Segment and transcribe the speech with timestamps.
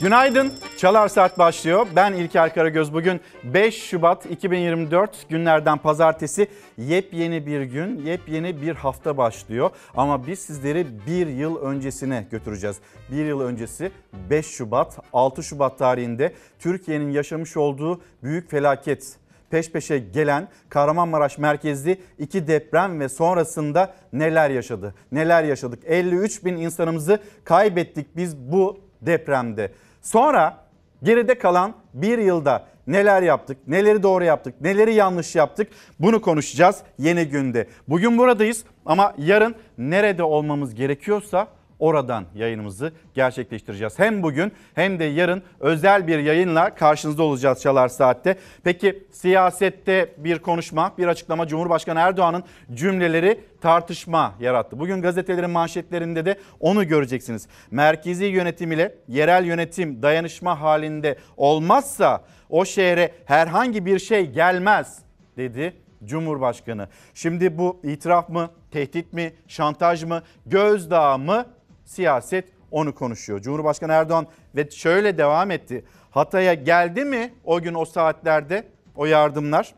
[0.00, 0.52] Günaydın.
[0.76, 1.86] Çalar Saat başlıyor.
[1.96, 2.92] Ben İlker Karagöz.
[2.92, 9.70] Bugün 5 Şubat 2024 günlerden pazartesi yepyeni bir gün, yepyeni bir hafta başlıyor.
[9.96, 12.76] Ama biz sizleri bir yıl öncesine götüreceğiz.
[13.10, 13.90] Bir yıl öncesi
[14.30, 19.16] 5 Şubat, 6 Şubat tarihinde Türkiye'nin yaşamış olduğu büyük felaket
[19.50, 24.94] peş peşe gelen Kahramanmaraş merkezli iki deprem ve sonrasında neler yaşadı?
[25.12, 25.82] Neler yaşadık?
[25.86, 29.72] 53 bin insanımızı kaybettik biz bu depremde.
[30.08, 30.56] Sonra
[31.02, 35.68] geride kalan bir yılda neler yaptık, neleri doğru yaptık, neleri yanlış yaptık
[36.00, 37.68] bunu konuşacağız yeni günde.
[37.88, 43.98] Bugün buradayız ama yarın nerede olmamız gerekiyorsa oradan yayınımızı gerçekleştireceğiz.
[43.98, 48.38] Hem bugün hem de yarın özel bir yayınla karşınızda olacağız Çalar Saat'te.
[48.64, 52.44] Peki siyasette bir konuşma, bir açıklama Cumhurbaşkanı Erdoğan'ın
[52.74, 54.78] cümleleri tartışma yarattı.
[54.78, 57.48] Bugün gazetelerin manşetlerinde de onu göreceksiniz.
[57.70, 64.98] Merkezi yönetim ile yerel yönetim dayanışma halinde olmazsa o şehre herhangi bir şey gelmez
[65.36, 65.74] dedi
[66.04, 66.88] Cumhurbaşkanı.
[67.14, 71.46] Şimdi bu itiraf mı, tehdit mi, şantaj mı, gözdağı mı
[71.88, 73.40] siyaset onu konuşuyor.
[73.40, 75.84] Cumhurbaşkanı Erdoğan ve şöyle devam etti.
[76.10, 78.64] Hatay'a geldi mi o gün o saatlerde
[78.96, 79.74] o yardımlar?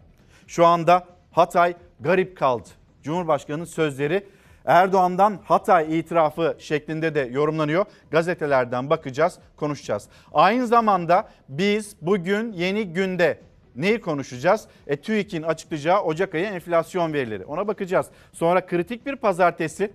[0.47, 2.69] Şu anda Hatay garip kaldı.
[3.03, 4.27] Cumhurbaşkanının sözleri
[4.65, 7.85] Erdoğan'dan Hatay itirafı şeklinde de yorumlanıyor.
[8.11, 10.09] Gazetelerden bakacağız, konuşacağız.
[10.33, 13.39] Aynı zamanda biz bugün yeni günde
[13.77, 14.69] neyi konuşacağız?
[14.87, 17.45] E, TÜİK'in açıklayacağı Ocak ayı enflasyon verileri.
[17.45, 18.07] Ona bakacağız.
[18.33, 19.93] Sonra kritik bir pazartesi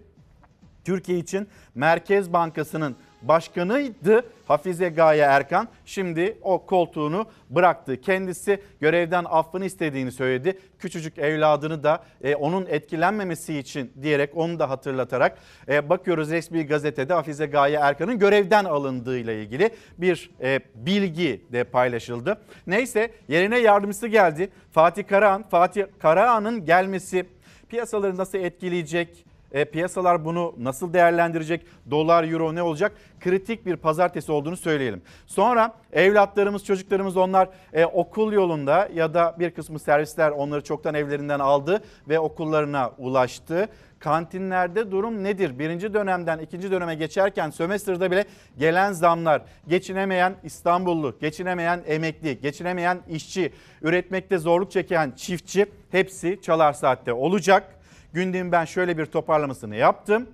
[0.85, 5.67] Türkiye için Merkez Bankası'nın başkanıydı Hafize Gaye Erkan.
[5.85, 8.01] Şimdi o koltuğunu bıraktı.
[8.01, 10.59] Kendisi görevden affını istediğini söyledi.
[10.79, 15.37] Küçücük evladını da e, onun etkilenmemesi için diyerek onu da hatırlatarak
[15.67, 22.41] e, bakıyoruz resmi gazetede Hafize Gaye Erkan'ın görevden alındığıyla ilgili bir e, bilgi de paylaşıldı.
[22.67, 24.49] Neyse yerine yardımcısı geldi.
[24.71, 25.43] Fatih Karahan.
[25.49, 27.25] Fatih Karahan'ın gelmesi
[27.69, 29.25] piyasaları nasıl etkileyecek?
[29.55, 31.65] E, piyasalar bunu nasıl değerlendirecek?
[31.91, 32.91] Dolar, euro ne olacak?
[33.19, 35.01] Kritik bir pazartesi olduğunu söyleyelim.
[35.25, 41.39] Sonra evlatlarımız, çocuklarımız onlar e, okul yolunda ya da bir kısmı servisler onları çoktan evlerinden
[41.39, 43.69] aldı ve okullarına ulaştı.
[43.99, 45.59] Kantinlerde durum nedir?
[45.59, 48.25] Birinci dönemden ikinci döneme geçerken sömestrda bile
[48.57, 57.13] gelen zamlar, geçinemeyen İstanbullu, geçinemeyen emekli, geçinemeyen işçi, üretmekte zorluk çeken çiftçi hepsi Çalar Saat'te
[57.13, 57.74] olacak.
[58.15, 60.29] Gündemin ben şöyle bir toparlamasını yaptım.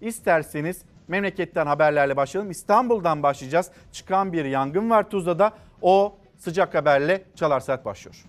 [0.00, 2.50] İsterseniz memleketten haberlerle başlayalım.
[2.50, 3.70] İstanbul'dan başlayacağız.
[3.92, 5.52] Çıkan bir yangın var Tuzla'da.
[5.82, 8.24] O sıcak haberle Çalar Saat başlıyor.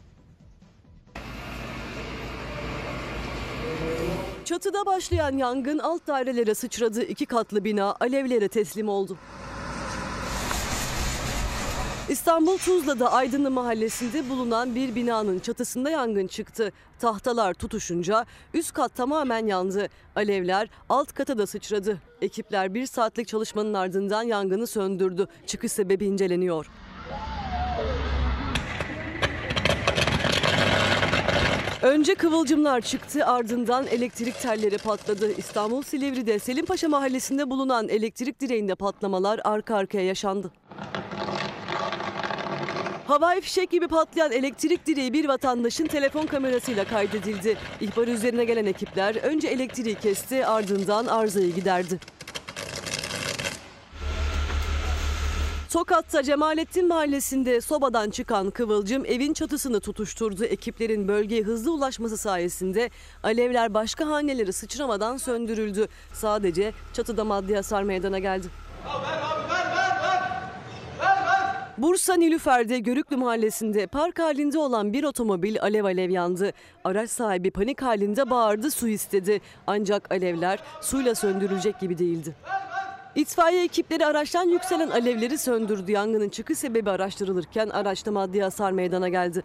[4.45, 7.03] Çatıda başlayan yangın alt dairelere sıçradı.
[7.03, 9.17] iki katlı bina alevlere teslim oldu.
[12.09, 16.71] İstanbul Tuzla'da Aydınlı Mahallesi'nde bulunan bir binanın çatısında yangın çıktı.
[16.99, 19.87] Tahtalar tutuşunca üst kat tamamen yandı.
[20.15, 21.97] Alevler alt kata da sıçradı.
[22.21, 25.27] Ekipler bir saatlik çalışmanın ardından yangını söndürdü.
[25.45, 26.71] Çıkış sebebi inceleniyor.
[31.81, 35.31] Önce kıvılcımlar çıktı ardından elektrik telleri patladı.
[35.31, 40.51] İstanbul Silivri'de Selimpaşa mahallesinde bulunan elektrik direğinde patlamalar arka arkaya yaşandı.
[43.09, 47.57] Havai fişek gibi patlayan elektrik direği bir vatandaşın telefon kamerasıyla kaydedildi.
[47.81, 51.99] İhbar üzerine gelen ekipler önce elektriği kesti ardından arızayı giderdi.
[55.69, 60.45] Tokat'ta Cemalettin Mahallesi'nde sobadan çıkan kıvılcım evin çatısını tutuşturdu.
[60.45, 62.89] Ekiplerin bölgeye hızlı ulaşması sayesinde
[63.23, 65.87] alevler başka haneleri sıçramadan söndürüldü.
[66.13, 68.47] Sadece çatıda maddi hasar meydana geldi.
[71.81, 76.53] Bursa Nilüfer'de Görüklü Mahallesi'nde park halinde olan bir otomobil alev alev yandı.
[76.83, 79.41] Araç sahibi panik halinde bağırdı su istedi.
[79.67, 82.35] Ancak alevler suyla söndürülecek gibi değildi.
[83.15, 85.91] İtfaiye ekipleri araçtan yükselen alevleri söndürdü.
[85.91, 89.43] Yangının çıkış sebebi araştırılırken araçta maddi hasar meydana geldi.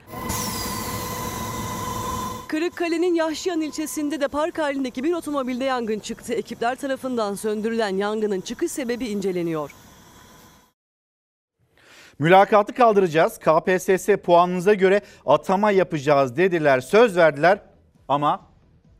[2.48, 6.32] Kırıkkale'nin Yahşiyan ilçesinde de park halindeki bir otomobilde yangın çıktı.
[6.32, 9.83] Ekipler tarafından söndürülen yangının çıkış sebebi inceleniyor.
[12.18, 13.38] Mülakatı kaldıracağız.
[13.38, 17.60] KPSS puanınıza göre atama yapacağız dediler, söz verdiler
[18.08, 18.40] ama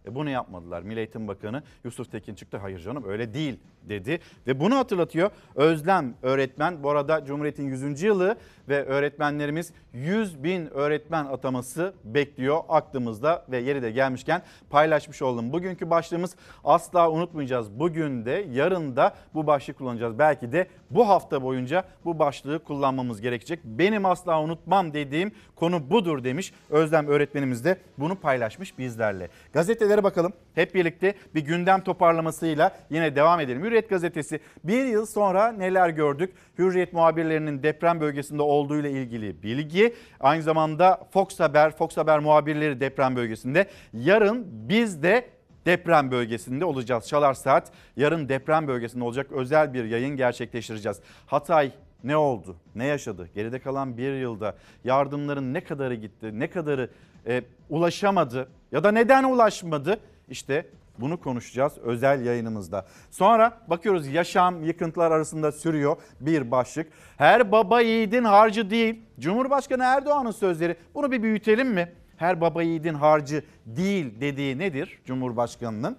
[0.06, 0.82] E bunu yapmadılar.
[0.82, 2.56] Milli Eğitim Bakanı Yusuf Tekin çıktı.
[2.56, 4.20] Hayır canım öyle değil dedi.
[4.46, 6.82] Ve bunu hatırlatıyor Özlem öğretmen.
[6.82, 8.02] Bu arada Cumhuriyet'in 100.
[8.02, 8.36] yılı
[8.68, 15.52] ve öğretmenlerimiz 100 bin öğretmen ataması bekliyor aklımızda ve yeri de gelmişken paylaşmış oldum.
[15.52, 17.78] Bugünkü başlığımız asla unutmayacağız.
[17.78, 20.18] Bugün de yarın da bu başlığı kullanacağız.
[20.18, 23.60] Belki de bu hafta boyunca bu başlığı kullanmamız gerekecek.
[23.64, 26.52] Benim asla unutmam dediğim konu budur demiş.
[26.70, 29.28] Özlem öğretmenimiz de bunu paylaşmış bizlerle.
[29.52, 30.32] Gazetelere bakalım.
[30.54, 33.64] Hep birlikte bir gündem toparlamasıyla yine devam edelim.
[33.64, 36.34] Hürriyet gazetesi bir yıl sonra neler gördük?
[36.58, 39.94] Hürriyet muhabirlerinin deprem bölgesinde olduğu ile ilgili bilgi.
[40.20, 43.66] Aynı zamanda Fox Haber, Fox Haber muhabirleri deprem bölgesinde.
[43.92, 45.28] Yarın biz de
[45.66, 47.08] deprem bölgesinde olacağız.
[47.08, 51.00] Çalar Saat yarın deprem bölgesinde olacak özel bir yayın gerçekleştireceğiz.
[51.26, 51.72] Hatay
[52.04, 52.56] ne oldu?
[52.74, 53.28] Ne yaşadı?
[53.34, 54.54] Geride kalan bir yılda
[54.84, 56.40] yardımların ne kadarı gitti?
[56.40, 56.90] Ne kadarı
[57.26, 58.48] e, ulaşamadı?
[58.72, 60.00] Ya da neden ulaşmadı?
[60.28, 60.66] İşte
[60.98, 62.86] bunu konuşacağız özel yayınımızda.
[63.10, 66.92] Sonra bakıyoruz yaşam yıkıntılar arasında sürüyor bir başlık.
[67.16, 69.00] Her baba yiğidin harcı değil.
[69.20, 70.76] Cumhurbaşkanı Erdoğan'ın sözleri.
[70.94, 71.92] Bunu bir büyütelim mi?
[72.16, 75.96] Her baba yiğidin harcı değil dediği nedir Cumhurbaşkanı'nın?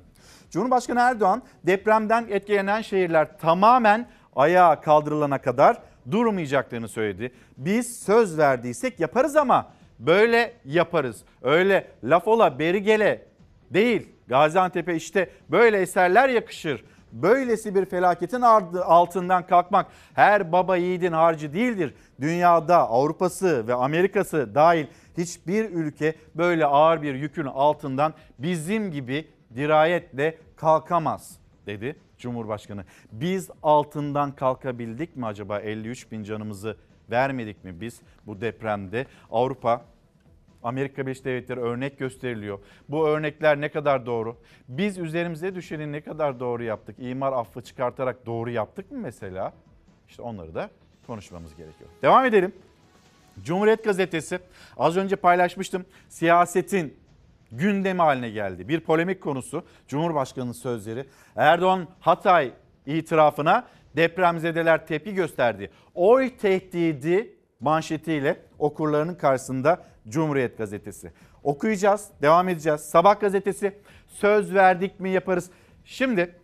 [0.49, 5.77] Cumhurbaşkanı Erdoğan depremden etkilenen şehirler tamamen ayağa kaldırılana kadar
[6.11, 7.31] durmayacaklarını söyledi.
[7.57, 11.23] Biz söz verdiysek yaparız ama böyle yaparız.
[11.41, 13.25] Öyle laf ola beri gele
[13.71, 14.14] değil.
[14.27, 16.85] Gaziantep'e işte böyle eserler yakışır.
[17.11, 18.41] Böylesi bir felaketin
[18.81, 21.93] altından kalkmak her baba yiğidin harcı değildir.
[22.21, 24.85] Dünyada Avrupa'sı ve Amerika'sı dahil
[25.17, 32.85] hiçbir ülke böyle ağır bir yükün altından bizim gibi dirayetle kalkamaz dedi Cumhurbaşkanı.
[33.11, 36.77] Biz altından kalkabildik mi acaba 53 bin canımızı
[37.11, 39.05] vermedik mi biz bu depremde?
[39.31, 39.85] Avrupa
[40.65, 42.59] Amerika Birleşik Devletleri örnek gösteriliyor.
[42.89, 44.37] Bu örnekler ne kadar doğru?
[44.67, 46.95] Biz üzerimize düşeni ne kadar doğru yaptık?
[46.99, 49.53] İmar affı çıkartarak doğru yaptık mı mesela?
[50.09, 50.69] İşte onları da
[51.07, 51.89] konuşmamız gerekiyor.
[52.01, 52.53] Devam edelim.
[53.43, 54.39] Cumhuriyet Gazetesi
[54.77, 55.85] az önce paylaşmıştım.
[56.09, 56.97] Siyasetin
[57.51, 58.67] gündemi haline geldi.
[58.67, 61.05] Bir polemik konusu Cumhurbaşkanı'nın sözleri.
[61.35, 62.51] Erdoğan Hatay
[62.85, 65.71] itirafına depremzedeler tepki gösterdi.
[65.95, 71.11] Oy tehdidi manşetiyle okurlarının karşısında Cumhuriyet Gazetesi.
[71.43, 72.81] Okuyacağız, devam edeceğiz.
[72.81, 75.49] Sabah gazetesi söz verdik mi yaparız.
[75.85, 76.35] Şimdi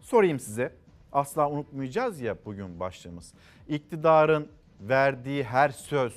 [0.00, 0.72] sorayım size.
[1.12, 3.34] Asla unutmayacağız ya bugün başlığımız.
[3.68, 4.48] İktidarın
[4.80, 6.14] verdiği her söz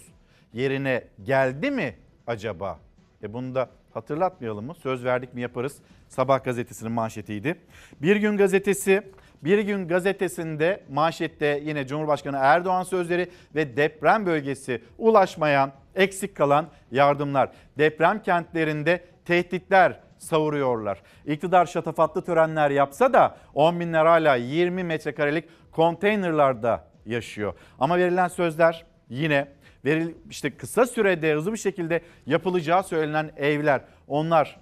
[0.53, 1.95] yerine geldi mi
[2.27, 2.80] acaba?
[3.24, 4.75] E bunu da hatırlatmayalım mı?
[4.75, 5.77] Söz verdik mi yaparız.
[6.09, 7.56] Sabah gazetesinin manşetiydi.
[8.01, 9.03] Bir gün gazetesi
[9.44, 17.50] bir gün gazetesinde manşette yine Cumhurbaşkanı Erdoğan sözleri ve deprem bölgesi ulaşmayan, eksik kalan yardımlar.
[17.78, 21.01] Deprem kentlerinde tehditler savuruyorlar.
[21.25, 27.54] İktidar şatafatlı törenler yapsa da 10 binler hala 20 metrekarelik konteynerlarda yaşıyor.
[27.80, 29.48] Ama verilen sözler yine
[29.86, 34.60] veril işte kısa sürede hızlı bir şekilde yapılacağı söylenen evler onlar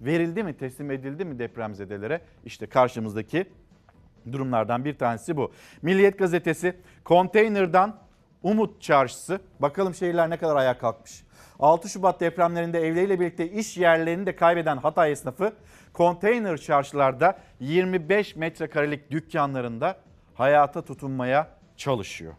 [0.00, 2.20] verildi mi teslim edildi mi depremzedelere?
[2.44, 3.46] İşte karşımızdaki
[4.32, 5.52] durumlardan bir tanesi bu.
[5.82, 7.96] Milliyet gazetesi konteynerdan
[8.44, 9.40] Umut Çarşısı.
[9.60, 11.24] Bakalım şehirler ne kadar ayağa kalkmış.
[11.58, 15.52] 6 Şubat depremlerinde evleriyle birlikte iş yerlerini de kaybeden Hatay esnafı
[15.92, 19.96] konteyner çarşılarda 25 metrekarelik dükkanlarında
[20.34, 22.34] hayata tutunmaya çalışıyor.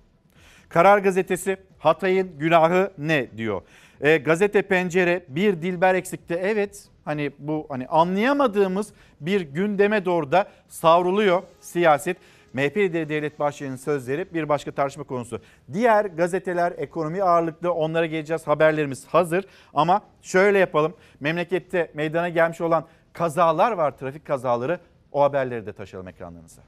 [0.70, 3.62] Karar gazetesi Hatay'ın günahı ne diyor.
[4.02, 6.40] E, gazete pencere bir dilber eksikti.
[6.42, 12.18] Evet hani bu hani anlayamadığımız bir gündeme doğru da savruluyor siyaset.
[12.56, 15.42] MHP lideri Devlet Bahçeli'nin sözleri bir başka tartışma konusu.
[15.74, 19.46] Diğer gazeteler ekonomi ağırlıklı onlara geleceğiz haberlerimiz hazır.
[19.74, 24.80] Ama şöyle yapalım memlekette meydana gelmiş olan kazalar var trafik kazaları
[25.12, 26.62] o haberleri de taşıyalım ekranlarınıza.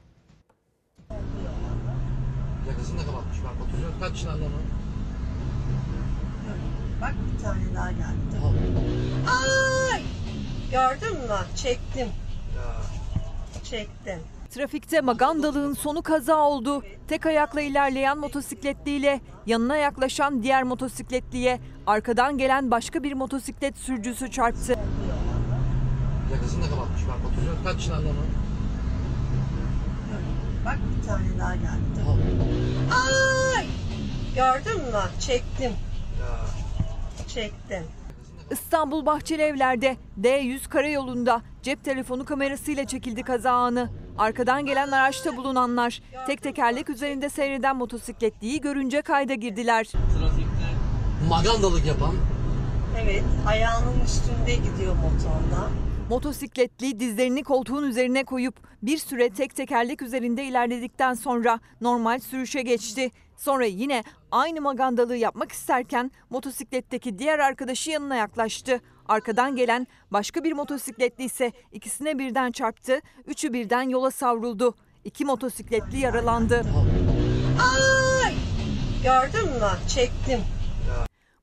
[2.68, 3.90] Yakasını da kapatmış bak oturuyor.
[4.00, 4.60] Kaç tane adamı?
[7.00, 8.36] Bak bir tane daha geldi.
[9.28, 10.02] Ay!
[10.70, 11.56] Gördün mü?
[11.56, 12.08] Çektim.
[13.64, 14.18] Çektim.
[14.50, 16.82] Trafikte magandalığın sonu kaza oldu.
[17.08, 24.74] Tek ayakla ilerleyen motosikletliyle yanına yaklaşan diğer motosikletliye arkadan gelen başka bir motosiklet sürücüsü çarptı.
[26.32, 27.54] Yakasını da kapatmış bak oturuyor.
[27.64, 28.18] Kaç tane adamı?
[30.64, 32.04] Bak bir tane daha geldi.
[33.56, 33.66] Ay!
[34.34, 35.00] Gördün mü?
[35.20, 35.72] Çektim.
[37.28, 37.84] Çektim.
[38.50, 43.90] İstanbul Bahçeli Evler'de D100 karayolunda cep telefonu kamerasıyla çekildi kaza anı.
[44.18, 49.84] Arkadan gelen araçta bulunanlar tek tekerlek üzerinde seyreden motosikletliyi görünce kayda girdiler.
[49.86, 50.68] Trafikte
[51.28, 52.14] magandalık yapan
[53.02, 55.70] Evet, ayağının üstünde gidiyor motorla.
[56.10, 63.10] Motosikletli dizlerini koltuğun üzerine koyup bir süre tek tekerlek üzerinde ilerledikten sonra normal sürüşe geçti.
[63.38, 68.80] Sonra yine aynı magandalığı yapmak isterken motosikletteki diğer arkadaşı yanına yaklaştı.
[69.08, 73.00] Arkadan gelen başka bir motosikletli ise ikisine birden çarptı.
[73.26, 74.74] Üçü birden yola savruldu.
[75.04, 76.62] İki motosikletli yaralandı.
[78.24, 78.34] Ay!
[79.04, 79.88] Gördün mü?
[79.94, 80.40] Çektim.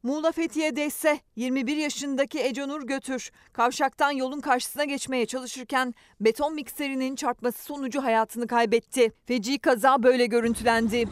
[0.03, 7.63] Muğla Fethiye'de ise 21 yaşındaki Econur Götür kavşaktan yolun karşısına geçmeye çalışırken beton mikserinin çarpması
[7.63, 9.11] sonucu hayatını kaybetti.
[9.25, 11.05] Feci kaza böyle görüntülendi.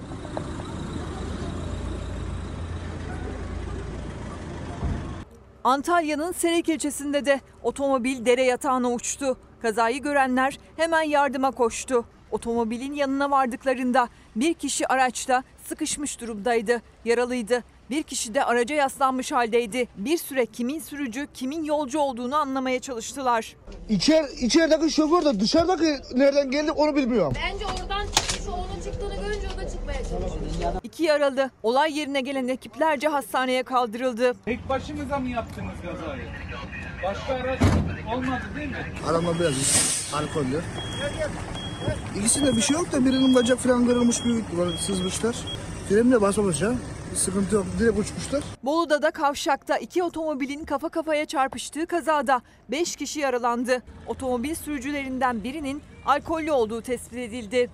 [5.63, 9.37] Antalya'nın Serek ilçesinde de otomobil dere yatağına uçtu.
[9.61, 12.05] Kazayı görenler hemen yardıma koştu.
[12.31, 17.63] Otomobilin yanına vardıklarında bir kişi araçta sıkışmış durumdaydı, yaralıydı.
[17.89, 19.87] Bir kişi de araca yaslanmış haldeydi.
[19.97, 23.55] Bir süre kimin sürücü, kimin yolcu olduğunu anlamaya çalıştılar.
[23.89, 27.33] İçer, içerideki şoför de dışarıdaki nereden geldi onu bilmiyorum.
[27.53, 30.53] Bence oradan çıkmış, onun çıktığını görünce o da çıkmaya çalışmış.
[30.83, 34.33] İki yaralı olay yerine gelen ekiplerce hastaneye kaldırıldı.
[34.45, 36.23] Tek başınıza mı yaptınız kazayı?
[37.03, 37.59] Başka araç
[38.15, 38.77] olmadı değil mi?
[39.09, 39.53] Arama biraz
[40.13, 40.61] alkollü.
[42.19, 45.35] İkisinde bir şey yok da birinin bacak falan kırılmış büyük ihtimalle sızmışlar.
[45.89, 46.71] Frenle basmamış ha.
[47.13, 47.65] Bir sıkıntı yok.
[47.79, 48.43] Direkt uçmuşlar.
[48.63, 52.41] Bolu'da da kavşakta iki otomobilin kafa kafaya çarpıştığı kazada
[52.71, 53.83] 5 kişi yaralandı.
[54.07, 57.69] Otomobil sürücülerinden birinin alkollü olduğu tespit edildi.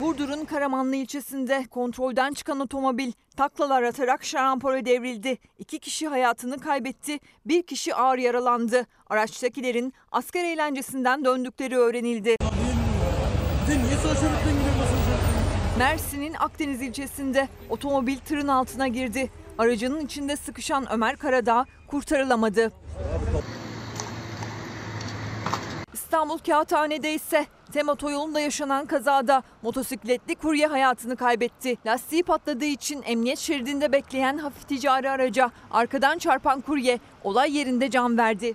[0.00, 5.38] Burdur'un Karamanlı ilçesinde kontrolden çıkan otomobil taklalar atarak şarampole devrildi.
[5.58, 8.86] İki kişi hayatını kaybetti, bir kişi ağır yaralandı.
[9.10, 12.36] Araçtakilerin asker eğlencesinden döndükleri öğrenildi.
[15.78, 19.30] Mersin'in Akdeniz ilçesinde otomobil tırın altına girdi.
[19.58, 22.72] Aracının içinde sıkışan Ömer Karadağ kurtarılamadı.
[25.92, 31.76] İstanbul Kağıthane'de ise Tem otoyolunda yaşanan kazada motosikletli kurye hayatını kaybetti.
[31.86, 38.18] Lastiği patladığı için emniyet şeridinde bekleyen hafif ticari araca arkadan çarpan kurye olay yerinde can
[38.18, 38.54] verdi.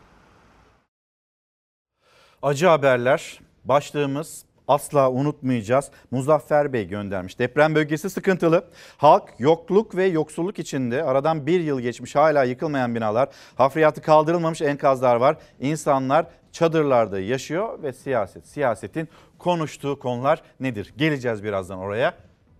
[2.42, 3.40] Acı haberler.
[3.66, 5.92] Başlığımız asla unutmayacağız.
[6.12, 7.40] Muzaffer Bey göndermiş.
[7.40, 8.66] Deprem bölgesi sıkıntılı.
[8.98, 15.16] Halk yokluk ve yoksulluk içinde aradan bir yıl geçmiş hala yıkılmayan binalar, hafriyatı kaldırılmamış enkazlar
[15.16, 15.38] var.
[15.60, 19.10] İnsanlar çadırlarda yaşıyor ve siyaset, siyasetin
[19.40, 20.94] konuştuğu konular nedir?
[20.98, 22.14] Geleceğiz birazdan oraya.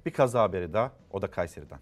[0.06, 1.80] Bir kaza haberi daha o da Kayseri'den.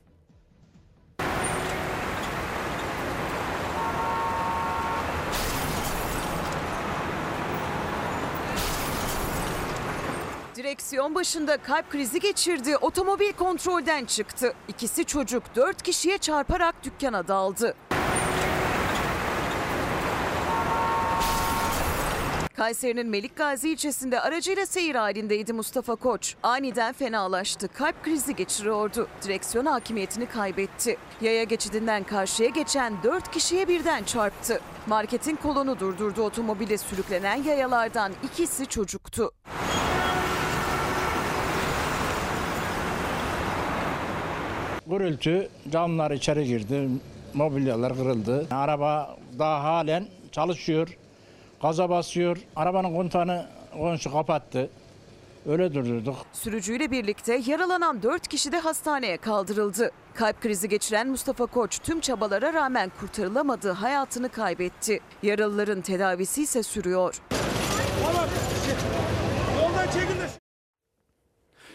[10.85, 12.77] Direksiyon başında kalp krizi geçirdi.
[12.77, 14.53] Otomobil kontrolden çıktı.
[14.67, 17.75] İkisi çocuk dört kişiye çarparak dükkana daldı.
[22.55, 26.35] Kayseri'nin Melik Gazi ilçesinde aracıyla seyir halindeydi Mustafa Koç.
[26.43, 27.67] Aniden fenalaştı.
[27.67, 29.07] Kalp krizi geçiriyordu.
[29.23, 30.97] Direksiyon hakimiyetini kaybetti.
[31.21, 34.61] Yaya geçidinden karşıya geçen dört kişiye birden çarptı.
[34.87, 39.31] Marketin kolonu durdurdu otomobile sürüklenen yayalardan ikisi çocuktu.
[44.87, 46.89] Gürültü, camlar içeri girdi,
[47.33, 48.47] mobilyalar kırıldı.
[48.51, 50.97] Araba daha halen çalışıyor,
[51.61, 52.37] gaza basıyor.
[52.55, 53.45] Arabanın kontağını
[53.77, 54.69] komşu kapattı.
[55.49, 56.15] Öyle durdurduk.
[56.33, 59.91] Sürücüyle birlikte yaralanan 4 kişi de hastaneye kaldırıldı.
[60.13, 64.99] Kalp krizi geçiren Mustafa Koç tüm çabalara rağmen kurtarılamadı, hayatını kaybetti.
[65.23, 67.21] Yaralıların tedavisi ise sürüyor.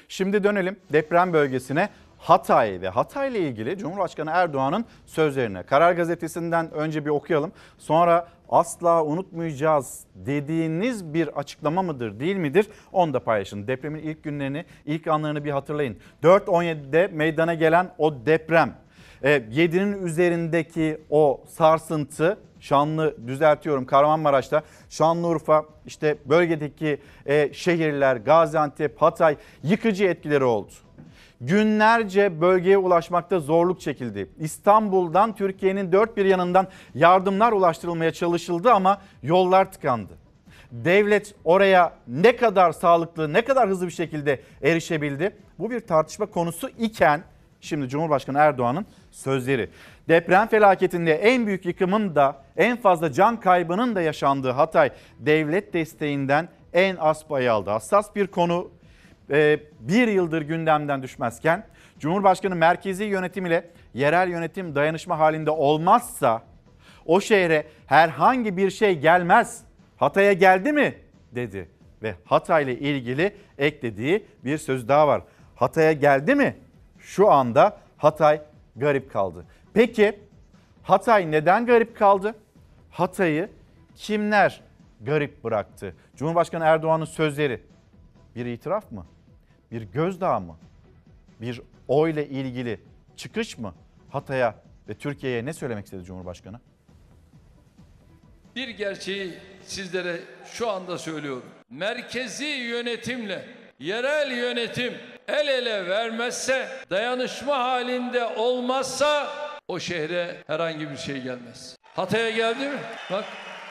[0.08, 1.88] Şimdi dönelim deprem bölgesine.
[2.20, 5.62] Hatay ve Hatay ile ilgili Cumhurbaşkanı Erdoğan'ın sözlerine.
[5.62, 7.52] Karar Gazetesi'nden önce bir okuyalım.
[7.78, 13.66] Sonra asla unutmayacağız dediğiniz bir açıklama mıdır değil midir onu da paylaşın.
[13.66, 15.98] Depremin ilk günlerini, ilk anlarını bir hatırlayın.
[16.22, 18.74] 4.17'de meydana gelen o deprem,
[19.22, 30.04] 7'nin üzerindeki o sarsıntı Şanlı düzeltiyorum Kahramanmaraş'ta, Şanlıurfa işte bölgedeki e, şehirler, Gaziantep, Hatay yıkıcı
[30.04, 30.72] etkileri oldu.
[31.40, 34.30] Günlerce bölgeye ulaşmakta zorluk çekildi.
[34.38, 40.12] İstanbul'dan Türkiye'nin dört bir yanından yardımlar ulaştırılmaya çalışıldı ama yollar tıkandı.
[40.72, 45.36] Devlet oraya ne kadar sağlıklı, ne kadar hızlı bir şekilde erişebildi?
[45.58, 47.22] Bu bir tartışma konusu iken
[47.60, 49.70] şimdi Cumhurbaşkanı Erdoğan'ın sözleri.
[50.08, 56.48] Deprem felaketinde en büyük yıkımın da en fazla can kaybının da yaşandığı Hatay devlet desteğinden
[56.72, 57.70] en az payı aldı.
[57.70, 58.70] Hassas bir konu
[59.80, 61.66] bir yıldır gündemden düşmezken
[61.98, 66.42] Cumhurbaşkanı merkezi yönetim ile yerel yönetim dayanışma halinde olmazsa
[67.06, 69.64] O şehre herhangi bir şey gelmez.
[69.96, 70.94] Hatay'a geldi mi?
[71.32, 71.68] dedi.
[72.02, 75.22] Ve Hatay ile ilgili eklediği bir söz daha var.
[75.56, 76.56] Hatay'a geldi mi?
[76.98, 78.42] Şu anda Hatay
[78.76, 79.46] garip kaldı.
[79.74, 80.18] Peki
[80.82, 82.34] Hatay neden garip kaldı?
[82.90, 83.48] Hatay'ı
[83.96, 84.60] kimler
[85.00, 85.94] garip bıraktı?
[86.16, 87.60] Cumhurbaşkanı Erdoğan'ın sözleri
[88.36, 89.06] bir itiraf mı?
[89.70, 90.56] Bir gözdağı mı?
[91.40, 92.80] Bir oyla ilgili
[93.16, 93.74] çıkış mı?
[94.10, 94.54] Hatay'a
[94.88, 96.60] ve Türkiye'ye ne söylemek istedi Cumhurbaşkanı?
[98.56, 101.44] Bir gerçeği sizlere şu anda söylüyorum.
[101.70, 103.46] Merkezi yönetimle
[103.78, 104.94] yerel yönetim
[105.28, 109.30] el ele vermezse, dayanışma halinde olmazsa
[109.68, 111.76] o şehre herhangi bir şey gelmez.
[111.96, 112.78] Hatay'a geldi mi?
[113.12, 113.24] Bak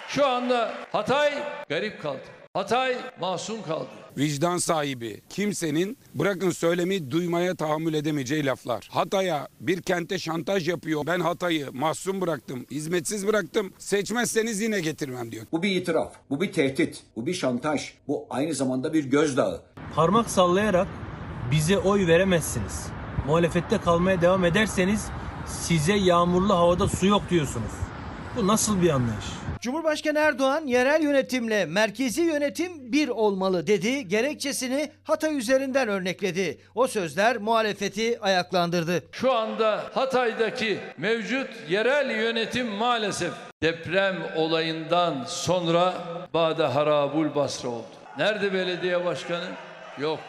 [0.07, 1.33] şu anda Hatay
[1.69, 2.38] garip kaldı.
[2.53, 3.87] Hatay masum kaldı.
[4.17, 8.87] vicdan sahibi kimsenin bırakın söylemi duymaya tahammül edemeyeceği laflar.
[8.91, 11.05] Hatay'a bir kente şantaj yapıyor.
[11.07, 13.73] Ben Hatay'ı mahzun bıraktım, hizmetsiz bıraktım.
[13.77, 15.45] Seçmezseniz yine getirmem diyor.
[15.51, 19.61] Bu bir itiraf, bu bir tehdit, bu bir şantaj, bu aynı zamanda bir gözdağı.
[19.95, 20.87] Parmak sallayarak
[21.51, 22.87] bize oy veremezsiniz.
[23.27, 25.05] Muhalefette kalmaya devam ederseniz
[25.47, 27.71] size yağmurlu havada su yok diyorsunuz.
[28.35, 29.25] Bu nasıl bir anlayış?
[29.61, 34.07] Cumhurbaşkanı Erdoğan yerel yönetimle merkezi yönetim bir olmalı dedi.
[34.07, 36.57] Gerekçesini Hatay üzerinden örnekledi.
[36.75, 39.03] O sözler muhalefeti ayaklandırdı.
[39.11, 43.31] Şu anda Hatay'daki mevcut yerel yönetim maalesef
[43.63, 45.93] deprem olayından sonra
[46.33, 47.85] Bade Harabul Basra oldu.
[48.17, 49.45] Nerede belediye başkanı?
[49.99, 50.19] Yok.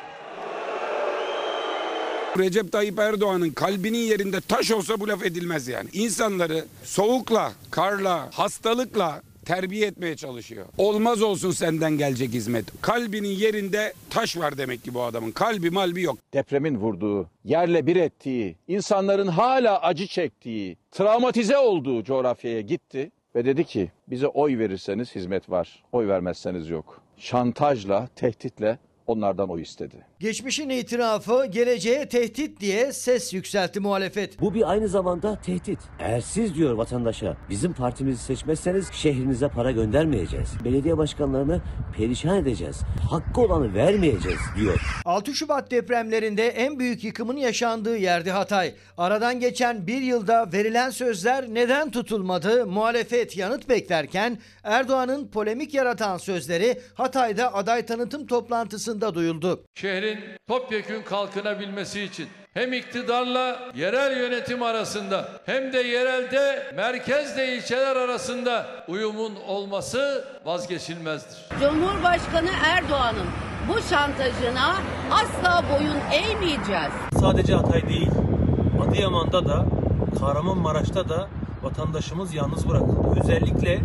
[2.38, 5.88] Recep Tayyip Erdoğan'ın kalbinin yerinde taş olsa bu laf edilmez yani.
[5.92, 10.66] İnsanları soğukla, karla, hastalıkla terbiye etmeye çalışıyor.
[10.78, 12.64] Olmaz olsun senden gelecek hizmet.
[12.80, 15.30] Kalbinin yerinde taş var demek ki bu adamın.
[15.30, 16.18] Kalbi malbi yok.
[16.34, 23.64] Depremin vurduğu, yerle bir ettiği, insanların hala acı çektiği, travmatize olduğu coğrafyaya gitti ve dedi
[23.64, 27.00] ki bize oy verirseniz hizmet var, oy vermezseniz yok.
[27.16, 30.09] Şantajla, tehditle onlardan oy istedi.
[30.20, 34.40] Geçmişin itirafı geleceğe tehdit diye ses yükseltti muhalefet.
[34.40, 35.78] Bu bir aynı zamanda tehdit.
[35.98, 40.48] Eğer siz diyor vatandaşa bizim partimizi seçmezseniz şehrinize para göndermeyeceğiz.
[40.64, 41.62] Belediye başkanlarını
[41.96, 42.76] perişan edeceğiz.
[43.10, 44.80] Hakkı olanı vermeyeceğiz diyor.
[45.04, 48.74] 6 Şubat depremlerinde en büyük yıkımın yaşandığı yerdi Hatay.
[48.96, 52.66] Aradan geçen bir yılda verilen sözler neden tutulmadı?
[52.66, 59.64] Muhalefet yanıt beklerken Erdoğan'ın polemik yaratan sözleri Hatay'da aday tanıtım toplantısında duyuldu.
[60.10, 68.66] Şehrin topyekün kalkınabilmesi için hem iktidarla yerel yönetim arasında hem de yerelde merkezle ilçeler arasında
[68.88, 71.38] uyumun olması vazgeçilmezdir.
[71.60, 73.26] Cumhurbaşkanı Erdoğan'ın
[73.68, 74.76] bu şantajına
[75.10, 76.92] asla boyun eğmeyeceğiz.
[77.20, 78.10] Sadece Hatay değil,
[78.88, 79.64] Adıyaman'da da,
[80.20, 81.28] Kahramanmaraş'ta da
[81.62, 83.20] vatandaşımız yalnız bırakıldı.
[83.20, 83.78] Özellikle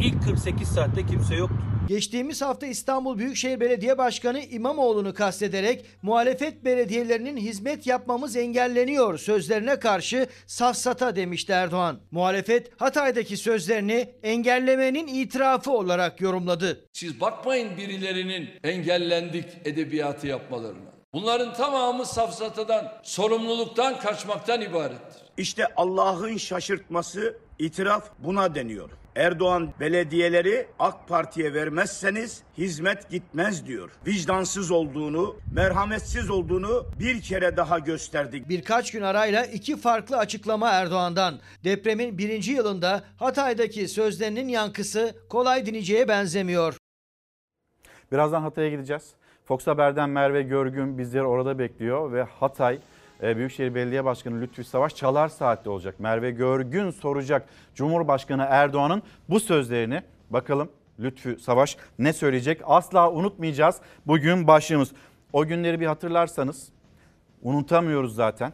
[0.00, 1.56] ilk 48 saatte kimse yoktu.
[1.88, 10.26] Geçtiğimiz hafta İstanbul Büyükşehir Belediye Başkanı İmamoğlu'nu kastederek muhalefet belediyelerinin hizmet yapmamız engelleniyor sözlerine karşı
[10.46, 12.00] safsata demişti Erdoğan.
[12.10, 16.86] Muhalefet Hatay'daki sözlerini engellemenin itirafı olarak yorumladı.
[16.92, 20.92] Siz bakmayın birilerinin engellendik edebiyatı yapmalarına.
[21.12, 25.22] Bunların tamamı safsatadan, sorumluluktan kaçmaktan ibarettir.
[25.36, 28.90] İşte Allah'ın şaşırtması itiraf buna deniyor.
[29.16, 33.90] Erdoğan belediyeleri AK Parti'ye vermezseniz hizmet gitmez diyor.
[34.06, 38.48] Vicdansız olduğunu, merhametsiz olduğunu bir kere daha gösterdik.
[38.48, 41.40] Birkaç gün arayla iki farklı açıklama Erdoğan'dan.
[41.64, 46.76] Depremin birinci yılında Hatay'daki sözlerinin yankısı kolay dinleyeceğe benzemiyor.
[48.12, 49.14] Birazdan Hatay'a gideceğiz.
[49.44, 52.78] Fox Haber'den Merve Görgün bizleri orada bekliyor ve Hatay
[53.22, 56.00] Büyükşehir Belediye Başkanı Lütfü Savaş çalar saatte olacak.
[56.00, 60.02] Merve Görgün soracak Cumhurbaşkanı Erdoğan'ın bu sözlerini.
[60.30, 60.68] Bakalım
[61.00, 62.60] Lütfü Savaş ne söyleyecek?
[62.64, 64.92] Asla unutmayacağız bugün başlığımız.
[65.32, 66.68] O günleri bir hatırlarsanız
[67.42, 68.52] unutamıyoruz zaten.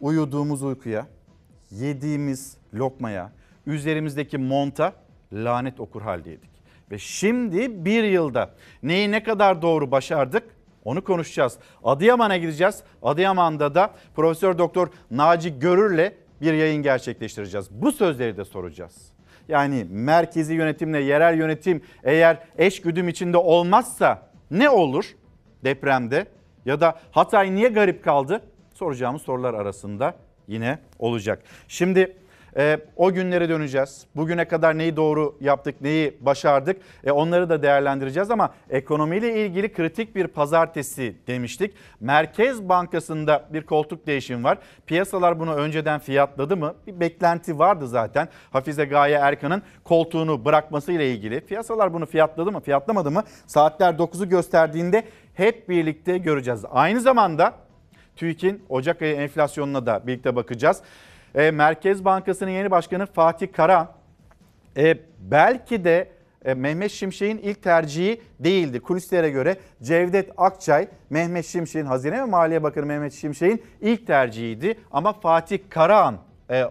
[0.00, 1.06] Uyuduğumuz uykuya,
[1.70, 3.32] yediğimiz lokmaya,
[3.66, 4.92] üzerimizdeki monta
[5.32, 6.50] lanet okur haldeydik.
[6.90, 11.58] Ve şimdi bir yılda neyi ne kadar doğru başardık onu konuşacağız.
[11.84, 12.82] Adıyaman'a gideceğiz.
[13.02, 17.70] Adıyaman'da da Profesör Doktor Naci Görür'le bir yayın gerçekleştireceğiz.
[17.70, 19.12] Bu sözleri de soracağız.
[19.48, 25.04] Yani merkezi yönetimle yerel yönetim eğer eş güdüm içinde olmazsa ne olur
[25.64, 26.26] depremde
[26.64, 28.42] ya da Hatay niye garip kaldı?
[28.74, 30.14] Soracağımız sorular arasında
[30.48, 31.42] yine olacak.
[31.68, 32.16] Şimdi
[32.58, 34.06] E, o günlere döneceğiz.
[34.16, 40.16] Bugüne kadar neyi doğru yaptık, neyi başardık e, onları da değerlendireceğiz ama ekonomiyle ilgili kritik
[40.16, 41.74] bir pazartesi demiştik.
[42.00, 44.58] Merkez Bankası'nda bir koltuk değişimi var.
[44.86, 46.74] Piyasalar bunu önceden fiyatladı mı?
[46.86, 48.28] Bir beklenti vardı zaten.
[48.50, 51.40] Hafize Gaye Erkan'ın koltuğunu bırakmasıyla ilgili.
[51.40, 53.22] Piyasalar bunu fiyatladı mı, fiyatlamadı mı?
[53.46, 56.64] Saatler 9'u gösterdiğinde hep birlikte göreceğiz.
[56.70, 57.54] Aynı zamanda
[58.16, 60.82] TÜİK'in Ocak ayı enflasyonuna da birlikte bakacağız.
[61.34, 63.94] E, Merkez Bankası'nın yeni başkanı Fatih Kara
[64.76, 66.08] e, belki de
[66.44, 68.80] e, Mehmet Şimşek'in ilk tercihi değildi.
[68.80, 74.78] Kulislere göre Cevdet Akçay, Mehmet Şimşek'in Hazine ve Maliye Bakanı Mehmet Şimşek'in ilk tercihiydi.
[74.90, 76.18] Ama Fatih Karahan
[76.50, 76.64] e,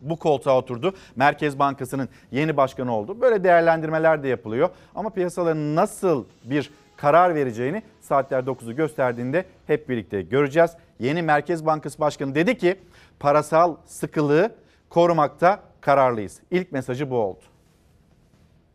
[0.00, 0.94] bu koltuğa oturdu.
[1.16, 3.20] Merkez Bankası'nın yeni başkanı oldu.
[3.20, 4.68] Böyle değerlendirmeler de yapılıyor.
[4.94, 10.70] Ama piyasaların nasıl bir karar vereceğini saatler 9'u gösterdiğinde hep birlikte göreceğiz.
[10.98, 12.80] Yeni Merkez Bankası Başkanı dedi ki
[13.20, 14.54] parasal sıkılığı
[14.88, 16.40] korumakta kararlıyız.
[16.50, 17.40] İlk mesajı bu oldu.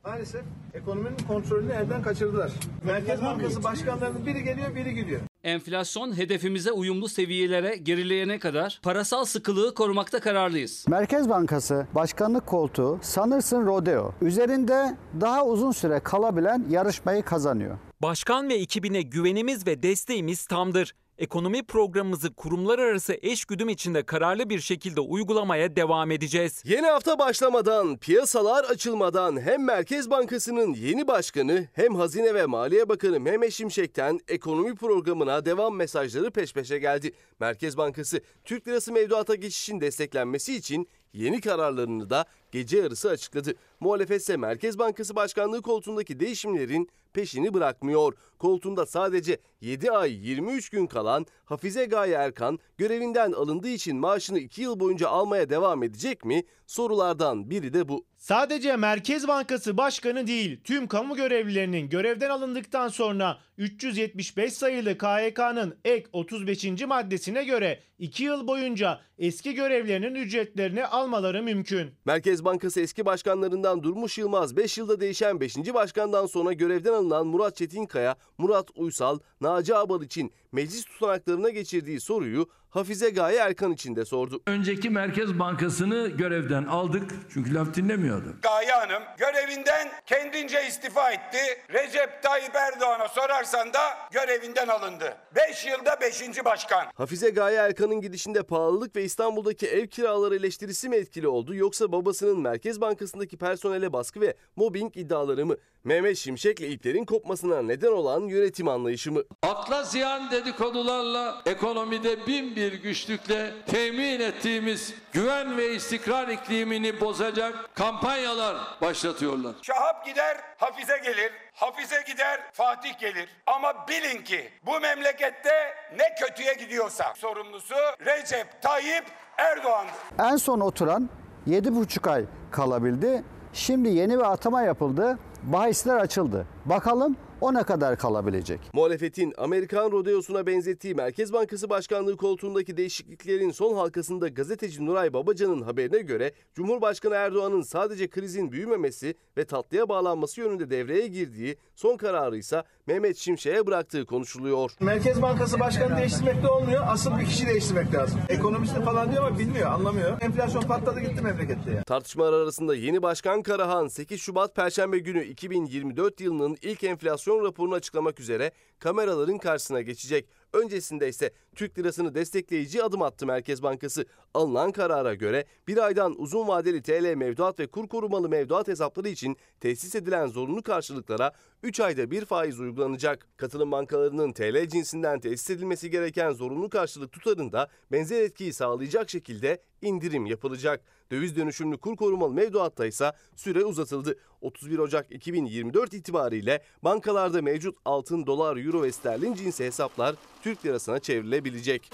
[0.05, 0.41] Maalesef
[0.73, 2.51] ekonominin kontrolünü elden kaçırdılar.
[2.83, 5.21] Merkez Bankası başkanlarının biri geliyor biri gidiyor.
[5.45, 10.85] Enflasyon hedefimize uyumlu seviyelere gerileyene kadar parasal sıkılığı korumakta kararlıyız.
[10.87, 14.13] Merkez Bankası başkanlık koltuğu sanırsın rodeo.
[14.21, 17.77] Üzerinde daha uzun süre kalabilen yarışmayı kazanıyor.
[18.01, 20.93] Başkan ve ekibine güvenimiz ve desteğimiz tamdır.
[21.17, 26.63] Ekonomi programımızı kurumlar arası eşgüdüm içinde kararlı bir şekilde uygulamaya devam edeceğiz.
[26.65, 33.19] Yeni hafta başlamadan, piyasalar açılmadan hem Merkez Bankası'nın yeni başkanı hem Hazine ve Maliye Bakanı
[33.19, 37.11] Mehmet Şimşek'ten ekonomi programına devam mesajları peş peşe geldi.
[37.39, 43.53] Merkez Bankası Türk Lirası mevduata geçişin desteklenmesi için yeni kararlarını da gece yarısı açıkladı.
[43.79, 48.13] Muhalefet ise Merkez Bankası Başkanlığı koltuğundaki değişimlerin peşini bırakmıyor.
[48.39, 54.61] Koltuğunda sadece 7 ay 23 gün kalan Hafize Gaye Erkan görevinden alındığı için maaşını 2
[54.61, 56.43] yıl boyunca almaya devam edecek mi?
[56.67, 58.05] Sorulardan biri de bu.
[58.25, 66.07] Sadece Merkez Bankası Başkanı değil, tüm kamu görevlilerinin görevden alındıktan sonra 375 sayılı KYK'nın ek
[66.13, 66.85] 35.
[66.87, 71.91] maddesine göre 2 yıl boyunca eski görevlerinin ücretlerini almaları mümkün.
[72.05, 75.57] Merkez Bankası eski başkanlarından Durmuş Yılmaz 5 yılda değişen 5.
[75.57, 82.49] başkandan sonra görevden alınan Murat Çetinkaya, Murat Uysal, Naci Abal için meclis tutanaklarına geçirdiği soruyu
[82.75, 84.41] Hafize Gaye Erkan için de sordu.
[84.45, 88.35] Önceki Merkez Bankası'nı görevden aldık çünkü laf dinlemiyordu.
[88.41, 91.37] Gaye Hanım görevinden kendince istifa etti.
[91.73, 93.79] Recep Tayyip Erdoğan'a sorarsan da
[94.11, 95.17] görevinden alındı.
[95.35, 96.45] 5 yılda 5.
[96.45, 96.85] başkan.
[96.95, 102.39] Hafize Gaye Erkan'ın gidişinde pahalılık ve İstanbul'daki ev kiraları eleştirisi mi etkili oldu yoksa babasının
[102.39, 105.55] Merkez Bankası'ndaki personele baskı ve mobbing iddiaları mı?
[105.85, 109.21] Mehmet Şimşek'le iplerin kopmasına neden olan yönetim anlayışı mı?
[109.43, 118.57] Akla ziyan dedikodularla ekonomide bin bir güçlükle temin ettiğimiz güven ve istikrar iklimini bozacak kampanyalar
[118.81, 119.55] başlatıyorlar.
[119.61, 121.31] Şahap gider, Hafize gelir.
[121.53, 123.29] Hafize gider, Fatih gelir.
[123.47, 129.05] Ama bilin ki bu memlekette ne kötüye gidiyorsa sorumlusu Recep Tayyip
[129.37, 130.25] Erdoğan'dır.
[130.31, 131.09] En son oturan
[131.47, 133.23] 7,5 ay kalabildi.
[133.53, 135.19] Şimdi yeni bir atama yapıldı.
[135.45, 136.45] Bahisler açıldı.
[136.65, 138.59] Bakalım o ne kadar kalabilecek?
[138.73, 145.99] Muhalefetin Amerikan rodeosuna benzettiği Merkez Bankası Başkanlığı koltuğundaki değişikliklerin son halkasında gazeteci Nuray Babacan'ın haberine
[146.01, 152.63] göre Cumhurbaşkanı Erdoğan'ın sadece krizin büyümemesi ve tatlıya bağlanması yönünde devreye girdiği son kararı ise
[152.87, 154.71] Mehmet Şimşek'e bıraktığı konuşuluyor.
[154.79, 156.83] Merkez Bankası başkanı değiştirmekte olmuyor.
[156.87, 158.19] Asıl bir kişi değiştirmek lazım.
[158.29, 160.21] Ekonomisti falan diyor ama bilmiyor, anlamıyor.
[160.21, 161.83] Enflasyon patladı gitti memlekette ya.
[161.83, 168.19] Tartışmalar arasında yeni başkan Karahan 8 Şubat Perşembe günü 2024 yılının ilk enflasyon raporunu açıklamak
[168.19, 170.29] üzere kameraların karşısına geçecek.
[170.53, 174.05] Öncesinde ise Türk lirasını destekleyici adım attı Merkez Bankası.
[174.33, 179.37] Alınan karara göre bir aydan uzun vadeli TL mevduat ve kur korumalı mevduat hesapları için
[179.59, 181.31] tesis edilen zorunlu karşılıklara
[181.65, 183.27] 3 ayda bir faiz uygulanacak.
[183.37, 190.25] Katılım bankalarının TL cinsinden tesis edilmesi gereken zorunlu karşılık tutarında benzer etkiyi sağlayacak şekilde indirim
[190.25, 190.81] yapılacak.
[191.11, 194.17] Döviz dönüşümlü kur korumalı mevduatta ise süre uzatıldı.
[194.41, 200.99] 31 Ocak 2024 itibariyle bankalarda mevcut altın, dolar, euro ve sterlin cinsi hesaplar Türk lirasına
[200.99, 201.91] çevrilebilecek.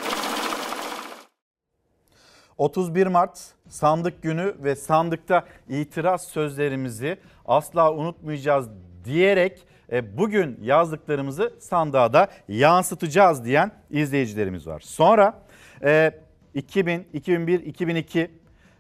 [2.58, 8.70] 31 Mart sandık günü ve sandıkta itiraz sözlerimizi asla unutmayacağız
[9.06, 14.80] diyerek e, bugün yazdıklarımızı sandığa da yansıtacağız diyen izleyicilerimiz var.
[14.80, 15.44] Sonra
[15.84, 16.12] e,
[16.54, 18.32] 2000, 2001, 2002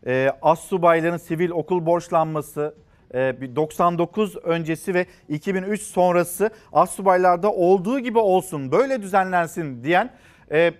[0.05, 2.75] e, assubayların sivil okul borçlanması,
[3.13, 10.13] e, 99 öncesi ve 2003 sonrası assubaylarda olduğu gibi olsun, böyle düzenlensin diyen
[10.51, 10.71] e,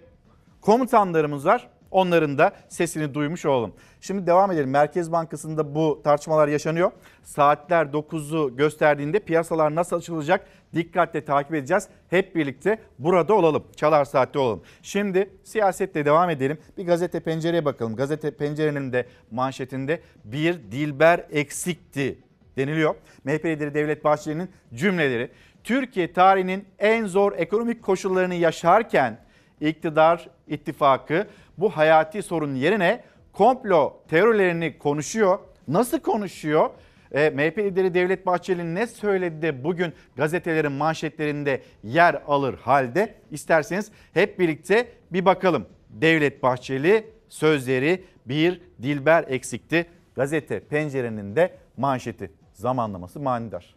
[0.61, 1.67] komutanlarımız var.
[1.91, 3.73] Onların da sesini duymuş olalım.
[4.01, 4.69] Şimdi devam edelim.
[4.69, 6.91] Merkez Bankası'nda bu tartışmalar yaşanıyor.
[7.23, 11.87] Saatler 9'u gösterdiğinde piyasalar nasıl açılacak dikkatle takip edeceğiz.
[12.09, 13.63] Hep birlikte burada olalım.
[13.75, 14.61] Çalar Saat'te olalım.
[14.81, 16.57] Şimdi siyasetle devam edelim.
[16.77, 17.95] Bir gazete pencereye bakalım.
[17.95, 22.19] Gazete pencerenin de manşetinde bir dilber eksikti
[22.57, 22.95] deniliyor.
[23.23, 25.31] MHP lideri Devlet Bahçeli'nin cümleleri.
[25.63, 29.17] Türkiye tarihinin en zor ekonomik koşullarını yaşarken
[29.61, 33.03] iktidar ittifakı bu hayati sorun yerine
[33.33, 35.39] komplo teorilerini konuşuyor.
[35.67, 36.69] Nasıl konuşuyor?
[37.11, 43.15] E, MHP lideri Devlet Bahçeli ne söyledi de bugün gazetelerin manşetlerinde yer alır halde?
[43.31, 45.65] İsterseniz hep birlikte bir bakalım.
[45.89, 49.85] Devlet Bahçeli sözleri bir dilber eksikti.
[50.15, 53.75] Gazete pencerenin de manşeti zamanlaması manidar.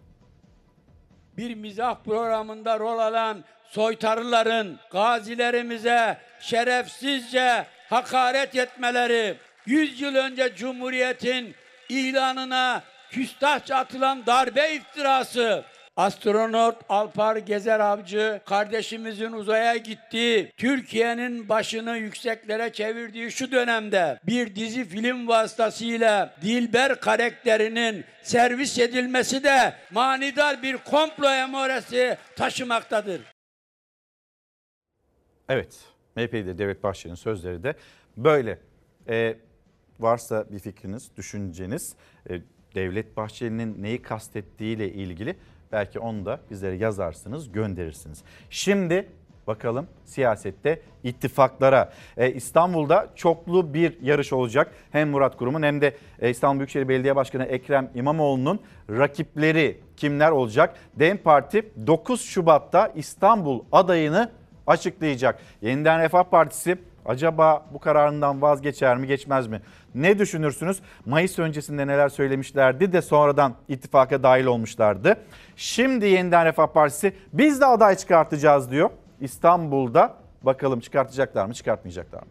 [1.36, 11.54] Bir mizah programında rol alan soytarıların gazilerimize şerefsizce hakaret etmeleri, 100 yıl önce Cumhuriyet'in
[11.88, 15.64] ilanına küstahça atılan darbe iftirası,
[15.96, 24.84] astronot Alpar Gezer Avcı kardeşimizin uzaya gittiği, Türkiye'nin başını yükseklere çevirdiği şu dönemde bir dizi
[24.84, 33.20] film vasıtasıyla Dilber karakterinin servis edilmesi de manidar bir komplo emoresi taşımaktadır.
[35.48, 35.78] Evet,
[36.16, 37.74] MHP'de Devlet Bahçeli'nin sözleri de
[38.16, 38.58] böyle.
[39.08, 39.36] Ee,
[40.00, 41.94] varsa bir fikriniz, düşünceniz,
[42.30, 42.40] e,
[42.74, 45.36] Devlet Bahçeli'nin neyi kastettiğiyle ilgili
[45.72, 48.22] belki onu da bizlere yazarsınız, gönderirsiniz.
[48.50, 49.08] Şimdi
[49.46, 51.92] bakalım siyasette ittifaklara.
[52.16, 54.72] Ee, İstanbul'da çoklu bir yarış olacak.
[54.90, 60.76] Hem Murat Kurum'un hem de e, İstanbul Büyükşehir Belediye Başkanı Ekrem İmamoğlu'nun rakipleri kimler olacak?
[60.98, 64.30] DEM Parti 9 Şubat'ta İstanbul adayını
[64.66, 65.40] açıklayacak.
[65.62, 69.60] Yeniden Refah Partisi acaba bu kararından vazgeçer mi geçmez mi?
[69.94, 70.80] Ne düşünürsünüz?
[71.06, 75.16] Mayıs öncesinde neler söylemişlerdi de sonradan ittifaka dahil olmuşlardı.
[75.56, 78.90] Şimdi Yeniden Refah Partisi biz de aday çıkartacağız diyor.
[79.20, 82.28] İstanbul'da bakalım çıkartacaklar mı çıkartmayacaklar mı?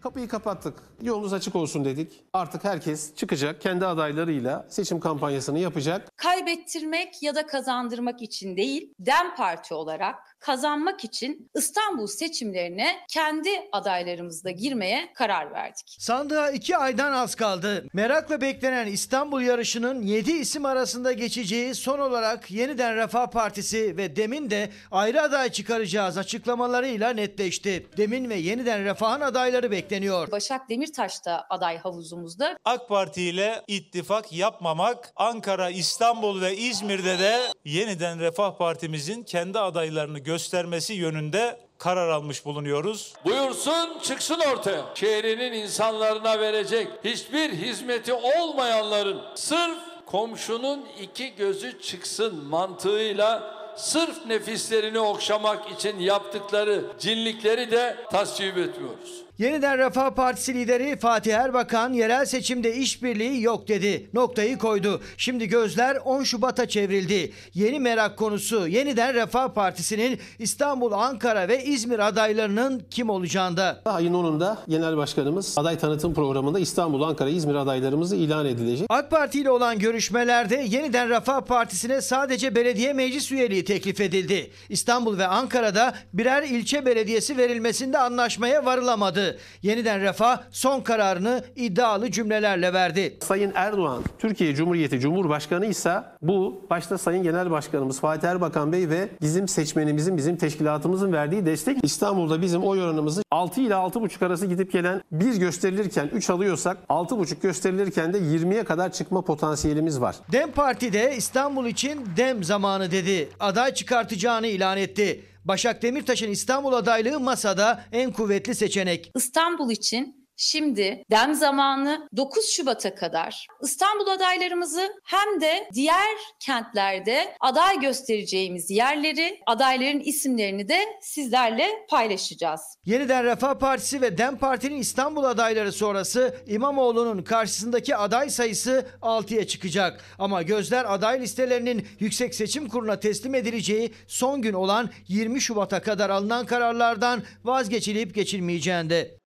[0.00, 0.74] Kapıyı kapattık.
[1.02, 2.24] Yolunuz açık olsun dedik.
[2.32, 6.08] Artık herkes çıkacak kendi adaylarıyla seçim kampanyasını yapacak.
[6.16, 10.14] kaybettirmek ya da kazandırmak için değil, DEM Parti olarak
[10.46, 15.96] kazanmak için İstanbul seçimlerine kendi adaylarımızla girmeye karar verdik.
[15.98, 17.86] Sandığa iki aydan az kaldı.
[17.92, 24.50] Merakla beklenen İstanbul yarışının 7 isim arasında geçeceği son olarak yeniden Refah Partisi ve Demin
[24.50, 27.86] de ayrı aday çıkaracağız açıklamalarıyla netleşti.
[27.96, 30.30] Demin ve yeniden Refah'ın adayları bekleniyor.
[30.30, 32.58] Başak Demirtaş da aday havuzumuzda.
[32.64, 40.18] AK Parti ile ittifak yapmamak, Ankara, İstanbul ve İzmir'de de yeniden Refah Partimizin kendi adaylarını
[40.36, 43.12] göstermesi yönünde karar almış bulunuyoruz.
[43.24, 44.84] Buyursun çıksın ortaya.
[44.94, 55.70] Şehrinin insanlarına verecek hiçbir hizmeti olmayanların sırf komşunun iki gözü çıksın mantığıyla sırf nefislerini okşamak
[55.70, 59.25] için yaptıkları cinlikleri de tasvip etmiyoruz.
[59.38, 64.10] Yeniden Refah Partisi lideri Fatih Erbakan yerel seçimde işbirliği yok dedi.
[64.14, 65.00] Noktayı koydu.
[65.16, 67.32] Şimdi gözler 10 Şubat'a çevrildi.
[67.54, 73.82] Yeni merak konusu Yeniden Refah Partisi'nin İstanbul, Ankara ve İzmir adaylarının kim olacağında.
[73.84, 78.86] Ayın 10'unda Genel Başkanımız aday tanıtım programında İstanbul, Ankara, İzmir adaylarımızı ilan edilecek.
[78.90, 84.50] AK Parti ile olan görüşmelerde Yeniden Refah Partisi'ne sadece belediye meclis üyeliği teklif edildi.
[84.68, 89.25] İstanbul ve Ankara'da birer ilçe belediyesi verilmesinde anlaşmaya varılamadı.
[89.62, 93.18] Yeniden Refah son kararını iddialı cümlelerle verdi.
[93.22, 99.08] Sayın Erdoğan, Türkiye Cumhuriyeti Cumhurbaşkanı ise bu başta Sayın Genel Başkanımız Fatih Erbakan Bey ve
[99.22, 104.72] bizim seçmenimizin, bizim teşkilatımızın verdiği destek İstanbul'da bizim oy oranımızı 6 ile 6,5 arası gidip
[104.72, 110.16] gelen bir gösterilirken 3 alıyorsak 6,5 gösterilirken de 20'ye kadar çıkma potansiyelimiz var.
[110.32, 113.28] Dem Parti de İstanbul için dem zamanı dedi.
[113.40, 115.24] Aday çıkartacağını ilan etti.
[115.46, 119.10] Başak Demirtaş'ın İstanbul adaylığı masada en kuvvetli seçenek.
[119.14, 127.80] İstanbul için Şimdi dem zamanı 9 Şubat'a kadar İstanbul adaylarımızı hem de diğer kentlerde aday
[127.80, 132.60] göstereceğimiz yerleri, adayların isimlerini de sizlerle paylaşacağız.
[132.84, 140.00] Yeniden Refah Partisi ve DEM Parti'nin İstanbul adayları sonrası İmamoğlu'nun karşısındaki aday sayısı 6'ya çıkacak.
[140.18, 146.10] Ama gözler aday listelerinin Yüksek Seçim Kurulu'na teslim edileceği son gün olan 20 Şubat'a kadar
[146.10, 149.25] alınan kararlardan vazgeçilip geçilmeyeceğinde.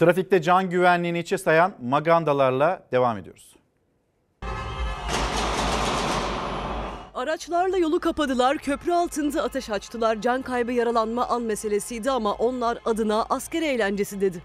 [0.00, 3.56] Trafikte can güvenliğini içe sayan magandalarla devam ediyoruz.
[7.14, 10.20] Araçlarla yolu kapadılar, köprü altında ateş açtılar.
[10.20, 14.42] Can kaybı yaralanma an meselesiydi ama onlar adına asker eğlencesi dedi.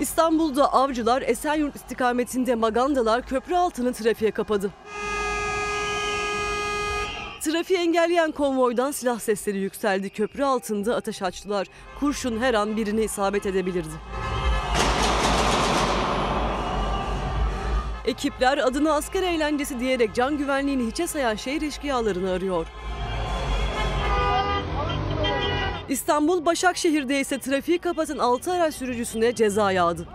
[0.00, 4.70] İstanbul'da avcılar Esenyurt istikametinde magandalar köprü altını trafiğe kapadı.
[7.40, 10.10] Trafiği engelleyen konvoydan silah sesleri yükseldi.
[10.10, 11.66] Köprü altında ateş açtılar.
[12.00, 13.94] Kurşun her an birini isabet edebilirdi.
[18.06, 22.66] Ekipler adına asker eğlencesi diyerek can güvenliğini hiçe sayan şehir eşkıyalarını arıyor.
[25.88, 30.08] İstanbul Başakşehir'de ise trafiği kapatan 6 araç sürücüsüne ceza yağdı.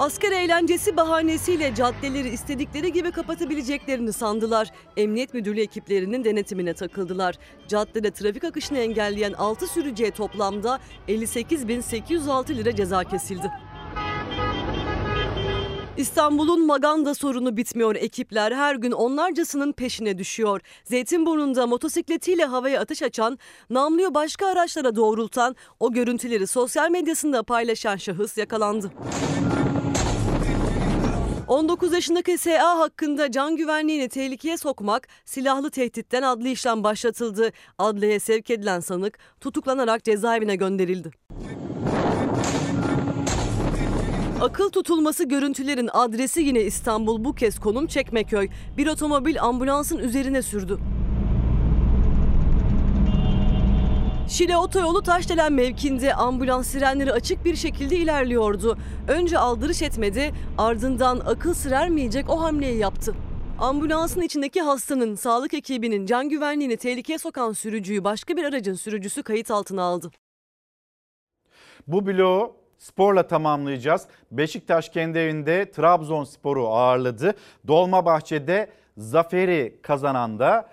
[0.00, 4.70] Asker eğlencesi bahanesiyle caddeleri istedikleri gibi kapatabileceklerini sandılar.
[4.96, 7.38] Emniyet Müdürlüğü ekiplerinin denetimine takıldılar.
[7.68, 13.50] Caddede trafik akışını engelleyen 6 sürücüye toplamda 58.806 lira ceza kesildi.
[15.96, 17.94] İstanbul'un maganda sorunu bitmiyor.
[17.94, 20.60] Ekipler her gün onlarcasının peşine düşüyor.
[20.84, 23.38] Zeytinburnu'nda motosikletiyle havaya ateş açan,
[23.70, 28.92] namluyu başka araçlara doğrultan, o görüntüleri sosyal medyasında paylaşan şahıs yakalandı.
[31.50, 37.52] 19 yaşındaki SA hakkında can güvenliğini tehlikeye sokmak, silahlı tehditten adli işlem başlatıldı.
[37.78, 41.10] Adliyeye sevk edilen sanık tutuklanarak cezaevine gönderildi.
[44.40, 48.48] Akıl tutulması görüntülerin adresi yine İstanbul bu kez konum Çekmeköy.
[48.76, 50.78] Bir otomobil ambulansın üzerine sürdü.
[54.30, 58.78] Şile otoyolu Taşdelen mevkinde ambulans sirenleri açık bir şekilde ilerliyordu.
[59.08, 63.14] Önce aldırış etmedi ardından akıl sırermeyecek o hamleyi yaptı.
[63.58, 69.50] Ambulansın içindeki hastanın sağlık ekibinin can güvenliğini tehlikeye sokan sürücüyü başka bir aracın sürücüsü kayıt
[69.50, 70.10] altına aldı.
[71.86, 74.06] Bu bloğu sporla tamamlayacağız.
[74.32, 77.34] Beşiktaş kendi evinde Trabzonspor'u ağırladı.
[77.68, 80.68] Dolmabahçe'de zaferi kazanan da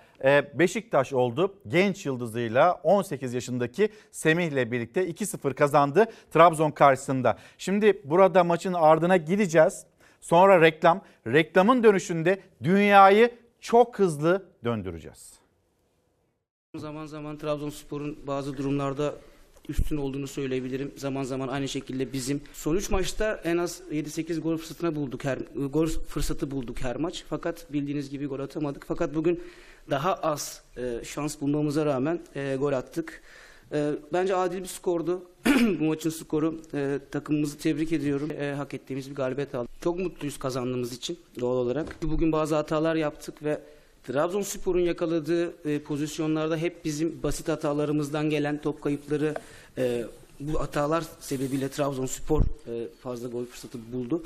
[0.54, 1.54] Beşiktaş oldu.
[1.68, 7.38] Genç yıldızıyla 18 yaşındaki Semih'le birlikte 2-0 kazandı Trabzon karşısında.
[7.58, 9.86] Şimdi burada maçın ardına gideceğiz.
[10.20, 11.02] Sonra reklam.
[11.26, 15.38] Reklamın dönüşünde dünyayı çok hızlı döndüreceğiz.
[16.76, 19.14] Zaman zaman Trabzonspor'un bazı durumlarda
[19.68, 20.92] üstün olduğunu söyleyebilirim.
[20.96, 25.38] Zaman zaman aynı şekilde bizim son 3 maçta en az 7-8 gol fırsatına bulduk her
[25.72, 27.24] gol fırsatı bulduk her maç.
[27.28, 28.84] Fakat bildiğiniz gibi gol atamadık.
[28.88, 29.42] Fakat bugün
[29.90, 33.22] daha az e, şans bulmamıza rağmen e, gol attık.
[33.72, 35.22] E, bence adil bir skordu.
[35.80, 36.60] Bu maçın skoru.
[36.74, 38.30] E, takımımızı tebrik ediyorum.
[38.40, 39.70] E, hak ettiğimiz bir galibiyet aldık.
[39.80, 42.02] Çok mutluyuz kazandığımız için doğal olarak.
[42.02, 43.60] Bugün bazı hatalar yaptık ve
[44.06, 49.34] Trabzonspor'un yakaladığı e, pozisyonlarda hep bizim basit hatalarımızdan gelen top kayıpları
[49.78, 50.04] e,
[50.40, 54.22] bu hatalar sebebiyle Trabzonspor e, fazla gol fırsatı buldu.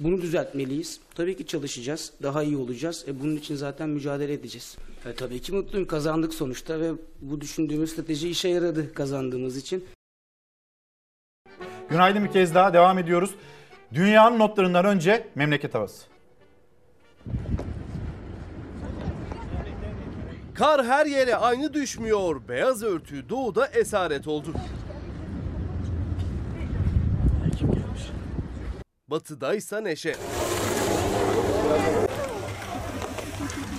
[0.00, 1.00] Bunu düzeltmeliyiz.
[1.14, 2.12] Tabii ki çalışacağız.
[2.22, 3.04] Daha iyi olacağız.
[3.08, 4.76] E, bunun için zaten mücadele edeceğiz.
[5.06, 5.86] E, tabii ki mutluyum.
[5.86, 9.84] Kazandık sonuçta ve bu düşündüğümüz strateji işe yaradı kazandığımız için.
[11.88, 13.30] Günaydın bir kez daha devam ediyoruz.
[13.94, 16.06] Dünyanın notlarından önce memleket havası.
[20.54, 22.48] Kar her yere aynı düşmüyor.
[22.48, 24.48] Beyaz örtü doğuda esaret oldu.
[29.10, 30.14] Batıdaysa neşe.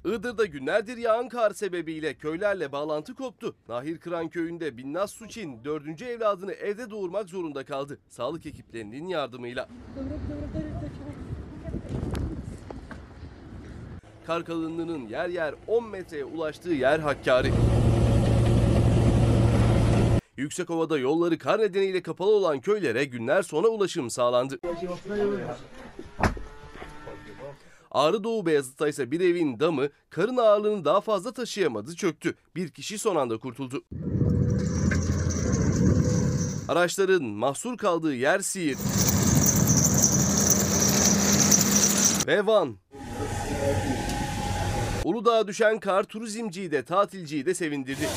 [0.06, 3.56] Iğdır'da günlerdir yağan kar sebebiyle köylerle bağlantı koptu.
[3.70, 8.00] Nahir Kıran köyünde Binnaz Suçin dördüncü evladını evde doğurmak zorunda kaldı.
[8.10, 9.70] Sağlık ekiplerinin yardımıyla.
[14.26, 17.52] Kar kalınlığının yer yer 10 metreye ulaştığı yer Hakkari.
[20.38, 24.60] Yüksekova'da yolları kar nedeniyle kapalı olan köylere günler sonra ulaşım sağlandı.
[27.92, 32.36] Ağrı Doğu Beyazıt'ta ise bir evin damı karın ağırlığını daha fazla taşıyamadı çöktü.
[32.56, 33.84] Bir kişi son anda kurtuldu.
[36.68, 38.78] Araçların mahsur kaldığı yer Siirt.
[42.28, 42.76] Ve Van.
[45.04, 48.08] Uludağ'a düşen kar turizmciyi de tatilciyi de sevindirdi.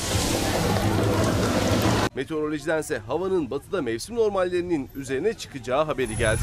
[2.15, 6.39] Meteorolojidense havanın batıda mevsim normallerinin üzerine çıkacağı haberi geldi.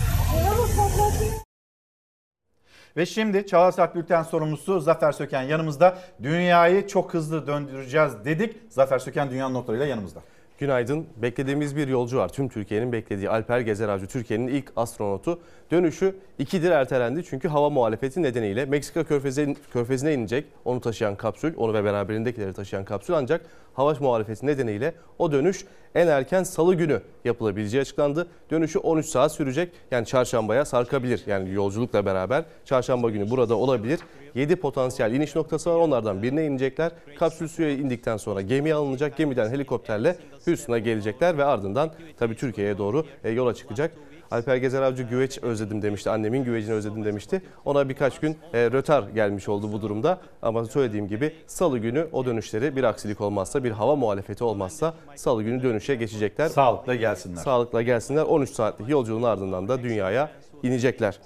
[2.97, 5.99] Ve şimdi Çağlar Saat Bülten sorumlusu Zafer Söken yanımızda.
[6.23, 8.57] Dünyayı çok hızlı döndüreceğiz dedik.
[8.69, 10.21] Zafer Söken dünyanın notlarıyla yanımızda.
[10.59, 11.07] Günaydın.
[11.17, 12.29] Beklediğimiz bir yolcu var.
[12.29, 15.41] Tüm Türkiye'nin beklediği Alper Gezer Avcı Türkiye'nin ilk astronotu
[15.71, 21.75] Dönüşü ikidir ertelendi çünkü hava muhalefeti nedeniyle Meksika körfezine, körfezine inecek onu taşıyan kapsül, onu
[21.75, 23.41] ve beraberindekileri taşıyan kapsül ancak
[23.75, 25.65] hava muhalefeti nedeniyle o dönüş
[25.95, 28.27] en erken salı günü yapılabileceği açıklandı.
[28.51, 34.01] Dönüşü 13 saat sürecek yani çarşambaya sarkabilir yani yolculukla beraber çarşamba günü burada olabilir.
[34.35, 36.93] 7 potansiyel iniş noktası var onlardan birine inecekler.
[37.19, 43.07] Kapsül suya indikten sonra gemiye alınacak gemiden helikopterle Houston'a gelecekler ve ardından tabii Türkiye'ye doğru
[43.25, 43.93] e, yola çıkacak.
[44.31, 46.11] Alper Gezer Avcı güveç özledim demişti.
[46.11, 47.43] Annemin güvecini özledim demişti.
[47.65, 50.21] Ona birkaç gün e, rötar gelmiş oldu bu durumda.
[50.43, 55.43] Ama söylediğim gibi salı günü o dönüşleri bir aksilik olmazsa, bir hava muhalefeti olmazsa salı
[55.43, 56.49] günü dönüşe geçecekler.
[56.49, 57.43] Sağlıkla gelsinler.
[57.43, 58.23] Sağlıkla gelsinler.
[58.23, 60.31] 13 saatlik yolculuğun ardından da dünyaya
[60.63, 61.19] inecekler.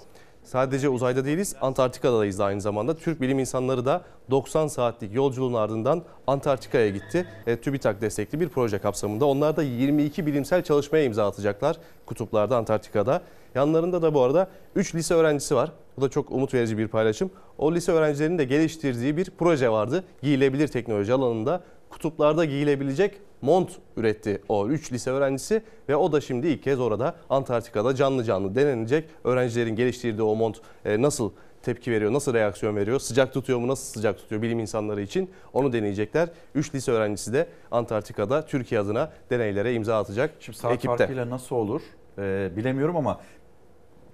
[0.43, 2.95] Sadece uzayda değiliz, Antarktika'dayız da aynı zamanda.
[2.97, 7.27] Türk bilim insanları da 90 saatlik yolculuğun ardından Antarktika'ya gitti.
[7.47, 9.25] E, TÜBİTAK destekli bir proje kapsamında.
[9.25, 13.21] Onlar da 22 bilimsel çalışmaya imza atacaklar kutuplarda, Antarktika'da.
[13.55, 15.71] Yanlarında da bu arada 3 lise öğrencisi var.
[15.97, 17.31] Bu da çok umut verici bir paylaşım.
[17.57, 20.03] O lise öğrencilerinin de geliştirdiği bir proje vardı.
[20.21, 21.63] Giyilebilir teknoloji alanında
[21.93, 27.15] kutuplarda giyilebilecek mont üretti o 3 lise öğrencisi ve o da şimdi ilk kez orada
[27.29, 29.09] Antarktika'da canlı canlı denenecek.
[29.23, 31.31] Öğrencilerin geliştirdiği o mont e, nasıl
[31.61, 35.73] tepki veriyor, nasıl reaksiyon veriyor, sıcak tutuyor mu, nasıl sıcak tutuyor bilim insanları için onu
[35.73, 36.29] deneyecekler.
[36.55, 40.97] 3 lise öğrencisi de Antarktika'da Türkiye adına deneylere imza atacak Şimdi saat ekipte.
[40.97, 41.81] farkıyla nasıl olur
[42.17, 43.19] e, bilemiyorum ama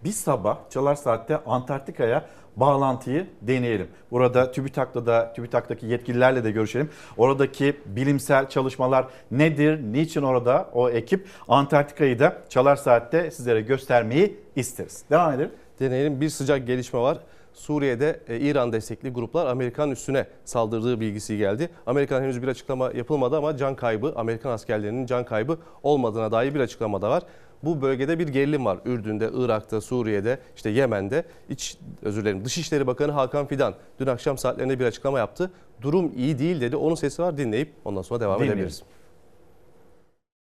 [0.03, 2.25] bir sabah Çalar Saat'te Antarktika'ya
[2.59, 3.87] bağlantıyı deneyelim.
[4.11, 6.89] Burada TÜBİTAK'la da TÜBİTAK'taki yetkililerle de görüşelim.
[7.17, 9.79] Oradaki bilimsel çalışmalar nedir?
[9.93, 15.03] Niçin orada o ekip Antarktika'yı da Çalar Saat'te sizlere göstermeyi isteriz.
[15.09, 15.51] Devam edelim.
[15.79, 16.21] Deneyelim.
[16.21, 17.17] Bir sıcak gelişme var.
[17.53, 21.69] Suriye'de e, İran destekli gruplar Amerikan üstüne saldırdığı bilgisi geldi.
[21.85, 26.59] Amerikan henüz bir açıklama yapılmadı ama can kaybı, Amerikan askerlerinin can kaybı olmadığına dair bir
[26.59, 27.23] açıklama da var.
[27.63, 28.77] Bu bölgede bir gerilim var.
[28.85, 31.25] Ürdün'de, Irak'ta, Suriye'de, işte Yemen'de.
[31.49, 35.51] İç, özür dilerim, Dışişleri Bakanı Hakan Fidan dün akşam saatlerinde bir açıklama yaptı.
[35.81, 36.75] Durum iyi değil dedi.
[36.75, 38.57] Onun sesi var dinleyip ondan sonra devam Dinleyelim.
[38.57, 38.83] edebiliriz.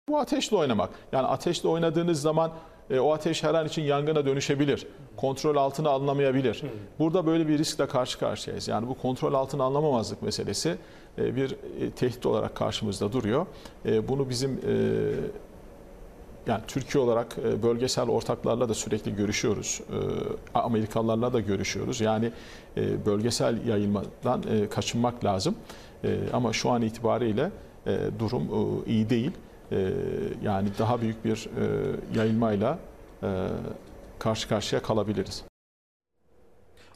[0.09, 0.91] Bu ateşle oynamak.
[1.13, 2.53] Yani ateşle oynadığınız zaman
[2.91, 4.87] e, o ateş her an için yangına dönüşebilir.
[5.17, 6.63] Kontrol altına alınamayabilir.
[6.99, 8.69] Burada böyle bir riskle karşı karşıyayız.
[8.69, 10.77] Yani bu kontrol altına alınamamazlık meselesi
[11.19, 13.47] e, bir e, tehdit olarak karşımızda duruyor.
[13.87, 14.73] E, bunu bizim e,
[16.47, 19.81] yani Türkiye olarak e, bölgesel ortaklarla da sürekli görüşüyoruz.
[20.55, 22.01] E, Amerikalılarla da görüşüyoruz.
[22.01, 22.33] Yani
[22.77, 25.55] e, bölgesel yayılmadan kaçınmak lazım.
[26.33, 27.51] Ama şu an itibariyle
[28.19, 28.49] durum
[28.87, 29.31] iyi değil.
[30.43, 31.49] Yani daha büyük bir
[32.15, 32.79] yayılmayla
[34.19, 35.52] karşı karşıya kalabiliriz.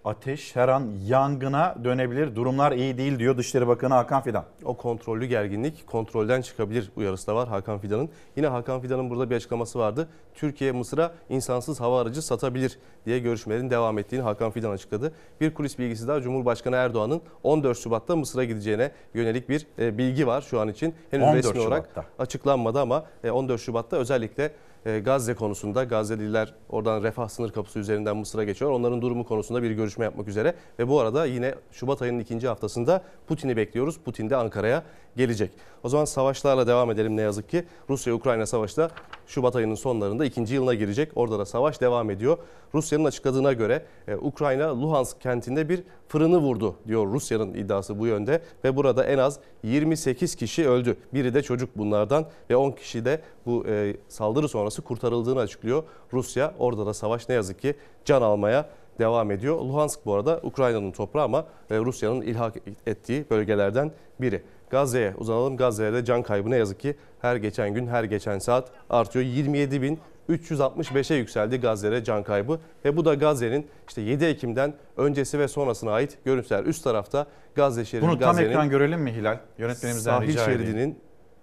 [0.07, 2.37] Ateş her an yangına dönebilir.
[2.37, 4.45] Durumlar iyi değil diyor Dışişleri Bakanı Hakan Fidan.
[4.65, 8.09] O kontrollü gerginlik kontrolden çıkabilir uyarısı da var Hakan Fidan'ın.
[8.37, 10.09] Yine Hakan Fidan'ın burada bir açıklaması vardı.
[10.35, 15.13] Türkiye Mısır'a insansız hava aracı satabilir diye görüşmelerin devam ettiğini Hakan Fidan açıkladı.
[15.41, 20.41] Bir kulis bilgisi daha Cumhurbaşkanı Erdoğan'ın 14 Şubat'ta Mısır'a gideceğine yönelik bir e, bilgi var
[20.41, 20.95] şu an için.
[21.11, 22.05] Henüz 14 resmi olarak Şubat'ta.
[22.23, 24.51] açıklanmadı ama e, 14 Şubat'ta özellikle e,
[24.87, 28.71] Gazze konusunda Gazze'liler oradan refah sınır kapısı üzerinden Mısır'a geçiyor.
[28.71, 33.03] Onların durumu konusunda bir görüşme yapmak üzere ve bu arada yine Şubat ayının ikinci haftasında
[33.27, 33.99] Putin'i bekliyoruz.
[33.99, 34.83] Putin de Ankara'ya
[35.17, 35.51] gelecek.
[35.83, 37.65] O zaman savaşlarla devam edelim ne yazık ki.
[37.91, 38.91] Rusya-Ukrayna savaşı da
[39.27, 41.13] Şubat ayının sonlarında ikinci yılına girecek.
[41.15, 42.39] Orada da savaş devam ediyor.
[42.75, 48.43] Rusya'nın açıkladığına göre e, Ukrayna Luhansk kentinde bir fırını vurdu diyor Rusya'nın iddiası bu yönde
[48.65, 50.97] ve burada en az 28 kişi öldü.
[51.15, 55.83] Biri de çocuk bunlardan ve 10 kişi de bu e, saldırı sonrası kurtarıldığını açıklıyor.
[56.13, 57.75] Rusya orada da savaş ne yazık ki
[58.05, 59.57] can almaya devam ediyor.
[59.57, 62.55] Luhansk bu arada Ukrayna'nın toprağı ama e, Rusya'nın ilhak
[62.87, 64.43] ettiği bölgelerden biri.
[64.71, 65.57] Gazze'ye uzanalım.
[65.57, 69.25] Gazze'de can kaybı ne yazık ki her geçen gün, her geçen saat artıyor.
[69.25, 75.39] 27 bin 365'e yükseldi Gazze'de can kaybı ve bu da Gazze'nin işte 7 Ekim'den öncesi
[75.39, 76.65] ve sonrasına ait görüntüler.
[76.65, 79.39] Üst tarafta Gazze şeridi Bunu tam Gazze'nin ekran görelim mi Hilal?
[79.59, 80.97] Yönetmenimizden sahil rica edeyim.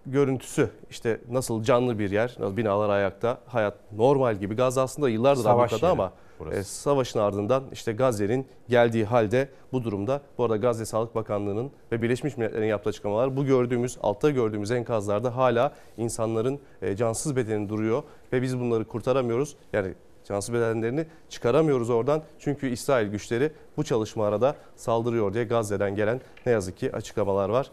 [0.06, 4.56] Görüntüsü işte nasıl canlı bir yer, binalar ayakta, hayat normal gibi.
[4.56, 6.58] Gazze aslında yıllardır Savaş yeri ama burası.
[6.58, 10.22] e, savaşın ardından işte Gazze'nin geldiği halde bu durumda.
[10.38, 15.36] Bu arada Gazze Sağlık Bakanlığı'nın ve Birleşmiş Milletler'in yaptığı açıklamalar bu gördüğümüz, altta gördüğümüz enkazlarda
[15.36, 19.56] hala insanların e, cansız bedeni duruyor ve biz bunları kurtaramıyoruz.
[19.74, 19.94] Yani
[20.28, 22.22] cansız bedenlerini çıkaramıyoruz oradan.
[22.40, 27.72] Çünkü İsrail güçleri bu çalışma arada saldırıyor diye Gazze'den gelen ne yazık ki açıklamalar var.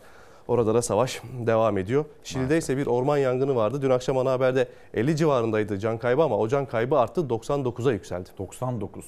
[0.51, 2.05] Orada da savaş devam ediyor.
[2.25, 3.83] Şili'de ise bir orman yangını vardı.
[3.83, 8.29] Dün akşam ana haberde 50 civarındaydı can kaybı ama o can kaybı arttı 99'a yükseldi.
[8.39, 9.05] 99.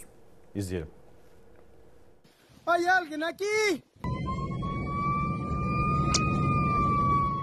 [0.54, 0.88] İzleyelim.
[2.66, 3.82] ¿Hay alguien aquí?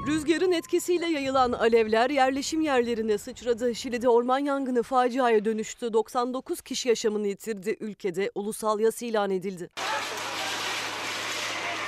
[0.08, 3.76] Rüzgarın etkisiyle yayılan alevler yerleşim yerlerine sıçradı.
[3.76, 5.94] Şili'de orman yangını faciaya dönüştü.
[5.94, 7.78] 99 kişi yaşamını yitirdi.
[7.80, 9.70] Ülkede ulusal yas ilan edildi.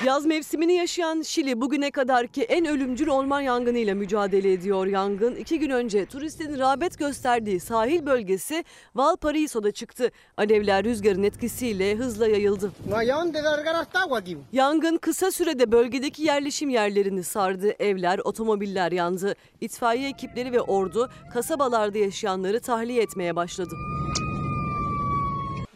[0.05, 4.87] Yaz mevsimini yaşayan Şili bugüne kadarki en ölümcül orman yangınıyla mücadele ediyor.
[4.87, 8.63] Yangın iki gün önce turistlerin rağbet gösterdiği sahil bölgesi
[8.95, 10.11] Valparaiso'da çıktı.
[10.37, 12.71] Alevler rüzgarın etkisiyle hızla yayıldı.
[14.53, 17.73] Yangın kısa sürede bölgedeki yerleşim yerlerini sardı.
[17.79, 19.35] Evler, otomobiller yandı.
[19.61, 23.75] İtfaiye ekipleri ve ordu kasabalarda yaşayanları tahliye etmeye başladı.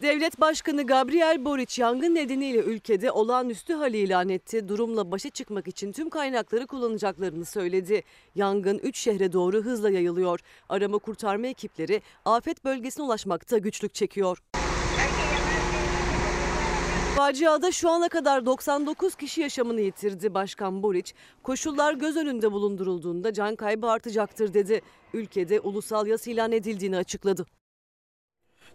[0.06, 4.68] Devlet Başkanı Gabriel Boric yangın nedeniyle ülkede olağanüstü hal ilan etti.
[4.68, 8.02] Durumla başa çıkmak için tüm kaynakları kullanacaklarını söyledi.
[8.34, 10.40] Yangın 3 şehre doğru hızla yayılıyor.
[10.68, 14.42] Arama kurtarma ekipleri afet bölgesine ulaşmakta güçlük çekiyor.
[17.16, 20.34] Faciada şu ana kadar 99 kişi yaşamını yitirdi.
[20.34, 24.80] Başkan Boric, koşullar göz önünde bulundurulduğunda can kaybı artacaktır dedi.
[25.14, 27.46] Ülkede ulusal yas ilan edildiğini açıkladı.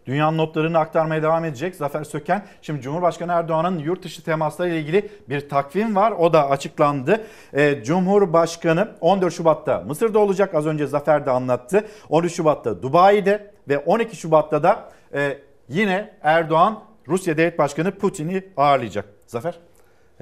[0.06, 2.46] Dünyanın notlarını aktarmaya devam edecek Zafer Söken.
[2.62, 6.12] Şimdi Cumhurbaşkanı Erdoğan'ın yurt dışı temasları ile ilgili bir takvim var.
[6.12, 7.20] O da açıklandı.
[7.54, 10.54] Ee, Cumhurbaşkanı 14 Şubat'ta Mısır'da olacak.
[10.54, 11.86] Az önce Zafer de anlattı.
[12.08, 15.38] 13 Şubat'ta Dubai'de ve 12 Şubat'ta da e,
[15.68, 19.04] yine Erdoğan Rusya Devlet Başkanı Putin'i ağırlayacak.
[19.26, 19.58] Zafer?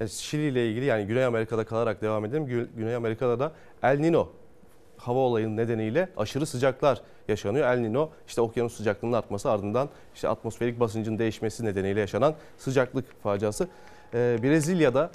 [0.09, 2.47] Şili ile ilgili yani Güney Amerika'da kalarak devam edelim.
[2.47, 3.53] Gü- Güney Amerika'da da
[3.83, 4.29] El Nino
[5.01, 7.69] hava olayının nedeniyle aşırı sıcaklar yaşanıyor.
[7.69, 13.69] El Nino işte okyanus sıcaklığının artması ardından işte atmosferik basıncın değişmesi nedeniyle yaşanan sıcaklık faciası.
[14.15, 15.11] Ee, Brezilya'da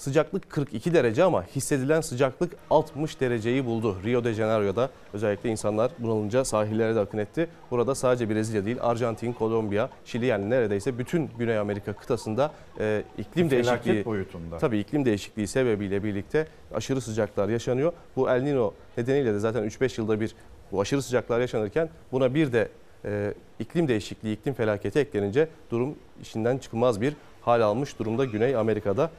[0.00, 3.96] sıcaklık 42 derece ama hissedilen sıcaklık 60 dereceyi buldu.
[4.04, 7.48] Rio de Janeiro'da özellikle insanlar bunalınca sahillere de akın etti.
[7.70, 13.48] Burada sadece Brezilya değil Arjantin, Kolombiya, Şili yani neredeyse bütün Güney Amerika kıtasında e, iklim
[13.48, 14.58] Felaket değişikliği boyutunda.
[14.58, 17.92] Tabii iklim değişikliği sebebiyle birlikte aşırı sıcaklar yaşanıyor.
[18.16, 20.34] Bu El Nino nedeniyle de zaten 3-5 yılda bir
[20.72, 22.68] bu aşırı sıcaklar yaşanırken buna bir de
[23.04, 29.10] e, iklim değişikliği, iklim felaketi eklenince durum işinden çıkılmaz bir hal almış durumda Güney Amerika'da.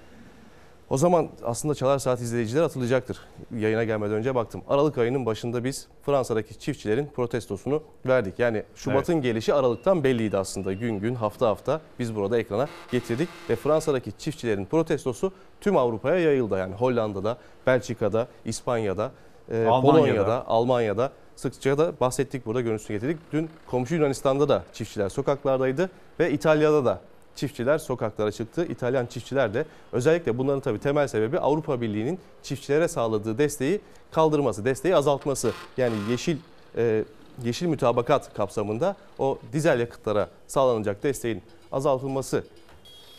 [0.92, 3.20] O zaman aslında Çalar Saat izleyiciler hatırlayacaktır.
[3.58, 4.62] Yayına gelmeden önce baktım.
[4.68, 8.40] Aralık ayının başında biz Fransa'daki çiftçilerin protestosunu verdik.
[8.40, 10.74] Yani Şubat'ın gelişi Aralık'tan belliydi aslında.
[10.74, 13.30] Gün gün, hafta hafta biz burada ekrana getirdik.
[13.50, 15.32] Ve Fransa'daki çiftçilerin protestosu
[15.62, 16.58] tüm Avrupa'ya yayıldı.
[16.58, 17.38] Yani Hollanda'da,
[17.68, 19.12] Belçika'da, İspanya'da,
[19.52, 19.82] e, Almanya'da.
[19.82, 23.18] Polonya'da, Almanya'da sıkça da bahsettik burada görüntüsünü getirdik.
[23.34, 25.90] Dün komşu Yunanistan'da da çiftçiler sokaklardaydı
[26.20, 27.00] ve İtalya'da da
[27.36, 28.66] çiftçiler sokaklara çıktı.
[28.66, 34.96] İtalyan çiftçiler de özellikle bunların tabii temel sebebi Avrupa Birliği'nin çiftçilere sağladığı desteği kaldırması, desteği
[34.96, 35.52] azaltması.
[35.78, 36.38] Yani yeşil
[36.78, 37.04] e,
[37.44, 42.44] yeşil mütabakat kapsamında o dizel yakıtlara sağlanacak desteğin azaltılması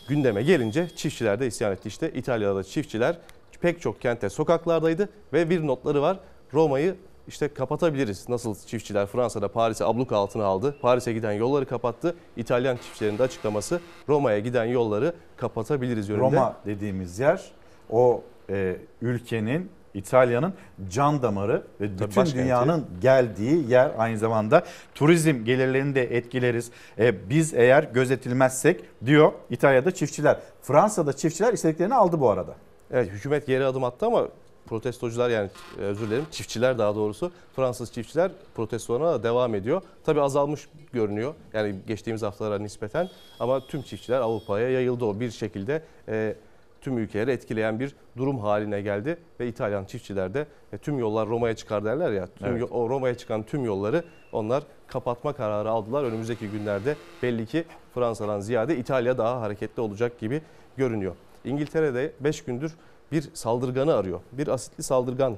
[0.07, 1.87] gündeme gelince çiftçiler de isyan etti.
[1.87, 3.17] İşte İtalya'da da çiftçiler
[3.61, 6.19] pek çok kentte sokaklardaydı ve bir notları var.
[6.53, 6.95] Roma'yı
[7.27, 8.29] işte kapatabiliriz.
[8.29, 10.75] Nasıl çiftçiler Fransa'da Paris'i abluk altına aldı.
[10.81, 12.15] Paris'e giden yolları kapattı.
[12.37, 16.25] İtalyan çiftçilerin de açıklaması Roma'ya giden yolları kapatabiliriz yönünde.
[16.25, 17.51] Roma dediğimiz yer
[17.89, 20.53] o e, ülkenin İtalya'nın
[20.89, 22.37] can damarı ve bütün başkenti.
[22.37, 24.63] dünyanın geldiği yer aynı zamanda
[24.95, 26.71] turizm gelirlerini de etkileriz.
[26.99, 30.39] E, biz eğer gözetilmezsek diyor İtalya'da çiftçiler.
[30.61, 32.55] Fransa'da çiftçiler istediklerini aldı bu arada.
[32.91, 34.27] Evet hükümet geri adım attı ama
[34.65, 35.49] protestocular yani
[35.79, 39.81] e, özür dilerim çiftçiler daha doğrusu Fransız çiftçiler protestolarına da devam ediyor.
[40.05, 43.09] Tabi azalmış görünüyor yani geçtiğimiz haftalara nispeten
[43.39, 46.35] ama tüm çiftçiler Avrupa'ya yayıldı o bir şekilde e,
[46.81, 51.55] tüm ülkeleri etkileyen bir durum haline geldi ve İtalyan çiftçiler de e, tüm yollar Roma'ya
[51.55, 52.71] çıkar derler ya tüm Evet.
[52.71, 56.03] o Roma'ya çıkan tüm yolları onlar kapatma kararı aldılar.
[56.03, 60.41] Önümüzdeki günlerde belli ki Fransa'dan ziyade İtalya daha hareketli olacak gibi
[60.77, 61.15] görünüyor.
[61.45, 62.73] İngiltere'de 5 gündür
[63.13, 64.19] bir saldırganı arıyor.
[64.31, 65.37] Bir asitli saldırgan.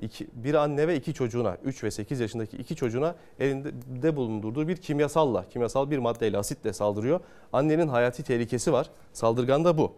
[0.00, 4.76] İki, bir anne ve iki çocuğuna, 3 ve 8 yaşındaki iki çocuğuna elinde bulundurduğu bir
[4.76, 7.20] kimyasalla, kimyasal bir maddeyle, asitle saldırıyor.
[7.52, 8.90] Annenin hayati tehlikesi var.
[9.12, 9.92] Saldırgan da bu.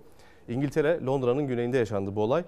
[0.48, 2.44] İngiltere, Londra'nın güneyinde yaşandı bu olay.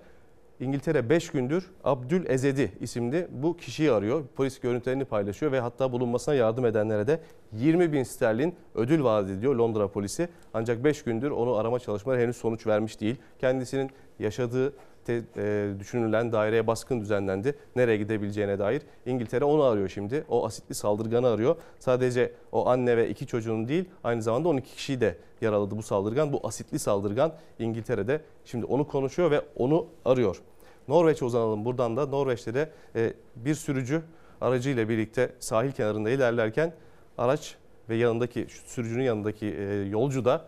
[0.61, 4.25] İngiltere 5 gündür Abdül Ezedi isimli bu kişiyi arıyor.
[4.37, 7.21] Polis görüntülerini paylaşıyor ve hatta bulunmasına yardım edenlere de
[7.53, 10.29] 20 bin sterlin ödül vaat ediyor Londra polisi.
[10.55, 13.17] Ancak 5 gündür onu arama çalışmaları henüz sonuç vermiş değil.
[13.39, 14.73] Kendisinin yaşadığı
[15.07, 17.55] te- e, düşünülen daireye baskın düzenlendi.
[17.77, 18.83] Nereye gidebileceğine dair.
[19.07, 20.25] İngiltere onu arıyor şimdi.
[20.29, 21.57] O asitli saldırganı arıyor.
[21.79, 26.33] Sadece o anne ve iki çocuğunu değil aynı zamanda 12 kişiyi de yaraladı bu saldırgan.
[26.33, 30.43] Bu asitli saldırgan İngiltere'de şimdi onu konuşuyor ve onu arıyor.
[30.89, 32.07] Norveç'e uzanalım buradan da.
[32.07, 34.03] Norveç'te de e, bir sürücü
[34.41, 36.73] aracıyla birlikte sahil kenarında ilerlerken
[37.19, 37.57] araç
[37.89, 40.45] ve yanındaki sürücünün yanındaki e, yolcu da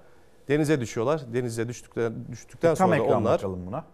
[0.48, 1.22] denize düşüyorlar.
[1.32, 3.84] Denize düştükten, düştükten Tam sonra ekran onlar bakalım buna.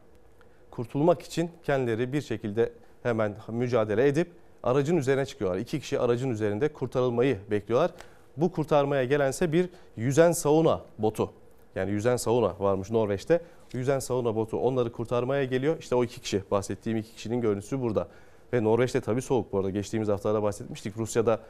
[0.76, 2.72] Kurtulmak için kendileri bir şekilde
[3.02, 4.30] hemen mücadele edip
[4.62, 5.58] aracın üzerine çıkıyorlar.
[5.58, 7.90] İki kişi aracın üzerinde kurtarılmayı bekliyorlar.
[8.36, 11.30] Bu kurtarmaya gelense bir yüzen sauna botu.
[11.74, 13.40] Yani yüzen sauna varmış Norveç'te.
[13.72, 15.76] Yüzen sauna botu onları kurtarmaya geliyor.
[15.78, 18.08] İşte o iki kişi bahsettiğim iki kişinin görüntüsü burada.
[18.52, 19.70] Ve Norveç'te tabii soğuk bu arada.
[19.70, 20.96] Geçtiğimiz haftalarda bahsetmiştik.
[20.96, 21.40] Rusya'da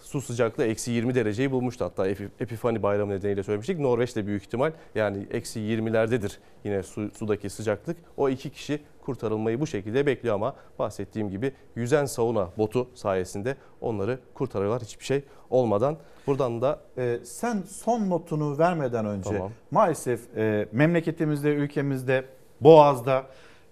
[0.00, 1.84] su sıcaklığı eksi 20 dereceyi bulmuştu.
[1.84, 2.08] Hatta
[2.40, 3.78] Epifani bayramı nedeniyle söylemiştik.
[3.78, 7.96] Norveç'te büyük ihtimal yani eksi 20'lerdedir yine su, sudaki sıcaklık.
[8.16, 14.18] O iki kişi kurtarılmayı bu şekilde bekliyor ama bahsettiğim gibi yüzen sauna botu sayesinde onları
[14.34, 15.96] kurtarıyorlar hiçbir şey olmadan.
[16.26, 19.50] Buradan da Ee, sen son notunu vermeden önce Tamam.
[19.70, 22.24] maalesef e, memleketimizde, ülkemizde,
[22.60, 23.26] Boğaz'da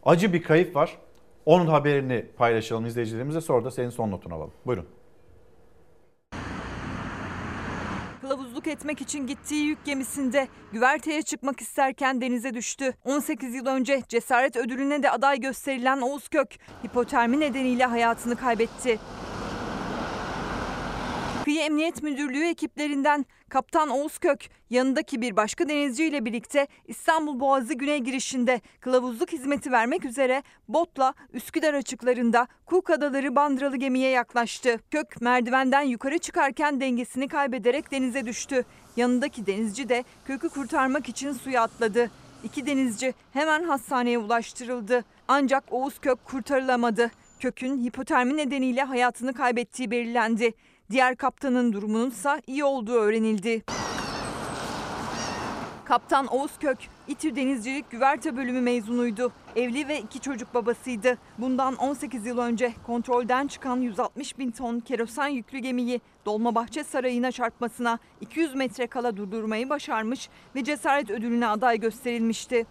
[0.05, 0.99] acı bir kayıp var.
[1.47, 4.53] Onun haberini paylaşalım izleyicilerimize sonra da senin son notunu alalım.
[4.67, 4.87] Buyurun.
[8.59, 12.95] Kılavuzluk etmek için gittiği yük gemisinde güverteye çıkmak isterken denize düştü.
[13.05, 16.49] 18 yıl önce cesaret ödülüne de aday gösterilen Oğuz Kök
[16.85, 18.99] hipotermi nedeniyle hayatını kaybetti.
[21.45, 24.41] Kıyı Emniyet Müdürlüğü ekiplerinden Kaptan Oğuz Kök
[24.71, 31.75] yanındaki bir başka denizciyle birlikte İstanbul Boğazı güney girişinde kılavuzluk hizmeti vermek üzere botla Üsküdar
[31.75, 34.79] açıklarında Cook Adaları bandıralı gemiye yaklaştı.
[34.91, 38.65] Kök merdivenden yukarı çıkarken dengesini kaybederek denize düştü.
[38.97, 42.11] Yanındaki denizci de Kök'ü kurtarmak için suya atladı.
[42.45, 45.05] İki denizci hemen hastaneye ulaştırıldı.
[45.29, 47.11] Ancak Oğuz Kök kurtarılamadı.
[47.41, 50.53] Kök'ün hipotermi nedeniyle hayatını kaybettiği belirlendi.
[50.91, 53.63] Diğer kaptanın durumunun ise iyi olduğu öğrenildi.
[55.85, 56.79] Kaptan Oğuz Kök,
[57.09, 59.33] İTÜ Denizcilik Güverte Bölümü mezunuydu.
[59.57, 61.19] Evli ve iki çocuk babasıydı.
[61.39, 67.99] Bundan 18 yıl önce kontrolden çıkan 160 bin ton kerosen yüklü gemiyi Dolmabahçe Sarayı'na çarpmasına
[68.21, 72.67] 200 metre kala durdurmayı başarmış ve cesaret ödülüne aday gösterilmişti.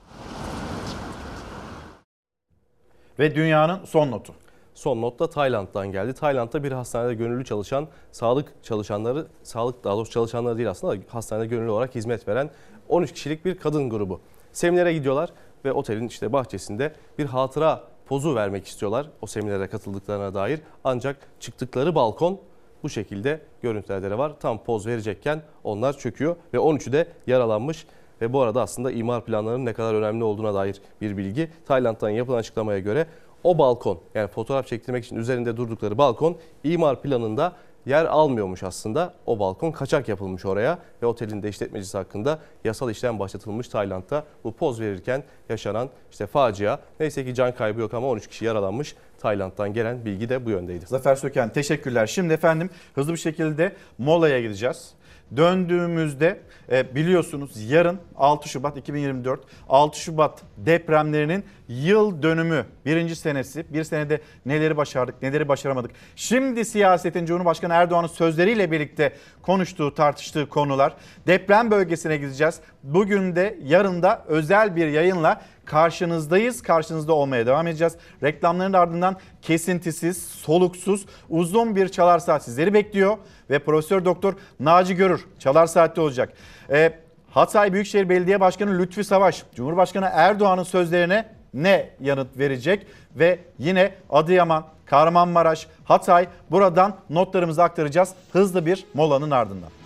[3.20, 4.47] Ve dünyanın son notu.
[4.78, 6.14] Son not da Tayland'dan geldi.
[6.14, 11.70] Tayland'da bir hastanede gönüllü çalışan sağlık çalışanları, sağlık daha doğrusu çalışanları değil aslında hastanede gönüllü
[11.70, 12.50] olarak hizmet veren
[12.90, 14.22] 13 kişilik bir kadın grubu.
[14.52, 15.30] Seminere gidiyorlar
[15.66, 20.60] ve otelin işte bahçesinde bir hatıra pozu vermek istiyorlar o seminere katıldıklarına dair.
[20.84, 22.40] Ancak çıktıkları balkon
[22.84, 24.34] bu şekilde görüntülerde de var.
[24.40, 27.86] Tam poz verecekken onlar çöküyor ve 13'ü de yaralanmış.
[28.22, 31.52] Ve bu arada aslında imar planlarının ne kadar önemli olduğuna dair bir bilgi.
[31.68, 33.08] Tayland'dan yapılan açıklamaya göre
[33.44, 37.54] o balkon yani fotoğraf çektirmek için üzerinde durdukları balkon imar planında
[37.88, 39.14] yer almıyormuş aslında.
[39.26, 44.24] O balkon kaçak yapılmış oraya ve otelin de işletmecisi hakkında yasal işlem başlatılmış Tayland'da.
[44.44, 46.80] Bu poz verirken yaşanan işte facia.
[47.00, 48.96] Neyse ki can kaybı yok ama 13 kişi yaralanmış.
[49.20, 50.86] Tayland'dan gelen bilgi de bu yöndeydi.
[50.86, 52.08] Zafer Söken teşekkürler.
[52.08, 54.94] Şimdi efendim hızlı bir şekilde molaya gideceğiz.
[55.36, 56.40] Döndüğümüzde
[56.72, 63.66] e, biliyorsunuz yarın 6 Şubat 2024 6 Şubat depremlerinin yıl dönümü birinci senesi.
[63.74, 65.92] Bir senede neleri başardık neleri başaramadık.
[66.16, 70.94] Şimdi siyasetin Cumhurbaşkanı Erdoğan'ın sözleriyle birlikte konuştuğu tartıştığı konular.
[71.28, 72.60] Deprem bölgesine gideceğiz.
[72.84, 76.62] Bugün de yarın da özel bir yayınla karşınızdayız.
[76.62, 77.96] Karşınızda olmaya devam edeceğiz.
[78.24, 83.18] Reklamların ardından kesintisiz, soluksuz, uzun bir çalar saat sizleri bekliyor.
[83.50, 86.34] Ve Profesör Doktor Naci Görür çalar saatte olacak.
[86.70, 86.94] Ee,
[87.30, 92.88] Hatay Büyükşehir Belediye Başkanı Lütfi Savaş, Cumhurbaşkanı Erdoğan'ın sözlerine ne yanıt verecek?
[93.16, 99.77] Ve yine Adıyaman, Kahramanmaraş, Hatay buradan notlarımızı aktaracağız hızlı bir molanın ardından.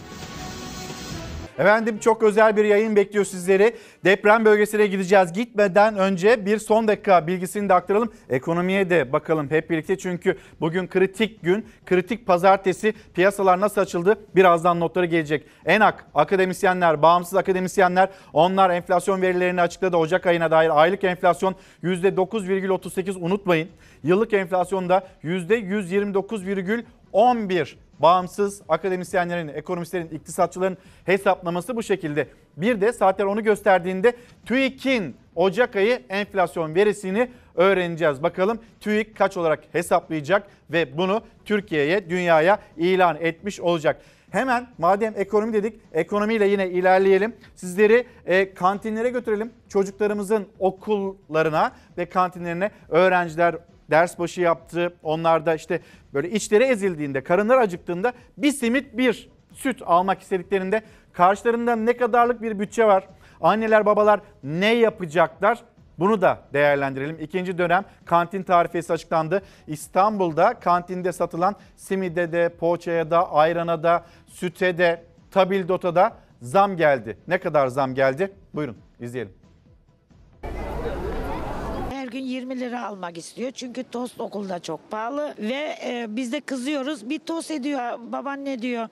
[1.59, 3.75] Efendim çok özel bir yayın bekliyor sizleri.
[4.05, 5.33] Deprem bölgesine gideceğiz.
[5.33, 8.13] Gitmeden önce bir son dakika bilgisini de aktaralım.
[8.29, 12.93] Ekonomiye de bakalım hep birlikte çünkü bugün kritik gün, kritik pazartesi.
[13.13, 14.17] Piyasalar nasıl açıldı?
[14.35, 15.45] Birazdan notları gelecek.
[15.65, 19.97] ENAK, akademisyenler, bağımsız akademisyenler onlar enflasyon verilerini açıkladı.
[19.97, 23.69] Ocak ayına dair aylık enflasyon %9,38 unutmayın.
[24.03, 32.27] Yıllık enflasyon da %129,11 bağımsız akademisyenlerin, ekonomistlerin, iktisatçıların hesaplaması bu şekilde.
[32.57, 34.13] Bir de saatler onu gösterdiğinde
[34.45, 38.23] TÜİK'in Ocak ayı enflasyon verisini öğreneceğiz.
[38.23, 44.01] Bakalım TÜİK kaç olarak hesaplayacak ve bunu Türkiye'ye, dünyaya ilan etmiş olacak.
[44.31, 47.35] Hemen madem ekonomi dedik, ekonomiyle yine ilerleyelim.
[47.55, 49.51] Sizleri e, kantinlere götürelim.
[49.69, 53.55] Çocuklarımızın okullarına ve kantinlerine öğrenciler
[53.91, 54.93] ders başı yaptı.
[55.03, 55.79] Onlar da işte
[56.13, 60.81] böyle içleri ezildiğinde, karınlar acıktığında bir simit bir süt almak istediklerinde
[61.13, 63.07] karşılarında ne kadarlık bir bütçe var?
[63.41, 65.63] Anneler babalar ne yapacaklar?
[65.99, 67.17] Bunu da değerlendirelim.
[67.19, 69.41] İkinci dönem kantin tarifesi açıklandı.
[69.67, 77.17] İstanbul'da kantinde satılan simide de, poğaçaya da, ayrana da, süte de, tabildota da zam geldi.
[77.27, 78.31] Ne kadar zam geldi?
[78.53, 79.40] Buyurun izleyelim.
[82.11, 83.51] Gün 20 lira almak istiyor.
[83.51, 87.09] Çünkü tost okulda çok pahalı ve e, biz de kızıyoruz.
[87.09, 87.99] Bir tost ediyor.
[87.99, 88.87] Baban ne diyor?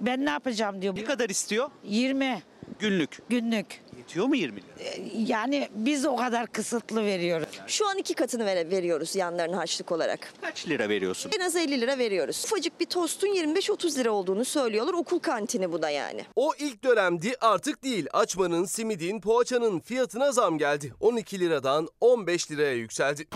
[0.00, 0.96] Ben ne yapacağım diyor.
[0.96, 1.70] Ne kadar istiyor?
[1.84, 2.42] 20
[2.82, 3.18] Günlük.
[3.28, 3.66] günlük.
[3.98, 4.66] Yetiyor mu 20 lira?
[5.16, 7.46] Yani biz o kadar kısıtlı veriyoruz.
[7.66, 10.32] Şu an iki katını ver- veriyoruz yanlarına harçlık olarak.
[10.40, 11.30] Kaç lira veriyorsun?
[11.36, 12.42] En az 50 lira veriyoruz.
[12.46, 14.92] Ufacık bir tostun 25-30 lira olduğunu söylüyorlar.
[14.92, 16.24] Okul kantini bu da yani.
[16.36, 18.06] O ilk dönemdi artık değil.
[18.12, 20.92] Açmanın, simidin, poğaçanın fiyatına zam geldi.
[21.00, 23.26] 12 liradan 15 liraya yükseldi.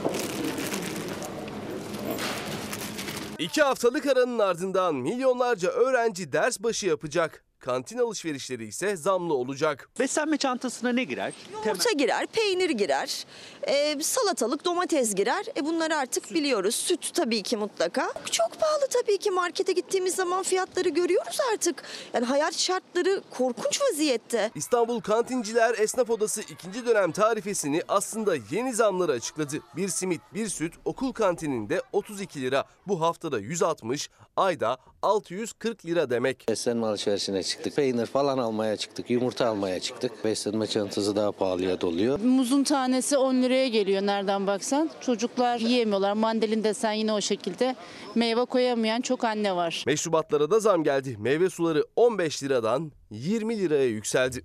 [3.39, 7.46] İki haftalık aranın ardından milyonlarca öğrenci ders başı yapacak.
[7.67, 9.89] Kantin alışverişleri ise zamlı olacak.
[10.01, 11.33] Beslenme çantasına ne girer?
[11.65, 13.27] Yumurta girer, peynir girer,
[13.63, 15.45] e, salatalık, domates girer.
[15.57, 16.75] E bunları artık biliyoruz.
[16.75, 18.13] Süt tabii ki mutlaka.
[18.31, 19.31] Çok pahalı tabii ki.
[19.31, 21.83] Markete gittiğimiz zaman fiyatları görüyoruz artık.
[22.15, 24.51] Yani hayat şartları korkunç vaziyette.
[24.55, 29.57] İstanbul Kantinciler Esnaf Odası ikinci dönem tarifesini aslında yeni zamları açıkladı.
[29.77, 32.65] Bir simit, bir süt okul kantininde 32 lira.
[32.87, 36.45] Bu haftada 160, ayda 640 lira demek.
[36.49, 37.77] Beslenme alışverişine çıktık.
[37.77, 39.11] Peynir falan almaya çıktık.
[39.11, 40.25] Yumurta almaya çıktık.
[40.25, 42.21] Beslenme çantası daha pahalıya doluyor.
[42.21, 44.91] Muzun tanesi 10 liraya geliyor nereden baksan.
[45.01, 46.13] Çocuklar yiyemiyorlar.
[46.13, 47.77] Mandalin desen yine o şekilde.
[48.15, 49.85] Meyve koyamayan çok anne var.
[49.87, 51.17] Meşrubatlara da zam geldi.
[51.19, 54.43] Meyve suları 15 liradan 20 liraya yükseldi.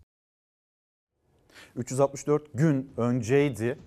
[1.75, 3.77] 364 gün önceydi.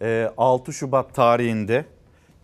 [0.00, 1.84] Ee, 6 Şubat tarihinde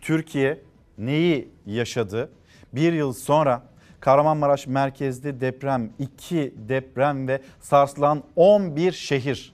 [0.01, 0.61] Türkiye
[0.97, 2.29] neyi yaşadı?
[2.75, 3.61] Bir yıl sonra
[3.99, 9.53] Kahramanmaraş merkezli deprem, 2 deprem ve sarsılan 11 şehir.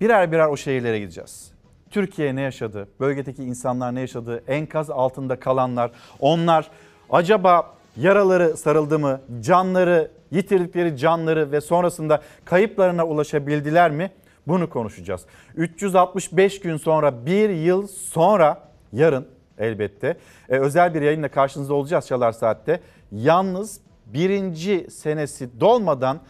[0.00, 1.52] Birer birer o şehirlere gideceğiz.
[1.90, 2.88] Türkiye ne yaşadı?
[3.00, 4.42] Bölgedeki insanlar ne yaşadı?
[4.48, 6.70] Enkaz altında kalanlar, onlar
[7.10, 9.20] acaba yaraları sarıldı mı?
[9.40, 14.10] Canları, yitirdikleri canları ve sonrasında kayıplarına ulaşabildiler mi?
[14.46, 15.26] Bunu konuşacağız.
[15.56, 19.26] 365 gün sonra, bir yıl sonra yarın
[19.62, 20.16] elbette
[20.48, 22.80] e, özel bir yayınla karşınızda olacağız Çalar Saat'te.
[23.12, 26.20] Yalnız birinci senesi dolmadan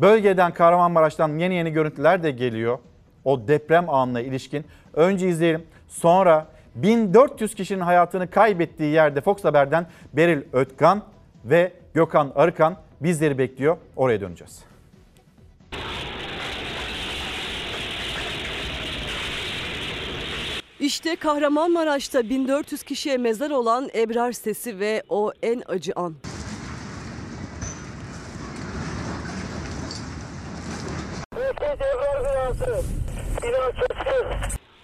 [0.00, 2.78] bölgeden Kahramanmaraş'tan yeni yeni görüntüler de geliyor.
[3.24, 4.64] O deprem anına ilişkin.
[4.94, 5.62] Önce izleyelim.
[5.88, 11.02] Sonra 1400 kişinin hayatını kaybettiği yerde Fox Haber'den Beril Ötkan
[11.44, 13.76] ve Gökhan Arıkan bizleri bekliyor.
[13.96, 14.67] Oraya döneceğiz.
[20.80, 26.14] İşte Kahramanmaraş'ta 1400 kişiye mezar olan Ebrar sesi ve o en acı an.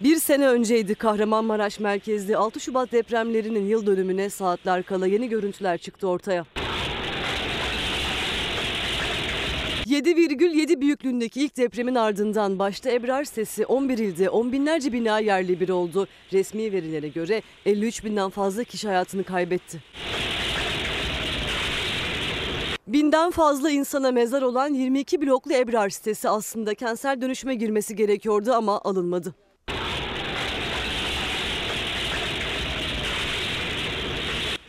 [0.01, 6.09] Bir sene önceydi Kahramanmaraş merkezli 6 Şubat depremlerinin yıl dönümüne saatler kala yeni görüntüler çıktı
[6.09, 6.45] ortaya.
[9.95, 15.68] 7,7 büyüklüğündeki ilk depremin ardından başta Ebrar sesi 11 ilde on binlerce bina yerli bir
[15.68, 16.09] oldu.
[16.32, 19.82] Resmi verilere göre 53 binden fazla kişi hayatını kaybetti.
[22.86, 28.80] Binden fazla insana mezar olan 22 bloklu Ebrar sitesi aslında kentsel dönüşüme girmesi gerekiyordu ama
[28.84, 29.34] alınmadı.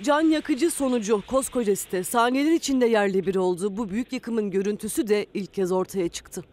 [0.06, 3.78] Can yakıcı sonucu koskoca site saniyeler içinde yerle bir oldu.
[3.78, 6.44] Bu büyük yıkımın görüntüsü de ilk kez ortaya çıktı.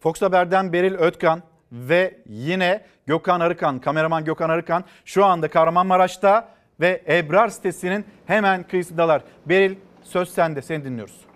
[0.00, 1.42] Fox Haber'den Beril Ötkan
[1.72, 6.48] ve yine Gökhan Arıkan, kameraman Gökhan Arıkan şu anda Kahramanmaraş'ta
[6.80, 9.22] ve Ebrar sitesinin hemen kıyısındalar.
[9.46, 11.33] Beril söz sende, seni dinliyoruz.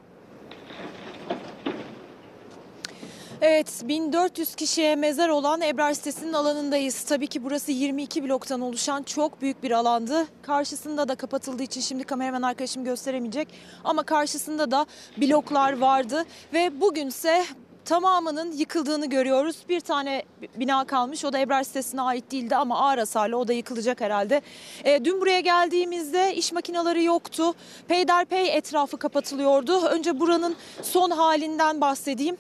[3.43, 7.05] Evet 1400 kişiye mezar olan Ebrar sitesinin alanındayız.
[7.05, 10.27] Tabii ki burası 22 bloktan oluşan çok büyük bir alandı.
[10.43, 13.49] Karşısında da kapatıldığı için şimdi kameraman arkadaşım gösteremeyecek.
[13.85, 14.87] Ama karşısında da
[15.17, 17.45] bloklar vardı ve bugünse
[17.85, 19.57] tamamının yıkıldığını görüyoruz.
[19.69, 20.23] Bir tane
[20.57, 24.43] bina kalmış o da Ebrar sitesine ait değildi ama ağır hasarlı o da yıkılacak herhalde.
[24.85, 27.55] E, dün buraya geldiğimizde iş makineleri yoktu.
[27.89, 29.81] Peyderpey etrafı kapatılıyordu.
[29.87, 32.37] Önce buranın son halinden bahsedeyim.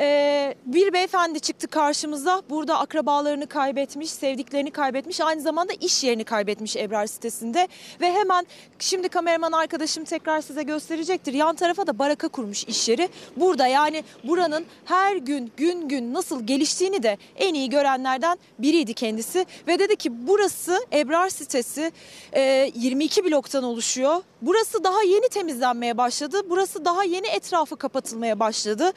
[0.00, 2.42] Ee, bir beyefendi çıktı karşımıza.
[2.50, 5.20] Burada akrabalarını kaybetmiş, sevdiklerini kaybetmiş.
[5.20, 7.68] Aynı zamanda iş yerini kaybetmiş Ebrar sitesinde.
[8.00, 8.46] Ve hemen
[8.78, 11.32] şimdi kameraman arkadaşım tekrar size gösterecektir.
[11.32, 13.08] Yan tarafa da baraka kurmuş iş yeri.
[13.36, 19.46] Burada yani buranın her gün gün gün nasıl geliştiğini de en iyi görenlerden biriydi kendisi.
[19.66, 21.92] Ve dedi ki burası Ebrar sitesi
[22.32, 24.22] e, 22 bloktan oluşuyor.
[24.42, 26.40] burası daha yeni temizlenmeye başladı.
[26.50, 28.92] Burası daha yeni etrafı kapatılmaya başladı.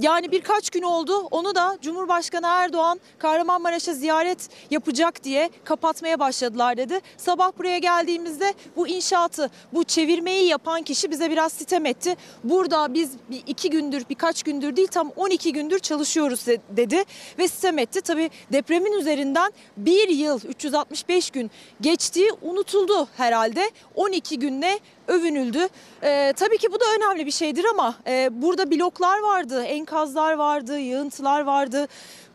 [0.00, 1.20] Yani birkaç gün oldu.
[1.30, 7.00] Onu da Cumhurbaşkanı Erdoğan Kahramanmaraş'a ziyaret yapacak diye kapatmaya başladılar dedi.
[7.16, 12.16] Sabah buraya geldiğimizde bu inşaatı, bu çevirmeyi yapan kişi bize biraz sitem etti.
[12.44, 13.10] Burada biz
[13.46, 17.04] iki gündür, birkaç gündür değil tam 12 gündür çalışıyoruz de- dedi
[17.38, 18.00] ve sitem etti.
[18.00, 23.70] Tabii depremin üzerinden bir yıl 365 gün geçtiği unutuldu herhalde.
[23.94, 24.78] 12 günle
[25.08, 25.68] övünüldü.
[26.02, 30.78] Ee, tabii ki bu da önemli bir şeydir ama e, burada bloklar vardı, enkazlar vardı,
[30.78, 31.88] yığıntılar vardı.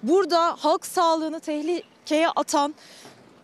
[0.04, 2.76] Burada halk sağlığını tehlikeye atan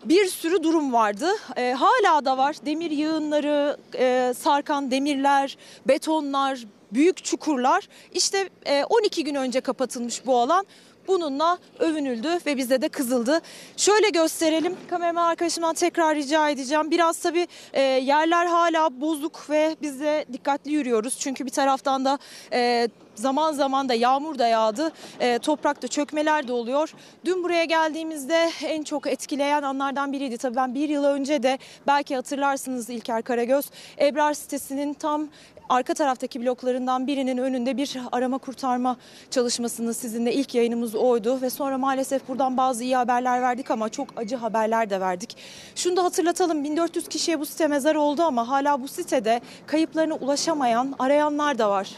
[0.06, 1.30] bir sürü durum vardı.
[1.56, 2.56] Ee, hala da var.
[2.66, 7.88] Demir yığınları, e, sarkan demirler, betonlar, büyük çukurlar.
[8.14, 10.66] İşte e, 12 gün önce kapatılmış bu alan.
[11.08, 13.42] Bununla övünüldü ve bize de kızıldı.
[13.78, 14.76] Şöyle gösterelim.
[14.90, 16.92] Kameraman arkadaşımdan tekrar rica edeceğim.
[16.92, 21.20] Biraz tabii e, yerler hala bozuk ve biz de dikkatli yürüyoruz.
[21.20, 22.20] Çünkü bir taraftan da
[22.54, 24.92] e, zaman zaman da yağmur da yağdı.
[25.20, 26.94] E, toprakta çökmeler de oluyor.
[27.26, 30.38] Dün buraya geldiğimizde en çok etkileyen anlardan biriydi.
[30.38, 33.66] Tabii ben bir yıl önce de belki hatırlarsınız İlker Karagöz.
[34.00, 35.28] Ebrar sitesinin tam
[35.70, 38.98] arka taraftaki bloklarından birinin önünde bir arama kurtarma
[39.32, 44.08] çalışmasını sizinle ilk yayınımız oydu ve sonra maalesef buradan bazı iyi haberler verdik ama çok
[44.16, 45.38] acı haberler de verdik.
[45.76, 50.96] Şunu da hatırlatalım 1400 kişiye bu site mezar oldu ama hala bu sitede kayıplarına ulaşamayan
[51.00, 51.90] arayanlar da var.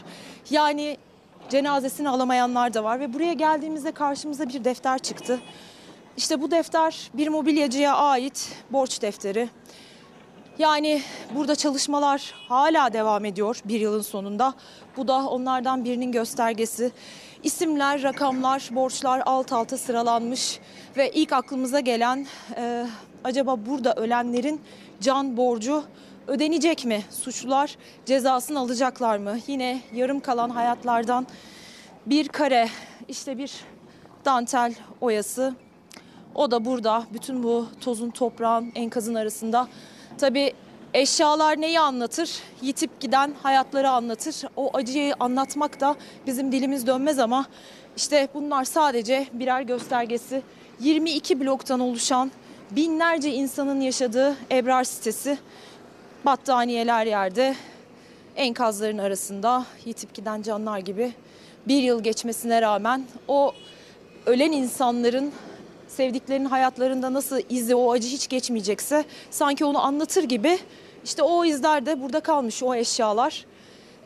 [0.50, 0.96] Yani
[1.48, 5.40] cenazesini alamayanlar da var ve buraya geldiğimizde karşımıza bir defter çıktı.
[6.16, 9.48] İşte bu defter bir mobilyacıya ait borç defteri.
[10.60, 11.02] Yani
[11.34, 14.54] burada çalışmalar hala devam ediyor bir yılın sonunda.
[14.96, 16.92] Bu da onlardan birinin göstergesi.
[17.42, 20.60] İsimler, rakamlar, borçlar alt alta sıralanmış
[20.96, 22.86] ve ilk aklımıza gelen e,
[23.24, 24.60] acaba burada ölenlerin
[25.00, 25.84] can borcu
[26.26, 27.02] ödenecek mi?
[27.10, 29.38] Suçlular cezasını alacaklar mı?
[29.46, 31.26] Yine yarım kalan hayatlardan
[32.06, 32.68] bir kare
[33.08, 33.52] işte bir
[34.24, 35.54] dantel oyası
[36.34, 39.68] o da burada bütün bu tozun toprağın enkazın arasında.
[40.20, 40.52] Tabii
[40.94, 42.30] eşyalar neyi anlatır?
[42.62, 44.42] Yitip giden hayatları anlatır.
[44.56, 45.96] O acıyı anlatmak da
[46.26, 47.46] bizim dilimiz dönmez ama
[47.96, 50.42] işte bunlar sadece birer göstergesi.
[50.80, 52.30] 22 bloktan oluşan
[52.70, 55.38] binlerce insanın yaşadığı Ebrar sitesi.
[56.24, 57.54] Battaniyeler yerde,
[58.36, 61.12] enkazların arasında yitip giden canlar gibi
[61.68, 63.52] bir yıl geçmesine rağmen o
[64.26, 65.32] ölen insanların
[66.00, 70.58] sevdiklerinin hayatlarında nasıl izi o acı hiç geçmeyecekse sanki onu anlatır gibi
[71.04, 73.46] işte o izler de burada kalmış o eşyalar.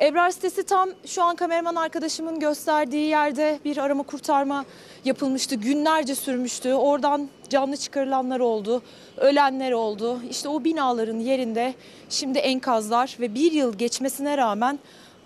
[0.00, 4.64] Ebrar sitesi tam şu an kameraman arkadaşımın gösterdiği yerde bir arama kurtarma
[5.04, 5.54] yapılmıştı.
[5.54, 6.74] Günlerce sürmüştü.
[6.74, 8.82] Oradan canlı çıkarılanlar oldu,
[9.16, 10.20] ölenler oldu.
[10.30, 11.74] İşte o binaların yerinde
[12.10, 14.78] şimdi enkazlar ve bir yıl geçmesine rağmen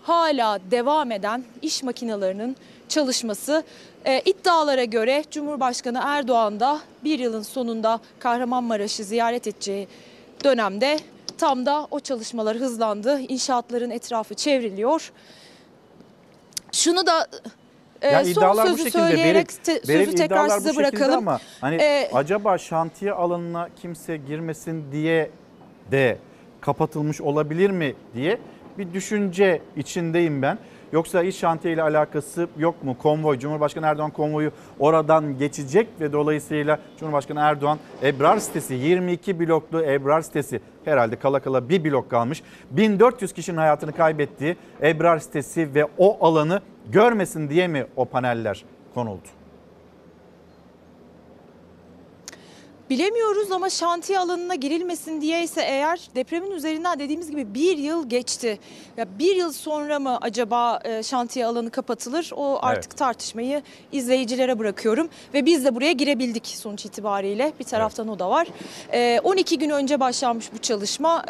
[0.03, 2.57] hala devam eden iş makinelerinin
[2.89, 3.65] çalışması.
[4.09, 9.89] E, iddialara göre Cumhurbaşkanı Erdoğan da bir yılın sonunda Kahramanmaraş'ı ziyaret edeceği
[10.45, 10.99] dönemde
[11.39, 13.21] tam da o çalışmalar hızlandı.
[13.29, 15.13] İnşaatların etrafı çevriliyor.
[16.73, 17.27] Şunu da
[18.03, 18.99] e, Ya son iddialar bu sözü şekilde.
[19.09, 21.19] söyleyerek Beril- te- Beril sözü tekrar size bırakalım.
[21.29, 25.31] Ama hani E, acaba şantiye alanına kimse girmesin diye
[25.91, 26.19] de
[26.61, 28.39] kapatılmış olabilir mi diye
[28.79, 30.59] bir düşünce içindeyim ben.
[30.93, 32.97] Yoksa iş şantiye ile alakası yok mu?
[32.99, 40.21] Konvoy, Cumhurbaşkanı Erdoğan konvoyu oradan geçecek ve dolayısıyla Cumhurbaşkanı Erdoğan Ebrar sitesi 22 bloklu Ebrar
[40.21, 42.43] sitesi herhalde kala kala bir blok kalmış.
[42.71, 46.61] 1400 kişinin hayatını kaybettiği Ebrar sitesi ve o alanı
[46.93, 48.65] görmesin diye mi o paneller
[48.95, 49.38] konuldu?
[52.91, 58.59] Bilemiyoruz ama şantiye alanına girilmesin diye ise eğer depremin üzerinden dediğimiz gibi bir yıl geçti.
[58.97, 62.31] Ya bir yıl sonra mı acaba e, şantiye alanı kapatılır?
[62.37, 62.99] O artık Evet.
[62.99, 63.63] tartışmayı
[63.93, 65.09] izleyicilere bırakıyorum.
[65.35, 67.53] Ve biz de buraya girebildik sonuç itibariyle.
[67.61, 68.49] Bir taraftan o da var.
[68.93, 71.25] E, 12 gün önce başlanmış bu çalışma.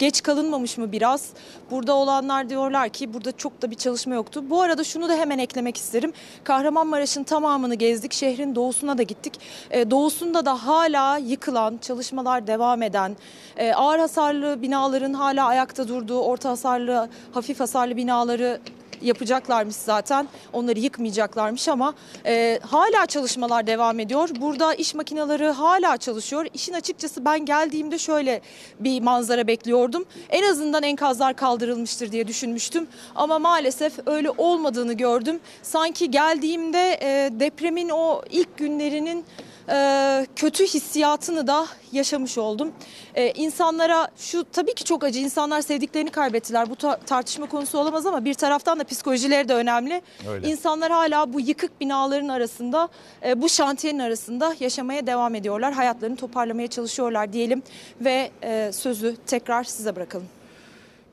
[0.00, 1.30] E, Geç kalınmamış mı biraz?
[1.70, 4.44] Burada olanlar diyorlar ki burada çok da bir çalışma yoktu.
[4.50, 6.12] Bu arada şunu da hemen eklemek isterim.
[6.44, 8.12] Kahramanmaraş'ın tamamını gezdik.
[8.12, 9.34] Şehrin doğusuna da gittik.
[9.70, 13.16] Ee, doğusunda da hala yıkılan, çalışmalar devam eden,
[13.56, 18.60] e, ağır hasarlı binaların hala ayakta durduğu, orta hasarlı, hafif hasarlı binaları
[19.02, 20.28] yapacaklarmış zaten.
[20.52, 21.94] Onları yıkmayacaklarmış ama
[22.26, 24.28] e, hala çalışmalar devam ediyor.
[24.40, 26.46] Burada iş makineleri hala çalışıyor.
[26.54, 28.40] İşin açıkçası ben geldiğimde şöyle
[28.80, 30.04] bir manzara bekliyordum.
[30.28, 32.86] En azından enkazlar kaldırılmıştır diye düşünmüştüm.
[33.14, 35.40] Ama maalesef öyle olmadığını gördüm.
[35.62, 39.24] Sanki geldiğimde e, depremin o ilk günlerinin
[39.70, 42.72] e, kötü hissiyatını da yaşamış oldum.
[43.14, 45.18] E, insanlara şu tabii ki çok acı.
[45.18, 46.70] İnsanlar sevdiklerini kaybettiler.
[46.70, 50.02] Bu ta- tartışma konusu olamaz ama bir taraftan da psikolojileri de önemli.
[50.28, 50.48] Öyle.
[50.48, 52.88] İnsanlar hala bu yıkık binaların arasında,
[53.26, 55.72] e, bu şantiyenin arasında yaşamaya devam ediyorlar.
[55.72, 57.62] Hayatlarını toparlamaya çalışıyorlar diyelim
[58.00, 60.26] ve e, sözü tekrar size bırakalım.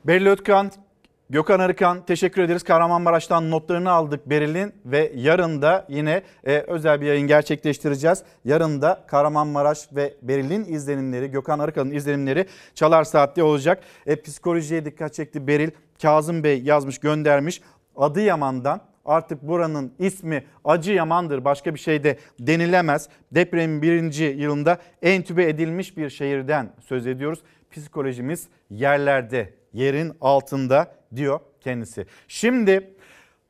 [0.04, 0.70] Beril Ötkan,
[1.30, 2.62] Gökhan Arıkan teşekkür ederiz.
[2.62, 8.22] Kahramanmaraş'tan notlarını aldık Beril'in ve yarın da yine e, özel bir yayın gerçekleştireceğiz.
[8.44, 13.82] Yarın da Kahramanmaraş ve Beril'in izlenimleri, Gökhan Arıkan'ın izlenimleri Çalar Saat'te olacak.
[14.06, 15.70] E, psikolojiye dikkat çekti Beril.
[16.02, 17.60] Kazım Bey yazmış göndermiş.
[17.96, 23.08] Adıyaman'dan artık buranın ismi Acıyaman'dır başka bir şey de denilemez.
[23.32, 27.38] Depremin birinci yılında entübe edilmiş bir şehirden söz ediyoruz.
[27.70, 32.06] Psikolojimiz yerlerde, yerin altında diyor kendisi.
[32.28, 32.94] Şimdi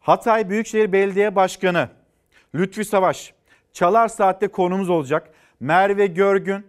[0.01, 1.89] Hatay Büyükşehir Belediye Başkanı
[2.55, 3.35] Lütfi Savaş
[3.73, 5.31] Çalar Saat'te konumuz olacak.
[5.61, 6.67] Merve Görgün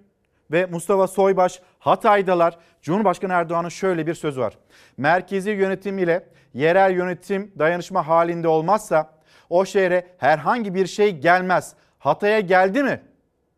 [0.51, 2.57] ve Mustafa Soybaş Hatay'dalar.
[2.81, 4.57] Cumhurbaşkanı Erdoğan'ın şöyle bir sözü var.
[4.97, 9.13] Merkezi yönetim ile yerel yönetim dayanışma halinde olmazsa
[9.49, 11.73] o şehre herhangi bir şey gelmez.
[11.99, 13.01] Hatay'a geldi mi?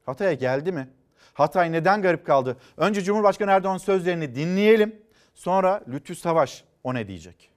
[0.06, 0.88] Hatay'a geldi mi?
[1.34, 2.58] Hatay neden garip kaldı?
[2.78, 5.01] Önce Cumhurbaşkanı Erdoğan'ın sözlerini dinleyelim.
[5.34, 7.50] Sonra Lütfü Savaş o ne diyecek?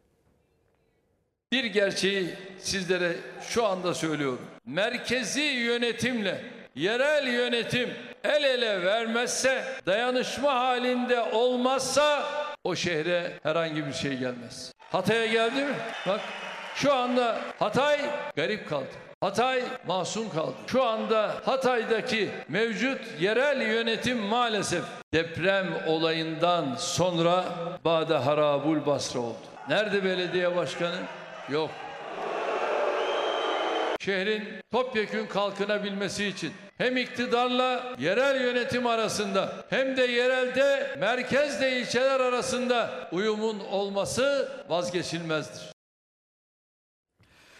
[1.53, 3.16] Bir gerçeği sizlere
[3.49, 4.41] şu anda söylüyorum.
[4.66, 6.45] Merkezi yönetimle
[6.75, 7.91] yerel yönetim
[8.25, 12.27] el ele vermezse, dayanışma halinde olmazsa
[12.64, 14.72] o şehre herhangi bir şey gelmez.
[14.93, 15.75] Hatay'a geldi mi?
[16.09, 16.20] Bak
[16.75, 18.01] şu anda Hatay
[18.37, 19.03] garip kaldı.
[19.25, 20.55] Hatay masum kaldı.
[20.66, 27.45] Şu anda Hatay'daki mevcut yerel yönetim maalesef deprem olayından sonra
[27.85, 29.37] Bade Harabul Basra oldu.
[29.68, 30.97] Nerede belediye başkanı?
[31.51, 31.70] Yok.
[34.01, 43.09] Şehrin topyekün kalkınabilmesi için hem iktidarla yerel yönetim arasında hem de yerelde merkezle ilçeler arasında
[43.12, 45.75] uyumun olması vazgeçilmezdir.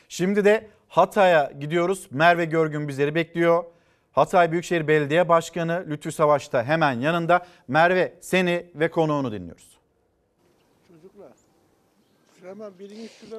[0.09, 2.09] Şimdi de Hatay'a gidiyoruz.
[2.11, 3.65] Merve Görgün bizleri bekliyor.
[4.13, 7.47] Hatay Büyükşehir Belediye Başkanı Lütfü Savaş da hemen yanında.
[7.69, 9.74] Merve seni ve konuğunu dinliyoruz.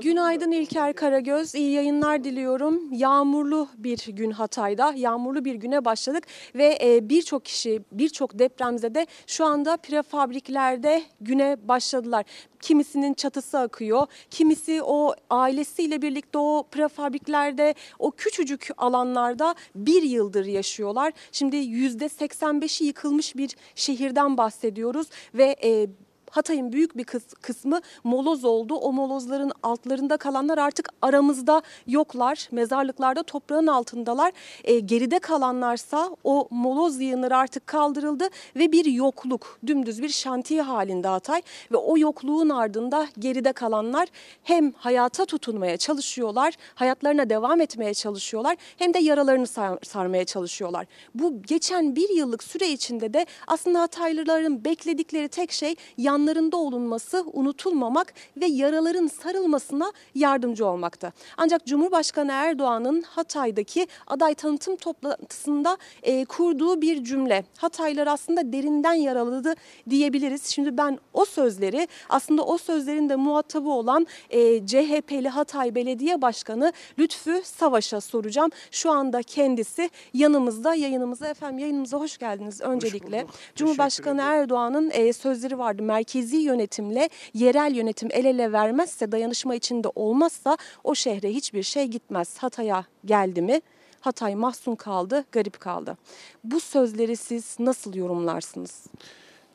[0.01, 1.55] Günaydın İlker Karagöz.
[1.55, 2.93] İyi yayınlar diliyorum.
[2.93, 4.93] Yağmurlu bir gün Hatay'da.
[4.95, 6.23] Yağmurlu bir güne başladık
[6.55, 12.25] ve e, birçok kişi, birçok depremzede şu anda prefabriklerde güne başladılar.
[12.61, 21.13] Kimisinin çatısı akıyor, kimisi o ailesiyle birlikte o prefabriklerde, o küçücük alanlarda bir yıldır yaşıyorlar.
[21.31, 25.87] Şimdi yüzde 85'i yıkılmış bir şehirden bahsediyoruz ve e,
[26.35, 28.75] Hatay'ın büyük bir kıs- kısmı moloz oldu.
[28.75, 32.49] O molozların altlarında kalanlar artık aramızda yoklar.
[32.51, 34.31] Mezarlıklarda toprağın altındalar.
[34.63, 41.07] E, geride kalanlarsa o moloz yığınları artık kaldırıldı ve bir yokluk, dümdüz bir şantiye halinde
[41.07, 41.41] Hatay.
[41.71, 44.07] Ve o yokluğun ardında geride kalanlar
[44.43, 50.85] hem hayata tutunmaya çalışıyorlar, hayatlarına devam etmeye çalışıyorlar hem de yaralarını sar- sarmaya çalışıyorlar.
[51.15, 55.75] Bu geçen bir yıllık süre içinde de aslında Hataylıların bekledikleri tek şey
[56.25, 61.11] yanlarında olunması, unutulmamak ve yaraların sarılmasına yardımcı olmakta.
[61.37, 67.43] Ancak Cumhurbaşkanı Erdoğan'ın Hatay'daki aday tanıtım toplantısında e, kurduğu bir cümle.
[67.57, 69.53] Hataylar aslında derinden yaraladı
[69.89, 70.45] diyebiliriz.
[70.45, 76.73] Şimdi ben o sözleri aslında o sözlerin de muhatabı olan e, CHP'li Hatay Belediye Başkanı
[76.99, 78.49] Lütfü Savaş'a soracağım.
[78.71, 83.25] Şu anda kendisi yanımızda yayınımıza efendim yayınımıza hoş geldiniz öncelikle.
[83.55, 85.83] Cumhurbaşkanı Erdoğan'ın e, sözleri vardı.
[86.15, 92.37] Merkezi yönetimle yerel yönetim el ele vermezse dayanışma içinde olmazsa o şehre hiçbir şey gitmez.
[92.37, 93.61] Hatay'a geldi mi?
[93.99, 95.97] Hatay mahzun kaldı, garip kaldı.
[96.43, 98.85] Bu sözleri siz nasıl yorumlarsınız?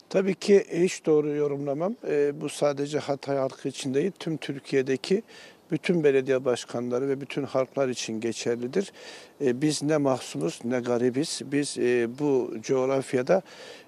[0.08, 1.94] Tabii ki hiç doğru yorumlamam.
[2.08, 5.22] Ee, bu sadece Hatay halkı için değil, tüm Türkiye'deki
[5.70, 8.92] bütün belediye başkanları ve bütün halklar için geçerlidir.
[9.40, 11.40] Ee, biz ne mahzunuz ne garibiz.
[11.44, 13.42] Biz e, bu coğrafyada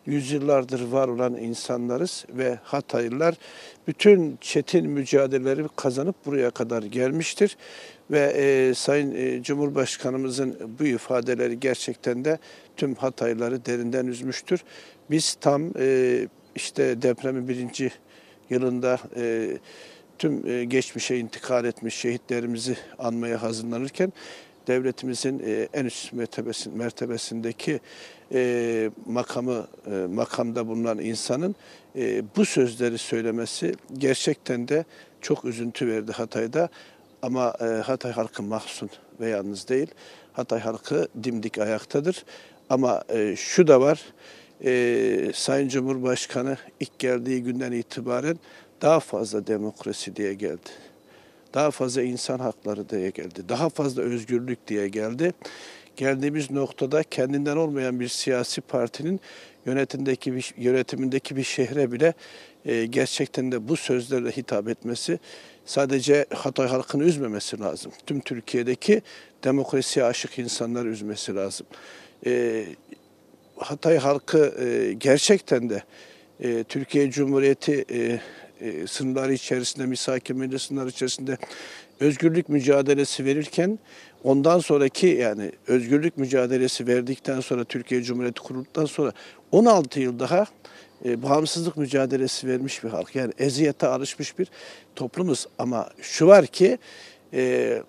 [0.07, 3.35] yüzyıllardır var olan insanlarız ve Hataylılar
[3.87, 7.57] bütün çetin mücadeleleri kazanıp buraya kadar gelmiştir.
[8.11, 12.39] Ve e, Sayın e, Cumhurbaşkanımızın bu ifadeleri gerçekten de
[12.77, 14.65] tüm Hataylıları derinden üzmüştür.
[15.11, 16.19] Biz tam e,
[16.55, 17.91] işte depremin birinci
[18.51, 19.49] yılında e,
[20.23, 24.13] tüm e, geçmişe intikal etmiş şehitlerimizi anmaya hazırlanırken
[24.67, 27.81] devletimizin e, en üst mertebesin, mertebesindeki
[28.33, 29.67] e, makamı
[30.09, 31.55] makamda bulunan insanın
[32.37, 34.85] bu sözleri söylemesi gerçekten de
[35.21, 36.69] çok üzüntü verdi Hatay'da.
[37.23, 37.55] Ama
[37.85, 39.91] Hatay halkı mahzun ve yalnız değil.
[40.33, 42.25] Hatay halkı dimdik ayaktadır.
[42.71, 43.03] Ama
[43.37, 44.01] şu da var,
[44.65, 48.37] e, Sayın Cumhurbaşkanı ilk geldiği günden itibaren
[48.83, 50.71] daha fazla demokrasi diye geldi.
[51.55, 53.49] Daha fazla insan hakları diye geldi.
[53.49, 55.33] Daha fazla özgürlük diye geldi.
[55.97, 59.21] Geldiğimiz noktada kendinden olmayan bir siyasi partinin
[59.67, 62.15] yönetimindeki bir, yönetimindeki bir şehre bile
[62.65, 65.19] e, gerçekten de bu sözlerle hitap etmesi
[65.65, 67.93] sadece Hatay halkını üzmemesi lazım.
[68.07, 69.03] Tüm Türkiye'deki
[69.45, 71.67] demokrasiye aşık insanları üzmesi lazım.
[72.27, 72.65] E,
[73.57, 75.83] Hatay halkı e, gerçekten de
[76.41, 78.21] e, Türkiye Cumhuriyeti e,
[78.61, 81.39] e, sınırları içerisinde, misaki milli sınırları içerisinde
[82.01, 83.79] özgürlük mücadelesi verirken
[84.25, 89.13] ondan sonraki yani özgürlük mücadelesi verdikten sonra Türkiye Cumhuriyeti kurulduktan sonra
[89.53, 90.47] 16 yıl daha
[91.05, 93.17] e, bağımsızlık mücadelesi vermiş bir halk.
[93.17, 94.49] Yani eziyete alışmış bir
[94.97, 95.47] toplumuz.
[95.59, 96.79] Ama şu var ki
[97.33, 97.83] e,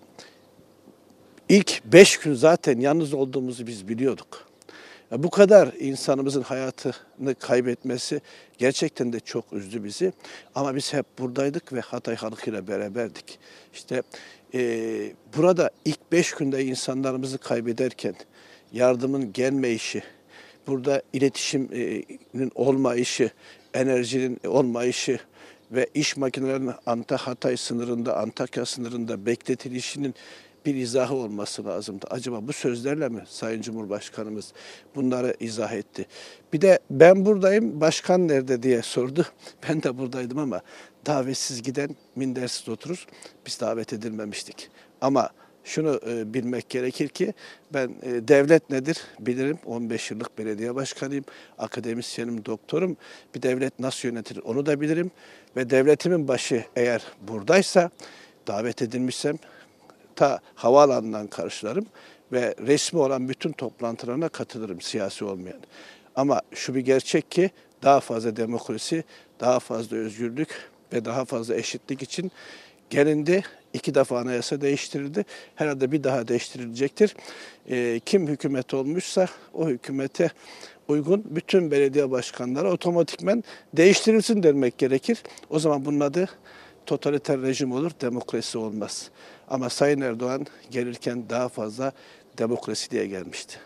[1.49, 4.52] ilk beş gün zaten yalnız olduğumuzu biz biliyorduk.
[5.17, 8.21] Bu kadar insanımızın hayatını kaybetmesi
[8.57, 10.13] gerçekten de çok üzdü bizi.
[10.55, 13.39] Ama biz hep buradaydık ve Hatay halkıyla beraberdik.
[13.73, 14.01] İşte
[14.53, 18.15] e, burada ilk beş günde insanlarımızı kaybederken
[18.71, 20.03] yardımın gelmeyişi,
[20.67, 23.31] burada iletişimin olmayışı,
[23.73, 25.19] enerjinin olmayışı
[25.71, 30.15] ve iş makinelerinin Anta Hatay sınırında, Antakya sınırında bekletilişinin
[30.65, 32.05] bir izahı olması lazımdı.
[32.09, 34.53] Acaba bu sözlerle mi Sayın Cumhurbaşkanımız
[34.95, 36.05] bunları izah etti?
[36.53, 39.25] Bir de ben buradayım, başkan nerede diye sordu.
[39.69, 40.61] Ben de buradaydım ama
[41.05, 43.07] davetsiz giden mindersiz oturur.
[43.45, 44.69] Biz davet edilmemiştik.
[45.01, 45.29] Ama
[45.63, 47.33] şunu e, bilmek gerekir ki
[47.73, 49.59] ben e, devlet nedir bilirim.
[49.65, 51.25] 15 yıllık belediye başkanıyım,
[51.57, 52.97] akademisyenim, doktorum.
[53.35, 55.11] Bir devlet nasıl yönetilir onu da bilirim.
[55.55, 57.89] Ve devletimin başı eğer buradaysa,
[58.47, 59.37] davet edilmişsem
[60.15, 61.85] ta havaalanından karşılarım
[62.31, 65.59] ve resmi olan bütün toplantılarına katılırım siyasi olmayan.
[66.15, 67.51] Ama şu bir gerçek ki
[67.83, 69.03] daha fazla demokrasi,
[69.39, 72.31] daha fazla özgürlük ve daha fazla eşitlik için
[72.89, 73.43] gelindi.
[73.73, 75.25] İki defa anayasa değiştirildi.
[75.55, 77.15] Herhalde bir daha değiştirilecektir.
[77.69, 80.29] E, kim hükümet olmuşsa o hükümete
[80.87, 83.43] uygun bütün belediye başkanları otomatikmen
[83.73, 85.23] değiştirilsin demek gerekir.
[85.49, 86.29] O zaman bunun adı
[86.85, 89.09] totaliter rejim olur, demokrasi olmaz.
[89.47, 91.91] Ama Sayın Erdoğan gelirken daha fazla
[92.37, 93.59] demokrasi diye gelmişti.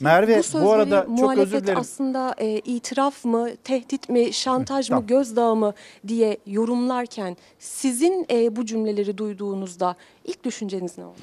[0.00, 1.78] Merve bu, bu, arada çok özür dilerim.
[1.78, 5.06] aslında e, itiraf mı, tehdit mi, şantaj mı, Tamam.
[5.06, 5.74] gözdağı mı
[6.08, 11.18] diye yorumlarken sizin e, bu cümleleri duyduğunuzda ilk düşünceniz ne oldu?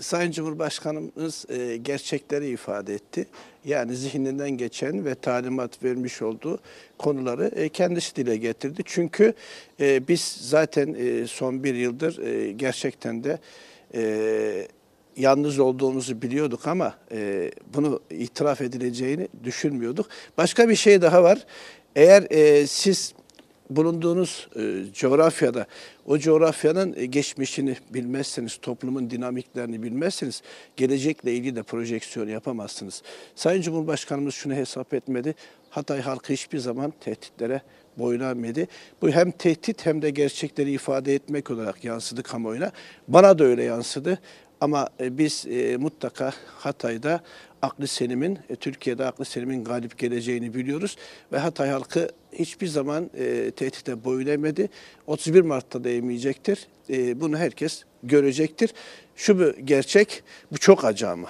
[0.00, 3.26] Sayın Cumhurbaşkanımız e, gerçekleri ifade etti.
[3.64, 6.58] Yani zihninden geçen ve talimat vermiş olduğu
[6.98, 8.82] konuları e, kendisi dile getirdi.
[8.84, 9.34] Çünkü
[9.80, 13.38] e, biz zaten e, son bir yıldır e, gerçekten de
[13.94, 14.68] e,
[15.18, 20.06] yalnız olduğumuzu biliyorduk ama e, bunu itiraf edileceğini düşünmüyorduk.
[20.38, 21.46] Başka bir şey daha var.
[21.96, 23.14] Eğer e, siz
[23.70, 25.66] bulunduğunuz e, coğrafyada
[26.06, 30.42] o coğrafyanın e, geçmişini bilmezseniz, toplumun dinamiklerini bilmezseniz
[30.76, 33.02] gelecekle ilgili de projeksiyon yapamazsınız.
[33.34, 35.34] Sayın Cumhurbaşkanımız şunu hesap etmedi.
[35.70, 37.62] Hatay halkı hiçbir zaman tehditlere
[37.98, 38.68] boyun eğmedi.
[39.02, 42.72] Bu hem tehdit hem de gerçekleri ifade etmek olarak yansıdı kamuoyuna.
[43.08, 44.18] Bana da öyle yansıdı.
[44.60, 47.20] Ama e, biz e, mutlaka Hatay'da
[47.62, 50.96] aklı selimin, e, Türkiye'de aklı selimin galip geleceğini biliyoruz.
[51.32, 54.68] Ve Hatay halkı hiçbir zaman e, tehdite boyun eğmedi.
[55.06, 56.66] 31 Mart'ta da eğmeyecektir.
[56.90, 58.74] E, bunu herkes görecektir.
[59.16, 61.28] Şu bir gerçek, bu çok acı ama.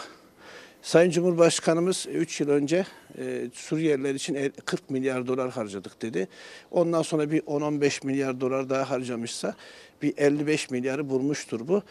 [0.82, 2.86] Sayın Cumhurbaşkanımız 3 yıl önce
[3.18, 6.28] e, Suriyeliler için el- 40 milyar dolar harcadık dedi.
[6.70, 9.54] Ondan sonra bir 10-15 milyar dolar daha harcamışsa
[10.02, 11.82] bir 55 milyarı bulmuştur bu.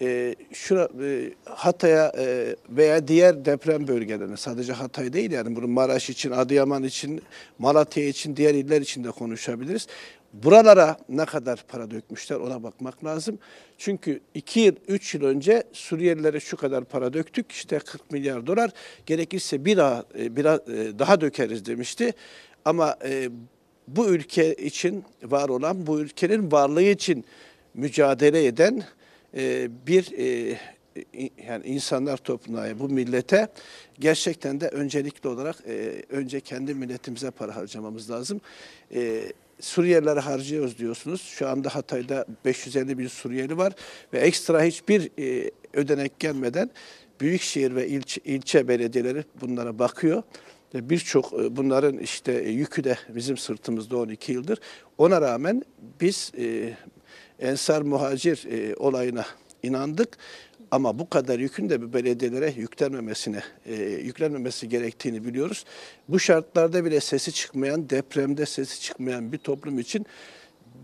[0.00, 6.10] E, şura, e, Hatay'a e, veya diğer deprem bölgelerine sadece Hatay değil yani bunu Maraş
[6.10, 7.22] için, Adıyaman için,
[7.58, 9.86] Malatya için, diğer iller için de konuşabiliriz.
[10.32, 13.38] Buralara ne kadar para dökmüşler ona bakmak lazım.
[13.78, 17.52] Çünkü 2 yıl, 3 yıl önce Suriyelilere şu kadar para döktük.
[17.52, 18.70] işte 40 milyar dolar.
[19.06, 22.14] Gerekirse bir daha, e, biraz e, daha dökeriz demişti.
[22.64, 23.28] Ama e,
[23.88, 27.24] bu ülke için var olan, bu ülkenin varlığı için
[27.74, 28.82] mücadele eden
[29.36, 30.58] e, bir e,
[31.48, 33.48] yani insanlar topluluğuna, bu millete
[33.98, 38.40] gerçekten de öncelikli olarak e, önce kendi milletimize para harcamamız lazım.
[38.94, 39.32] E,
[40.20, 41.20] harcıyoruz diyorsunuz.
[41.20, 43.72] Şu anda Hatay'da 550 bin Suriyeli var
[44.12, 46.70] ve ekstra hiçbir e, ödenek gelmeden
[47.20, 50.22] büyükşehir ve ilçe, ilçe belediyeleri bunlara bakıyor.
[50.74, 54.58] Birçok e, bunların işte yükü de bizim sırtımızda 12 yıldır.
[54.98, 55.62] Ona rağmen
[56.00, 56.32] biz
[57.40, 59.26] Ensar Muhacir e, olayına
[59.62, 60.18] inandık.
[60.70, 65.64] Ama bu kadar yükün de belediyelere yüklenmemesine, e, yüklenmemesi gerektiğini biliyoruz.
[66.08, 70.06] Bu şartlarda bile sesi çıkmayan, depremde sesi çıkmayan bir toplum için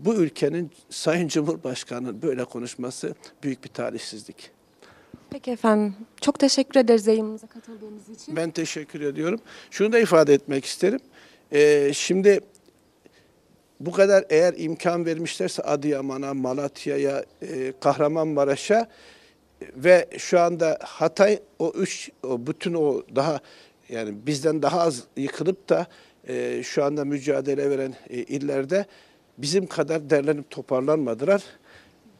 [0.05, 4.51] bu ülkenin Sayın Cumhurbaşkanı'nın böyle konuşması büyük bir talihsizlik.
[5.29, 5.95] Peki efendim.
[6.21, 8.35] Çok teşekkür ederiz yayınımıza katıldığınız için.
[8.35, 9.39] Ben teşekkür ediyorum.
[9.71, 10.99] Şunu da ifade etmek isterim.
[11.51, 12.39] Ee, şimdi
[13.85, 18.87] bu kadar eğer imkan vermişlerse Adıyaman'a, Malatya'ya, e, Kahramanmaraş'a
[19.75, 23.39] ve şu anda Hatay o üç, o bütün o daha
[23.89, 25.87] yani bizden daha az yıkılıp da
[26.27, 28.85] e, şu anda mücadele veren e, illerde
[29.37, 31.43] bizim kadar derlenip toparlanmadılar.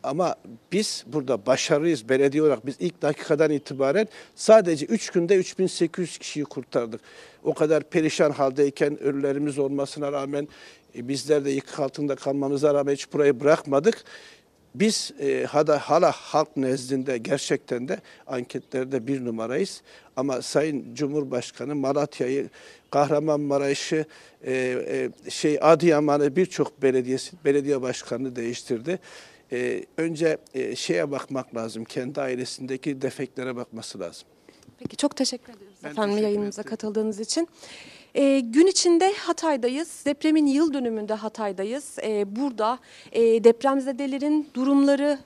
[0.03, 0.35] Ama
[0.71, 2.65] biz burada başarılıyız belediye olarak.
[2.65, 7.01] Biz ilk dakikadan itibaren sadece 3 günde 3800 kişiyi kurtardık.
[7.43, 10.47] O kadar perişan haldeyken ölülerimiz olmasına rağmen
[10.95, 14.03] e, bizler de yıkık altında kalmamıza rağmen hiç burayı bırakmadık.
[14.75, 19.81] Biz e, hala, hala halk nezdinde gerçekten de anketlerde bir numarayız.
[20.15, 22.49] Ama Sayın Cumhurbaşkanı Malatya'yı,
[22.91, 24.05] Kahramanmaraş'ı,
[24.43, 28.99] e, e, şey Adıyaman'ı birçok belediyesi, belediye başkanını değiştirdi.
[29.53, 34.27] E, önce e, şeye bakmak lazım, kendi ailesindeki defeklere bakması lazım.
[34.79, 37.47] Peki çok teşekkür ederiz Ben efendim teşekkür yayınımıza katıldığınız için.
[38.15, 40.03] Ee, gün içinde Hatay'dayız.
[40.05, 41.97] Depremin yıl dönümünde Hatay'dayız.
[42.03, 42.79] Ee, burada
[43.11, 45.19] e, depremzedelerin durumları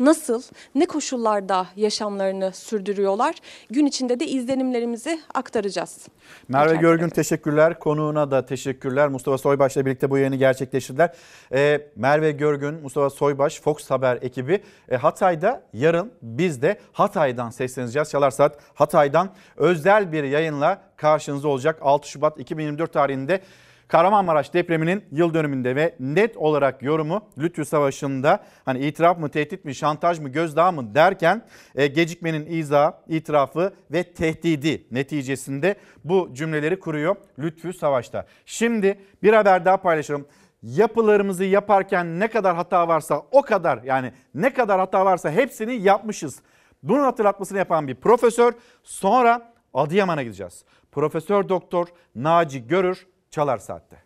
[0.00, 0.42] nasıl,
[0.74, 3.34] ne koşullarda yaşamlarını sürdürüyorlar?
[3.70, 6.08] Gün içinde de izlenimlerimizi aktaracağız.
[6.48, 7.78] Merve İlker Görgün teşekkürler.
[7.78, 9.08] Konuğuna da teşekkürler.
[9.08, 11.14] Mustafa Soybaş'la birlikte bu yayını gerçekleştirdiler.
[11.52, 18.10] Ee, Merve Görgün, Mustafa Soybaş, Fox Haber ekibi e, Hatay'da yarın biz de Hatay'dan sesleneceğiz.
[18.10, 21.78] Çalar Saat Hatay'dan özel bir yayınla karşınızda olacak.
[21.82, 23.40] 6 Şubat 2024 tarihinde
[23.88, 29.74] Kahramanmaraş depreminin yıl dönümünde ve net olarak yorumu Lütfü Savaşı'nda hani itiraf mı, tehdit mi,
[29.74, 31.42] şantaj mı, gözdağı mı derken
[31.74, 38.26] e, gecikmenin izahı, itirafı ve tehdidi neticesinde bu cümleleri kuruyor Lütfü Savaş'ta.
[38.46, 40.26] Şimdi bir haber daha paylaşalım.
[40.62, 46.42] Yapılarımızı yaparken ne kadar hata varsa o kadar yani ne kadar hata varsa hepsini yapmışız.
[46.82, 48.52] Bunun hatırlatmasını yapan bir profesör
[48.82, 50.64] sonra Adıyaman'a gideceğiz.
[50.92, 53.06] Profesör Doktor Naci Görür
[53.36, 54.02] Çalar Saat'te.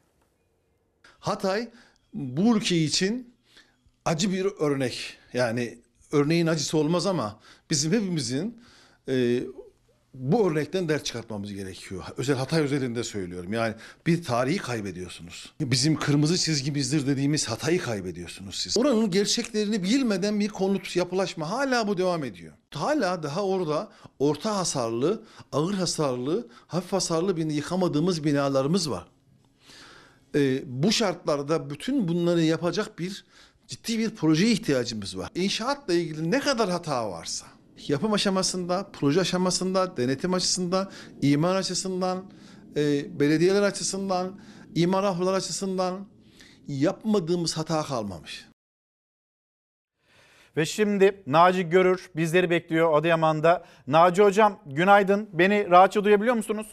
[1.19, 1.71] Hatay
[2.15, 3.35] bu ülke için
[4.05, 5.19] acı bir örnek.
[5.33, 5.79] Yani
[6.13, 7.41] örneğin acısı olmaz ama
[7.71, 8.61] bizim hepimizin
[9.09, 9.43] e,
[10.15, 12.05] bu örnekten ders çıkartmamız gerekiyor.
[12.17, 13.53] Özel Hatay özelinde söylüyorum.
[13.53, 13.75] Yani
[14.07, 15.53] bir tarihi kaybediyorsunuz.
[15.61, 18.79] Bizim kırmızı çizgimizdir dediğimiz Hatay'ı kaybediyorsunuz siz.
[18.79, 22.53] Oranın gerçeklerini bilmeden bir konut yapılaşma hala bu devam ediyor.
[22.71, 23.89] Hala daha orada
[24.19, 29.07] orta hasarlı, ağır hasarlı, hafif hasarlı bir yıkamadığımız binalarımız var.
[30.35, 33.25] Ee, bu şartlarda bütün bunları yapacak bir
[33.67, 35.31] ciddi bir projeye ihtiyacımız var.
[35.35, 37.47] İnşaatla ilgili ne kadar hata varsa
[37.89, 40.91] yapım aşamasında, proje aşamasında, denetim açısından,
[41.23, 42.25] imar açısından,
[42.77, 44.41] e, belediyeler açısından,
[44.75, 46.07] imar hafızalar açısından
[46.69, 48.47] yapmadığımız hata kalmamış.
[50.57, 53.65] Ve şimdi Naci Görür bizleri bekliyor Adıyaman'da.
[53.87, 55.29] Naci Hocam günaydın.
[55.33, 56.67] Beni rahatça duyabiliyor musunuz?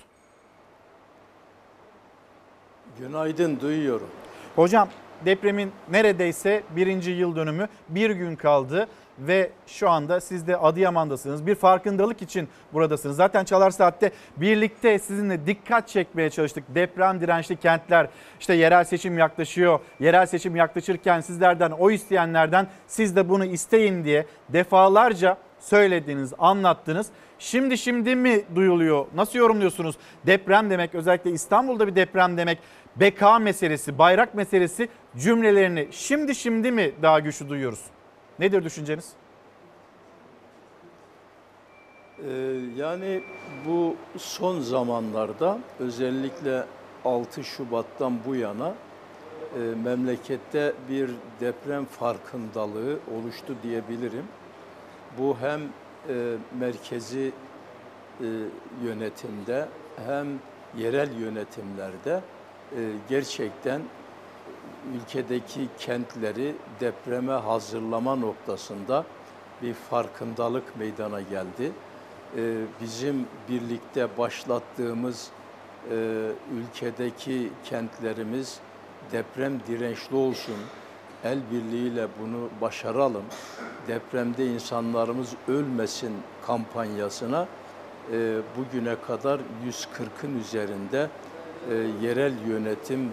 [2.99, 4.07] Günaydın duyuyorum.
[4.55, 4.89] Hocam
[5.25, 8.87] depremin neredeyse birinci yıl dönümü bir gün kaldı
[9.19, 11.47] ve şu anda siz de Adıyaman'dasınız.
[11.47, 13.15] Bir farkındalık için buradasınız.
[13.15, 16.63] Zaten Çalar Saat'te birlikte sizinle dikkat çekmeye çalıştık.
[16.75, 18.07] Deprem dirençli kentler,
[18.39, 19.79] işte yerel seçim yaklaşıyor.
[19.99, 27.07] Yerel seçim yaklaşırken sizlerden, o isteyenlerden siz de bunu isteyin diye defalarca söylediniz, anlattınız.
[27.39, 29.05] Şimdi şimdi mi duyuluyor?
[29.15, 29.95] Nasıl yorumluyorsunuz?
[30.25, 32.59] Deprem demek özellikle İstanbul'da bir deprem demek.
[32.99, 37.83] Beka meselesi, bayrak meselesi cümlelerini şimdi şimdi mi daha güçlü duyuyoruz?
[38.39, 39.13] Nedir düşünceniz?
[42.19, 42.31] Ee,
[42.75, 43.23] yani
[43.67, 46.63] bu son zamanlarda özellikle
[47.05, 48.73] 6 Şubat'tan bu yana
[49.55, 51.09] e, memlekette bir
[51.39, 54.25] deprem farkındalığı oluştu diyebilirim.
[55.17, 57.31] Bu hem e, merkezi
[58.21, 58.27] e,
[58.83, 59.67] yönetimde
[60.07, 60.27] hem
[60.77, 62.21] yerel yönetimlerde
[63.09, 63.81] gerçekten
[64.95, 69.05] ülkedeki kentleri depreme hazırlama noktasında
[69.61, 71.71] bir farkındalık meydana geldi.
[72.37, 75.29] Ee, bizim birlikte başlattığımız
[75.91, 75.95] e,
[76.53, 78.59] ülkedeki kentlerimiz
[79.11, 80.55] deprem dirençli olsun,
[81.23, 83.23] el birliğiyle bunu başaralım,
[83.87, 86.13] depremde insanlarımız ölmesin
[86.47, 87.47] kampanyasına
[88.11, 89.39] e, bugüne kadar
[89.69, 91.09] 140'ın üzerinde
[92.01, 93.11] yerel yönetim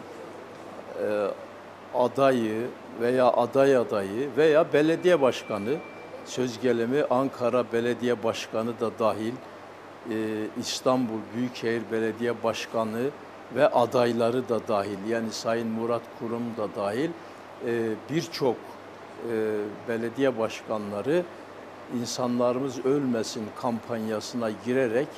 [1.95, 2.67] adayı
[3.01, 5.77] veya aday adayı veya belediye başkanı
[6.25, 9.33] söz gelimi Ankara Belediye Başkanı da dahil,
[10.11, 10.15] e,
[10.61, 13.11] İstanbul Büyükşehir Belediye Başkanı
[13.55, 17.11] ve adayları da dahil yani Sayın Murat Kurum da dahil
[17.67, 19.59] e, birçok e,
[19.89, 21.23] belediye başkanları
[22.01, 25.09] insanlarımız ölmesin kampanyasına girerek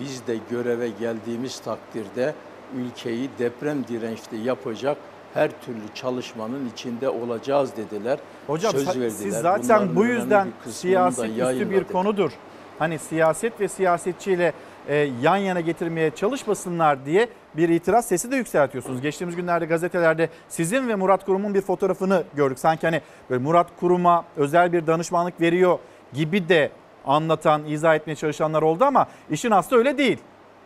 [0.00, 2.34] biz de göreve geldiğimiz takdirde
[2.76, 4.96] ülkeyi deprem dirençli yapacak
[5.34, 8.18] her türlü çalışmanın içinde olacağız dediler.
[8.46, 9.10] Hocam Söz verdiler.
[9.10, 12.32] siz zaten Bunların bu yüzden siyaset üstü bir konudur.
[12.78, 14.52] Hani siyaset ve siyasetçiyle
[14.88, 19.00] e, yan yana getirmeye çalışmasınlar diye bir itiraz sesi de yükseltiyorsunuz.
[19.00, 22.58] Geçtiğimiz günlerde gazetelerde sizin ve Murat Kurum'un bir fotoğrafını gördük.
[22.58, 23.00] Sanki hani
[23.30, 25.78] böyle Murat Kurum'a özel bir danışmanlık veriyor
[26.12, 26.70] gibi de
[27.06, 30.18] anlatan, izah etmeye çalışanlar oldu ama işin aslı öyle değil.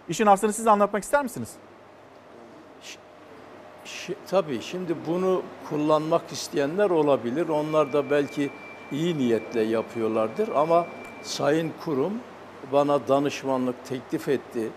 [0.08, 1.50] İşin aslını siz anlatmak ister misiniz?
[3.84, 7.48] Şi- tabii şimdi bunu kullanmak isteyenler olabilir.
[7.48, 8.50] Onlar da belki
[8.92, 10.86] iyi niyetle yapıyorlardır ama
[11.22, 12.12] Sayın Kurum
[12.72, 14.68] bana danışmanlık teklif etti.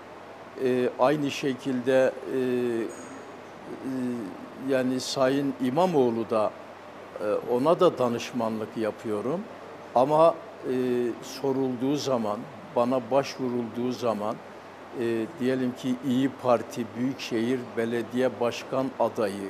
[0.63, 3.91] Ee, aynı şekilde e, e,
[4.69, 6.51] yani Sayın İmamoğlu da
[7.21, 9.41] e, ona da danışmanlık yapıyorum.
[9.95, 10.73] Ama e,
[11.23, 12.39] sorulduğu zaman,
[12.75, 14.35] bana başvurulduğu zaman
[14.99, 19.49] e, diyelim ki İyi Parti Büyükşehir Belediye Başkan adayı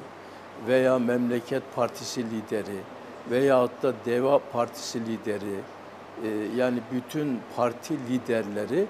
[0.68, 2.80] veya Memleket Partisi lideri
[3.32, 5.60] veyahut da Deva Partisi lideri
[6.24, 8.86] e, yani bütün parti liderleri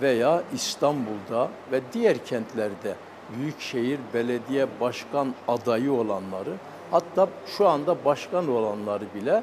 [0.00, 2.94] veya İstanbul'da ve diğer kentlerde
[3.36, 6.52] Büyükşehir Belediye Başkan adayı olanları
[6.90, 9.42] hatta şu anda başkan olanları bile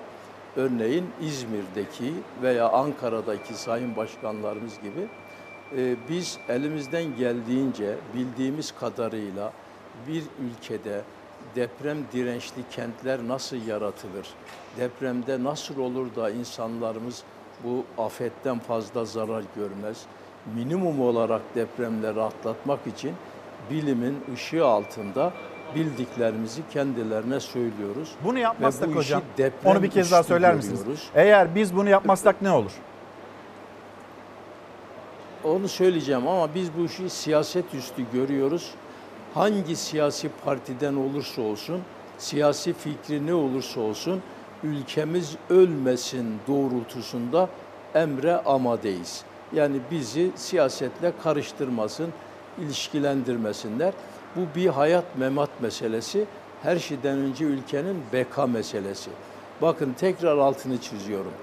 [0.56, 5.08] örneğin İzmir'deki veya Ankara'daki sayın başkanlarımız gibi
[5.78, 9.54] e, biz elimizden geldiğince bildiğimiz kadarıyla
[10.08, 11.02] bir ülkede
[11.56, 14.28] deprem dirençli kentler nasıl yaratılır?
[14.78, 17.24] Depremde nasıl olur da insanlarımız
[17.64, 20.02] bu afetten fazla zarar görmez?
[20.56, 23.12] Minimum olarak depremleri atlatmak için
[23.72, 25.34] bilimin ışığı altında
[25.76, 28.12] bildiklerimizi kendilerine söylüyoruz.
[28.24, 30.80] Bunu yapmazsak Ve bu işi hocam, deprem onu bir kez daha söyler misiniz?
[30.80, 31.10] görüyoruz.
[31.16, 32.72] Eğer biz bunu yapmazsak ne olur?
[35.44, 38.72] Onu söyleyeceğim ama biz bu işi siyaset üstü görüyoruz.
[39.34, 41.82] Hangi siyasi partiden olursa olsun,
[42.18, 44.22] siyasi fikri ne olursa olsun
[44.64, 47.50] ülkemiz ölmesin doğrultusunda
[47.96, 49.24] emre amadeyiz.
[49.54, 52.10] Yani bizi siyasetle karıştırmasın,
[52.62, 53.94] ilişkilendirmesinler.
[54.36, 56.26] Bu bir hayat memat meselesi.
[56.64, 59.10] Her şeyden önce ülkenin beka meselesi.
[59.62, 61.34] Bakın tekrar altını çiziyorum.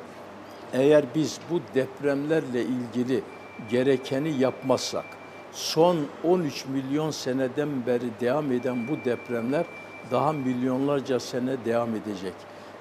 [0.73, 3.23] Eğer biz bu depremlerle ilgili
[3.71, 5.05] gerekeni yapmazsak,
[5.53, 9.65] son 13 milyon seneden beri devam eden bu depremler
[10.11, 12.35] daha milyonlarca sene devam edecek.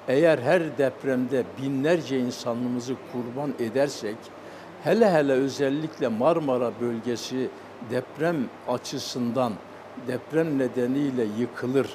[0.07, 4.15] Eğer her depremde binlerce insanımızı kurban edersek,
[4.83, 7.49] hele hele özellikle Marmara bölgesi
[7.89, 8.35] deprem
[8.67, 9.53] açısından
[10.07, 11.89] deprem nedeniyle yıkılır,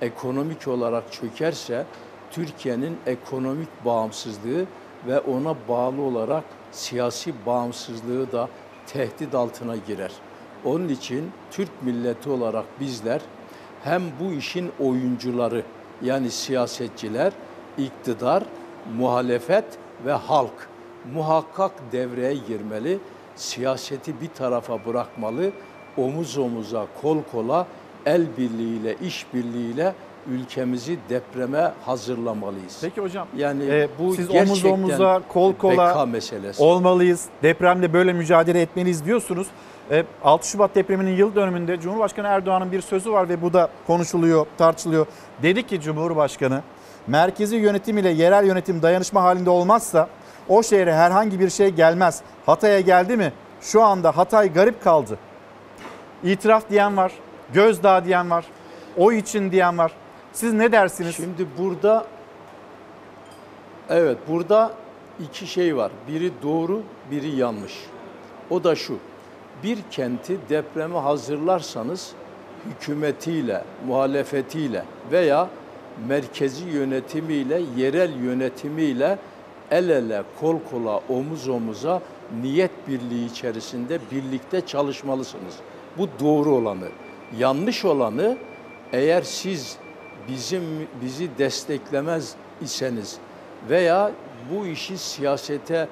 [0.00, 1.86] ekonomik olarak çökerse
[2.30, 4.64] Türkiye'nin ekonomik bağımsızlığı
[5.06, 8.48] ve ona bağlı olarak siyasi bağımsızlığı da
[8.86, 10.12] tehdit altına girer.
[10.64, 13.20] Onun için Türk milleti olarak bizler
[13.84, 15.62] hem bu işin oyuncuları
[16.02, 17.32] yani siyasetçiler,
[17.78, 18.42] iktidar,
[18.96, 19.64] muhalefet
[20.06, 20.68] ve halk
[21.14, 22.98] muhakkak devreye girmeli.
[23.36, 25.52] Siyaseti bir tarafa bırakmalı.
[25.96, 27.66] Omuz omuza, kol kola,
[28.06, 29.94] el birliğiyle, iş birliğiyle
[30.30, 32.78] ülkemizi depreme hazırlamalıyız.
[32.80, 33.26] Peki hocam.
[33.36, 36.62] Yani Ee, bu siz omuz omuza, kol kola meselesi.
[36.62, 37.24] olmalıyız.
[37.42, 39.46] Depremde böyle mücadele etmeliyiz diyorsunuz.
[39.90, 44.46] Ee, 6 Şubat depreminin yıl dönümünde Cumhurbaşkanı Erdoğan'ın bir sözü var ve bu da konuşuluyor,
[44.58, 45.06] tartışılıyor.
[45.42, 46.62] Dedi ki Cumhurbaşkanı,
[47.06, 50.08] merkezi yönetim ile yerel yönetim dayanışma halinde olmazsa
[50.48, 52.22] o şehre herhangi bir şey gelmez.
[52.46, 53.32] Hatay'a geldi mi?
[53.60, 55.18] Şu anda Hatay garip kaldı.
[56.24, 57.12] İtiraf diyen var,
[57.54, 58.44] gözdağı diyen var,
[58.96, 59.92] o için diyen var.
[60.32, 61.16] Siz ne dersiniz?
[61.16, 62.06] Şimdi burada
[63.90, 64.72] evet burada
[65.20, 65.92] iki şey var.
[66.08, 67.72] Biri doğru, biri yanlış.
[68.50, 68.96] O da şu.
[69.62, 72.12] Bir kenti depreme hazırlarsanız
[72.66, 75.48] hükümetiyle, muhalefetiyle veya
[76.08, 79.18] merkezi yönetimiyle, yerel yönetimiyle
[79.70, 82.02] el ele, kol kola, omuz omuza
[82.42, 85.54] niyet birliği içerisinde birlikte çalışmalısınız.
[85.98, 86.88] Bu doğru olanı.
[87.38, 88.36] Yanlış olanı
[88.92, 89.76] eğer siz
[90.28, 90.62] bizim
[91.02, 93.18] bizi desteklemez iseniz
[93.70, 94.10] veya
[94.50, 95.88] bu işi siyasete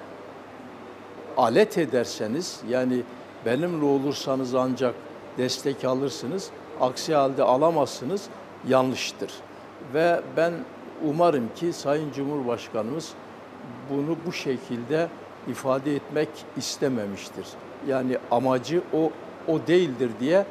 [1.37, 3.03] alet ederseniz yani
[3.47, 4.95] benimle olursanız ancak
[5.39, 6.51] destek alırsınız.
[6.81, 8.29] Aksi halde alamazsınız.
[8.69, 9.33] Yanlıştır.
[9.95, 10.53] Ve ben
[11.05, 13.13] umarım ki Sayın Cumhurbaşkanımız
[13.91, 15.09] bunu bu şekilde
[15.49, 17.47] ifade etmek istememiştir.
[17.89, 19.11] Yani amacı o
[19.49, 20.47] o değildir diye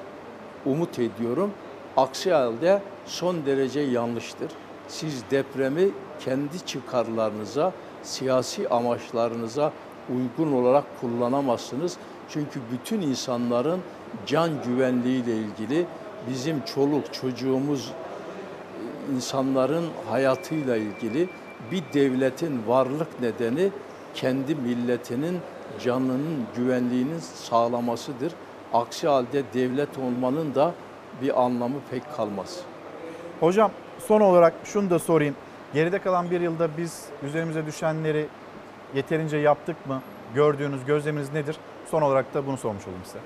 [0.65, 1.51] umut ediyorum.
[1.97, 4.52] Aksi halde son derece yanlıştır.
[4.88, 7.72] Siz depremi kendi çıkarlarınıza,
[8.03, 9.72] siyasi amaçlarınıza
[10.15, 11.98] uygun olarak kullanamazsınız.
[12.30, 13.80] Çünkü bütün insanların
[14.26, 15.86] can güvenliği ile ilgili
[16.30, 17.91] bizim çoluk çocuğumuz
[19.15, 21.30] insanların hayatıyla ilgili
[21.72, 23.69] bir devletin varlık nedeni
[24.14, 25.40] kendi milletinin
[25.84, 28.34] canının güvenliğinin sağlamasıdır.
[28.73, 30.73] Aksi halde devlet olmanın da
[31.22, 32.60] bir anlamı pek kalmaz.
[33.40, 33.72] Hocam
[34.07, 35.36] son olarak şunu da sorayım.
[35.74, 38.26] Geride kalan bir yılda biz üzerimize düşenleri
[38.95, 40.02] yeterince yaptık mı?
[40.36, 41.57] Gördüğünüz gözleminiz nedir?
[41.91, 43.20] Son olarak da bunu sormuş olayım size.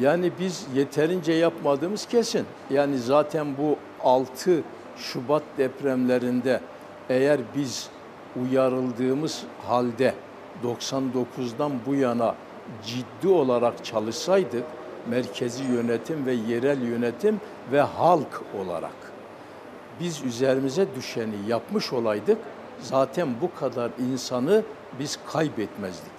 [0.00, 2.46] Yani biz yeterince yapmadığımız kesin.
[2.70, 4.62] Yani zaten bu 6
[4.96, 6.60] Şubat depremlerinde
[7.08, 7.90] eğer biz
[8.42, 10.14] uyarıldığımız halde
[10.64, 12.34] 99'dan bu yana
[12.86, 14.64] ciddi olarak çalışsaydık
[15.10, 17.40] merkezi yönetim ve yerel yönetim
[17.72, 19.12] ve halk olarak
[20.00, 22.38] biz üzerimize düşeni yapmış olaydık
[22.80, 24.62] zaten bu kadar insanı
[24.98, 26.12] biz kaybetmezdik.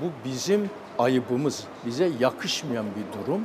[0.00, 3.44] Bu bizim ayıbımız, bize yakışmayan bir durum.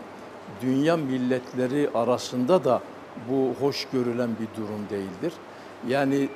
[0.61, 2.81] Dünya milletleri arasında da
[3.29, 5.33] bu hoş görülen bir durum değildir.
[5.87, 6.29] Yani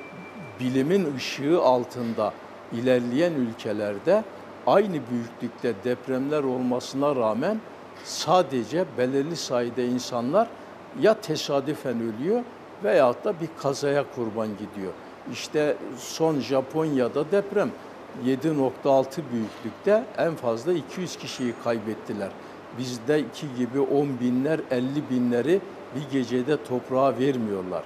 [0.60, 2.32] bilimin ışığı altında
[2.72, 4.24] ilerleyen ülkelerde
[4.66, 7.60] aynı büyüklükte depremler olmasına rağmen
[8.04, 10.48] sadece belirli sayıda insanlar
[11.00, 12.42] ya tesadüfen ölüyor
[12.84, 14.92] veyahut da bir kazaya kurban gidiyor.
[15.32, 17.70] İşte son Japonya'da deprem
[18.26, 22.30] 7.6 büyüklükte en fazla 200 kişiyi kaybettiler.
[22.78, 25.60] Bizdeki gibi 10 binler, 50 binleri
[25.94, 27.82] bir gecede toprağa vermiyorlar.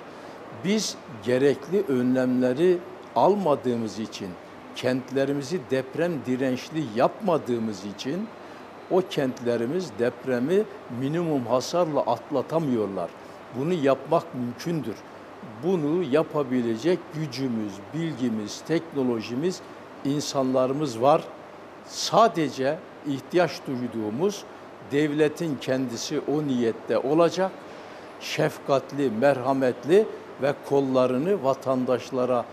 [0.65, 2.79] Biz gerekli önlemleri
[3.17, 4.29] almadığımız için,
[4.77, 8.29] kentlerimizi deprem dirençli yapmadığımız için
[8.91, 10.63] o kentlerimiz depremi
[11.01, 13.11] minimum hasarla atlatamıyorlar.
[13.59, 14.97] Bunu yapmak mümkündür.
[15.63, 19.61] Bunu yapabilecek gücümüz, bilgimiz, teknolojimiz,
[20.05, 21.23] insanlarımız var.
[21.87, 24.45] Sadece ihtiyaç duyduğumuz
[24.93, 27.51] devletin kendisi o niyette olacak.
[28.21, 30.07] Şefkatli, merhametli
[30.43, 32.45] ve kollarını vatandaşlara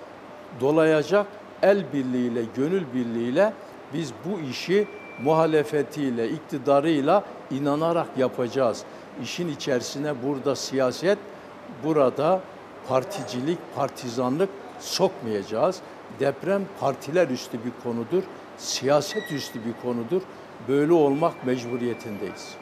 [0.61, 1.27] dolayacak.
[1.61, 3.53] El birliğiyle, gönül birliğiyle
[3.93, 4.87] biz bu işi
[5.23, 8.83] muhalefetiyle, iktidarıyla inanarak yapacağız.
[9.23, 11.17] İşin içerisine burada siyaset,
[11.83, 12.41] burada
[12.89, 14.49] particilik, partizanlık
[14.79, 15.81] sokmayacağız.
[16.19, 18.23] Deprem partiler üstü bir konudur,
[18.57, 20.21] siyaset üstü bir konudur.
[20.67, 22.55] Böyle olmak mecburiyetindeyiz.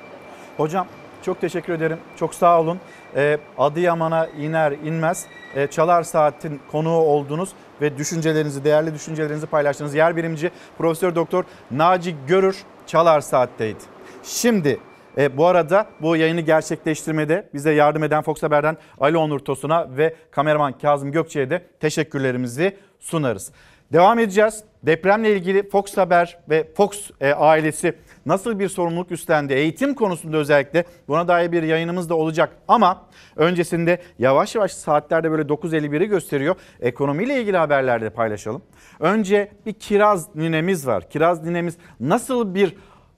[0.57, 0.87] Hocam
[1.21, 1.97] çok teşekkür ederim.
[2.15, 2.79] Çok sağ olun.
[3.15, 5.25] Ee, Adıyaman'a iner inmez
[5.55, 7.49] e, Çalar Saat'in konuğu oldunuz
[7.81, 9.95] ve düşüncelerinizi, değerli düşüncelerinizi paylaştınız.
[9.95, 13.79] Yer bilimci Profesör Doktor Naci Görür Çalar Saat'teydi.
[14.23, 14.79] Şimdi
[15.17, 20.15] e, bu arada bu yayını gerçekleştirmede bize yardım eden Fox Haber'den Ali Onur Tosun'a ve
[20.31, 23.51] kameraman Kazım Gökçe'ye de teşekkürlerimizi sunarız.
[23.93, 24.63] Devam edeceğiz.
[24.83, 27.93] Depremle ilgili Fox Haber ve Fox e, ailesi
[28.25, 29.53] nasıl bir sorumluluk üstlendi?
[29.53, 32.49] Eğitim konusunda özellikle buna dair bir yayınımız da olacak.
[32.67, 33.05] Ama
[33.35, 36.55] öncesinde yavaş yavaş saatlerde böyle 9.51'i gösteriyor.
[36.79, 38.61] Ekonomiyle ilgili haberlerde paylaşalım.
[38.99, 41.09] Önce bir kiraz ninemiz var.
[41.09, 42.75] Kiraz ninemiz nasıl bir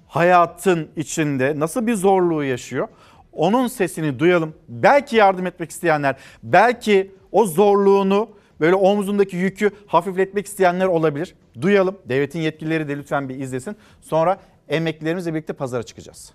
[0.08, 2.88] hayatın içinde nasıl bir zorluğu yaşıyor?
[3.34, 4.54] Onun sesini duyalım.
[4.68, 8.30] Belki yardım etmek isteyenler, belki o zorluğunu
[8.64, 11.36] böyle omzundaki yükü hafifletmek isteyenler olabilir.
[11.62, 11.98] Duyalım.
[12.06, 13.78] Devletin yetkilileri de lütfen bir izlesin.
[14.02, 14.38] Sonra
[14.70, 16.34] emeklilerimizle birlikte pazara çıkacağız.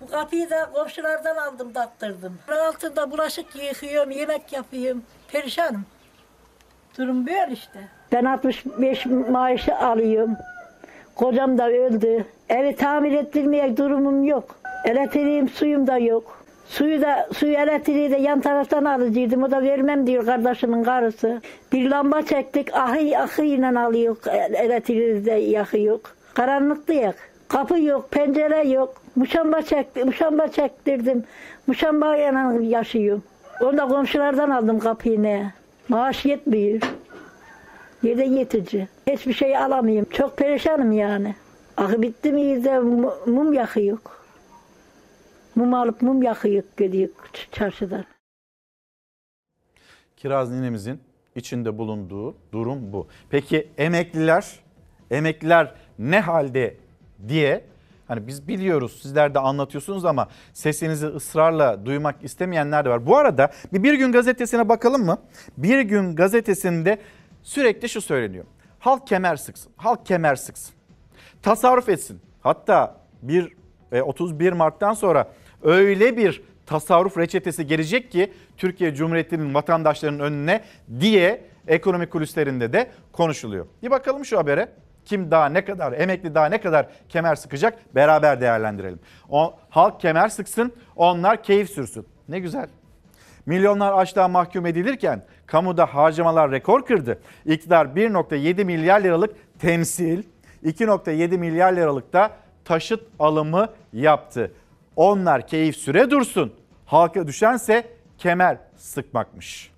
[0.00, 2.38] Bu kapıyı da komşulardan aldım taktırdım.
[2.68, 5.02] Altında bulaşık yıkıyorum, yemek yapıyorum.
[5.32, 5.84] Perişanım.
[6.98, 7.88] Durum böyle işte.
[8.12, 10.36] Ben 65 maaşı alıyorum.
[11.14, 12.24] Kocam da öldü.
[12.48, 14.56] Evi tamir ettirmeye durumum yok.
[14.84, 16.37] Elektriğim, suyum da yok.
[16.68, 19.42] Suyu da suyu elektriği de yan taraftan alıcıydım.
[19.42, 21.40] O da vermem diyor kardeşimin karısı.
[21.72, 22.74] Bir lamba çektik.
[22.74, 24.16] Ahı ahıyla alıyor.
[24.54, 26.00] Elektriği de yakıyor.
[26.34, 27.14] Karanlık diyor.
[27.48, 29.02] Kapı yok, pencere yok.
[29.16, 31.24] Muşamba çekti, muşamba çektirdim.
[31.66, 33.22] Muşamba yanına yaşıyorum.
[33.60, 35.50] Onu da komşulardan aldım kapıyı.
[35.88, 36.80] Maaş yetmiyor.
[38.02, 38.88] Yede yetici.
[39.06, 40.08] Hiçbir şey alamıyorum.
[40.12, 41.34] Çok perişanım yani.
[41.76, 42.78] Akı bitti mi de
[43.26, 43.98] mum yakıyor.
[45.58, 47.08] Mum alıp mum yakıyor gidiyor
[47.52, 48.04] çarşıdan.
[50.16, 51.00] Kiraz ninemizin
[51.34, 53.08] içinde bulunduğu durum bu.
[53.30, 54.60] Peki emekliler,
[55.10, 56.76] emekliler ne halde
[57.28, 57.64] diye
[58.08, 63.06] Hani biz biliyoruz sizler de anlatıyorsunuz ama sesinizi ısrarla duymak istemeyenler de var.
[63.06, 65.18] Bu arada bir, bir gün gazetesine bakalım mı?
[65.56, 66.98] Bir gün gazetesinde
[67.42, 68.44] Sürekli şu söyleniyor.
[68.78, 69.72] Halk kemer sıksın.
[69.76, 70.74] Halk kemer sıksın.
[71.42, 72.20] Tasarruf etsin.
[72.40, 73.58] Hatta bir
[73.92, 75.28] e, 31 Mart'tan sonra
[75.62, 80.60] öyle bir tasarruf reçetesi gelecek ki Türkiye Cumhuriyeti'nin vatandaşlarının önüne
[81.00, 83.66] diye ekonomi kulislerinde de konuşuluyor.
[83.82, 84.68] Bir bakalım şu habere.
[85.04, 89.00] Kim daha ne kadar, emekli daha ne kadar kemer sıkacak beraber değerlendirelim.
[89.28, 92.06] O, halk kemer sıksın, onlar keyif sürsün.
[92.28, 92.68] Ne güzel.
[93.46, 97.20] Milyonlar açlığa mahkum edilirken kamuda harcamalar rekor kırdı.
[97.46, 100.22] İktidar 1.7 milyar liralık temsil,
[100.64, 102.30] 2.7 milyar liralık da
[102.64, 104.52] taşıt alımı yaptı.
[104.98, 106.52] Onlar keyif süre dursun.
[106.86, 107.86] Halka düşense
[108.18, 109.70] kemer sıkmakmış.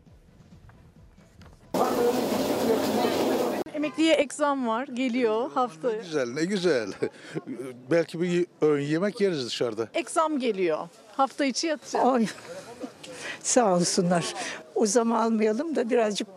[3.74, 6.02] Emekliye ek zam var, geliyor haftaya.
[6.02, 6.92] Güzel ne güzel.
[7.90, 9.88] Belki bir öğün yemek yeriz dışarıda.
[9.94, 10.88] Ek zam geliyor.
[11.16, 12.34] Hafta içi yatacak.
[13.42, 14.34] Sağ olsunlar.
[14.74, 16.28] O zaman almayalım da birazcık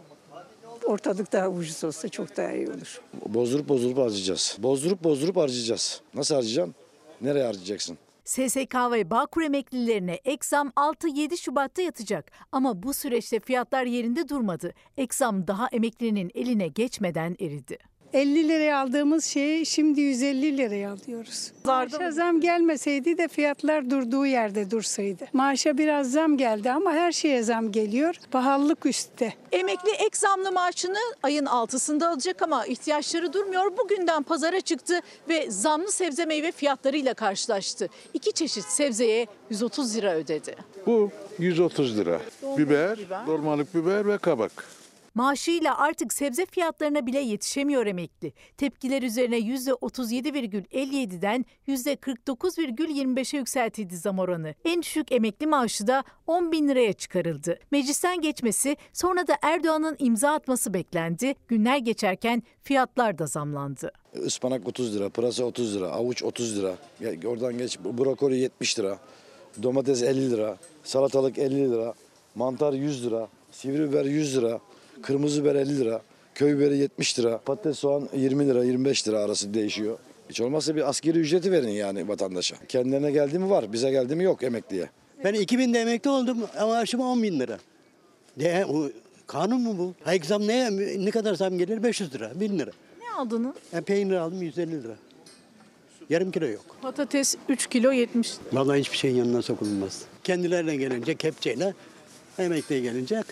[0.85, 3.01] ortalık daha ucuz olsa çok daha iyi olur.
[3.25, 4.57] Bozdurup bozdurup harcayacağız.
[4.59, 6.01] Bozdurup bozdurup harcayacağız.
[6.13, 6.75] Nasıl harcayacaksın?
[7.21, 7.97] Nereye harcayacaksın?
[8.25, 12.31] SSK ve Bağkur emeklilerine ek zam 6-7 Şubat'ta yatacak.
[12.51, 14.73] Ama bu süreçte fiyatlar yerinde durmadı.
[14.97, 17.77] Ek zam daha emeklinin eline geçmeden eridi.
[18.13, 21.51] 50 liraya aldığımız şeyi şimdi 150 liraya alıyoruz.
[21.65, 25.25] Maaşa zam gelmeseydi de fiyatlar durduğu yerde dursaydı.
[25.33, 28.15] Maaşa biraz zam geldi ama her şeye zam geliyor.
[28.31, 29.33] Pahalılık üstte.
[29.51, 33.77] Emekli ek zamlı maaşını ayın 6'sında alacak ama ihtiyaçları durmuyor.
[33.77, 34.99] Bugünden pazara çıktı
[35.29, 37.89] ve zamlı sebze meyve fiyatlarıyla karşılaştı.
[38.13, 40.55] İki çeşit sebzeye 130 lira ödedi.
[40.85, 42.21] Bu 130 lira.
[42.57, 44.82] Biber, dolmalık biber ve kabak.
[45.15, 48.33] Maaşıyla artık sebze fiyatlarına bile yetişemiyor emekli.
[48.57, 54.55] Tepkiler üzerine %37,57'den %49,25'e yükseltildi zam oranı.
[54.65, 57.59] En düşük emekli maaşı da 10 bin liraya çıkarıldı.
[57.71, 61.35] Meclisten geçmesi sonra da Erdoğan'ın imza atması beklendi.
[61.47, 63.91] Günler geçerken fiyatlar da zamlandı.
[64.25, 66.75] Ispanak 30 lira, pırasa 30 lira, avuç 30 lira.
[67.25, 68.99] Oradan geç brokoli 70 lira,
[69.63, 71.93] domates 50 lira, salatalık 50 lira,
[72.35, 74.59] mantar 100 lira, sivri biber 100 lira,
[75.01, 76.01] kırmızı biber 50 lira,
[76.35, 79.97] köy biberi 70 lira, patates soğan 20 lira 25 lira arası değişiyor.
[80.29, 82.55] Hiç olmazsa bir askeri ücreti verin yani vatandaşa.
[82.67, 84.89] Kendilerine geldi mi var, bize geldi mi yok emekliye.
[85.23, 87.57] Ben 2000'de emekli oldum ama maaşım 10 bin lira.
[88.39, 88.89] De, o,
[89.27, 89.93] kanun mu bu?
[90.03, 91.83] Hayır zam ne, ne kadar zam gelir?
[91.83, 92.71] 500 lira, 1000 lira.
[93.01, 93.55] Ne aldınız?
[93.73, 94.95] Ben peynir aldım 150 lira.
[96.09, 96.65] Yarım kilo yok.
[96.81, 100.01] Patates 3 kilo 70 Vallahi hiçbir şeyin yanına sokulmaz.
[100.23, 101.73] Kendilerine gelince kepçeyle,
[102.39, 103.23] emekliye gelince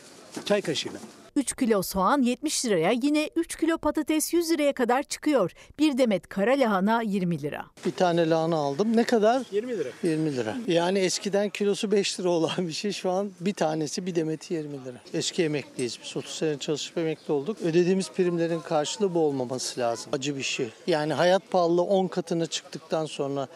[0.45, 0.99] çay kaşığıyla.
[1.35, 5.51] 3 kilo soğan 70 liraya yine 3 kilo patates 100 liraya kadar çıkıyor.
[5.79, 7.65] Bir demet kara lahana 20 lira.
[7.85, 8.97] Bir tane lahana aldım.
[8.97, 9.41] Ne kadar?
[9.51, 9.89] 20 lira.
[10.03, 10.57] 20 lira.
[10.67, 14.85] Yani eskiden kilosu 5 lira olan bir şey şu an bir tanesi bir demeti 20
[14.85, 14.97] lira.
[15.13, 16.17] Eski emekliyiz biz.
[16.17, 17.57] 30 sene çalışıp emekli olduk.
[17.61, 20.11] Ödediğimiz primlerin karşılığı bu olmaması lazım.
[20.13, 20.69] Acı bir şey.
[20.87, 23.47] Yani hayat pahalılığı 10 katına çıktıktan sonra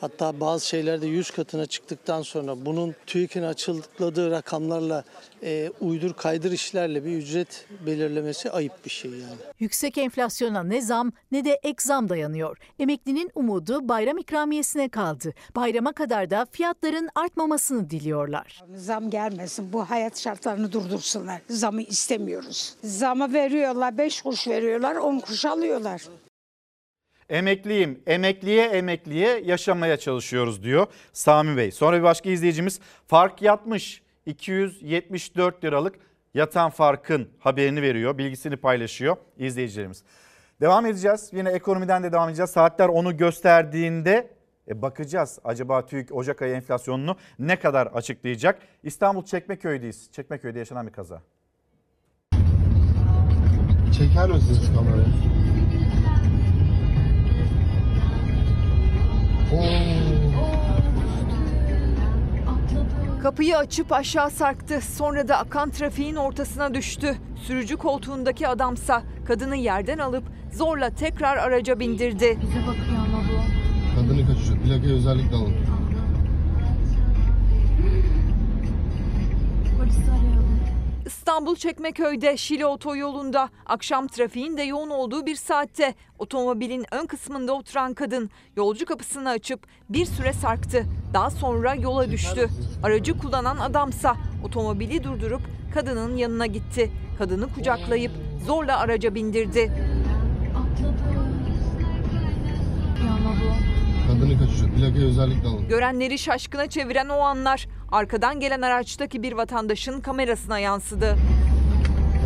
[0.00, 5.04] Hatta bazı şeylerde 100 katına çıktıktan sonra bunun TÜİK'in açıkladığı rakamlarla
[5.42, 9.36] e, uydur kaydır işlerle bir ücret belirlemesi ayıp bir şey yani.
[9.58, 12.56] Yüksek enflasyona ne zam ne de ek zam dayanıyor.
[12.78, 15.34] Emeklinin umudu bayram ikramiyesine kaldı.
[15.56, 18.60] Bayrama kadar da fiyatların artmamasını diliyorlar.
[18.74, 19.72] Zam gelmesin.
[19.72, 21.40] Bu hayat şartlarını durdursunlar.
[21.50, 22.74] Zamı istemiyoruz.
[22.84, 23.98] Zamı veriyorlar.
[23.98, 24.96] 5 kuruş veriyorlar.
[24.96, 26.02] 10 kuruş alıyorlar.
[27.30, 31.70] Emekliyim, emekliye emekliye yaşamaya çalışıyoruz diyor Sami Bey.
[31.70, 35.94] Sonra bir başka izleyicimiz fark yatmış 274 liralık
[36.34, 40.02] yatan farkın haberini veriyor, bilgisini paylaşıyor izleyicilerimiz.
[40.60, 41.30] Devam edeceğiz.
[41.32, 42.50] Yine ekonomiden de devam edeceğiz.
[42.50, 44.30] Saatler onu gösterdiğinde
[44.68, 45.38] e, bakacağız.
[45.44, 48.58] Acaba TÜİK Ocak ayı enflasyonunu ne kadar açıklayacak?
[48.82, 50.08] İstanbul Çekmeköy'deyiz.
[50.12, 51.22] Çekmeköy'de yaşanan bir kaza.
[53.98, 55.39] Çeker misiniz kamerayı?
[63.22, 64.80] Kapıyı açıp aşağı sarktı.
[64.80, 67.16] Sonra da akan trafiğin ortasına düştü.
[67.46, 72.38] Sürücü koltuğundaki adamsa kadını yerden alıp zorla tekrar araca bindirdi.
[72.42, 74.00] Bize bakıyor ama bu.
[74.00, 74.58] Kadını kaçırıyor.
[74.64, 75.54] Plakayı özellikle alın.
[79.78, 80.60] Polisi arayalım.
[81.10, 87.94] İstanbul Çekmeköy'de Şile otoyolunda akşam trafiğin de yoğun olduğu bir saatte otomobilin ön kısmında oturan
[87.94, 90.86] kadın yolcu kapısını açıp bir süre sarktı.
[91.14, 92.48] Daha sonra yola düştü.
[92.82, 95.42] Aracı kullanan adamsa otomobili durdurup
[95.74, 96.92] kadının yanına gitti.
[97.18, 98.12] Kadını kucaklayıp
[98.46, 99.72] zorla araca bindirdi.
[103.74, 103.79] Bu.
[104.10, 104.76] Kadını kaçırıyor.
[104.76, 105.68] Plakayı özellikle alın.
[105.68, 111.16] Görenleri şaşkına çeviren o anlar arkadan gelen araçtaki bir vatandaşın kamerasına yansıdı.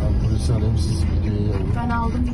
[0.01, 2.29] Ben polisi arayayım siz videoyu Ben aldım.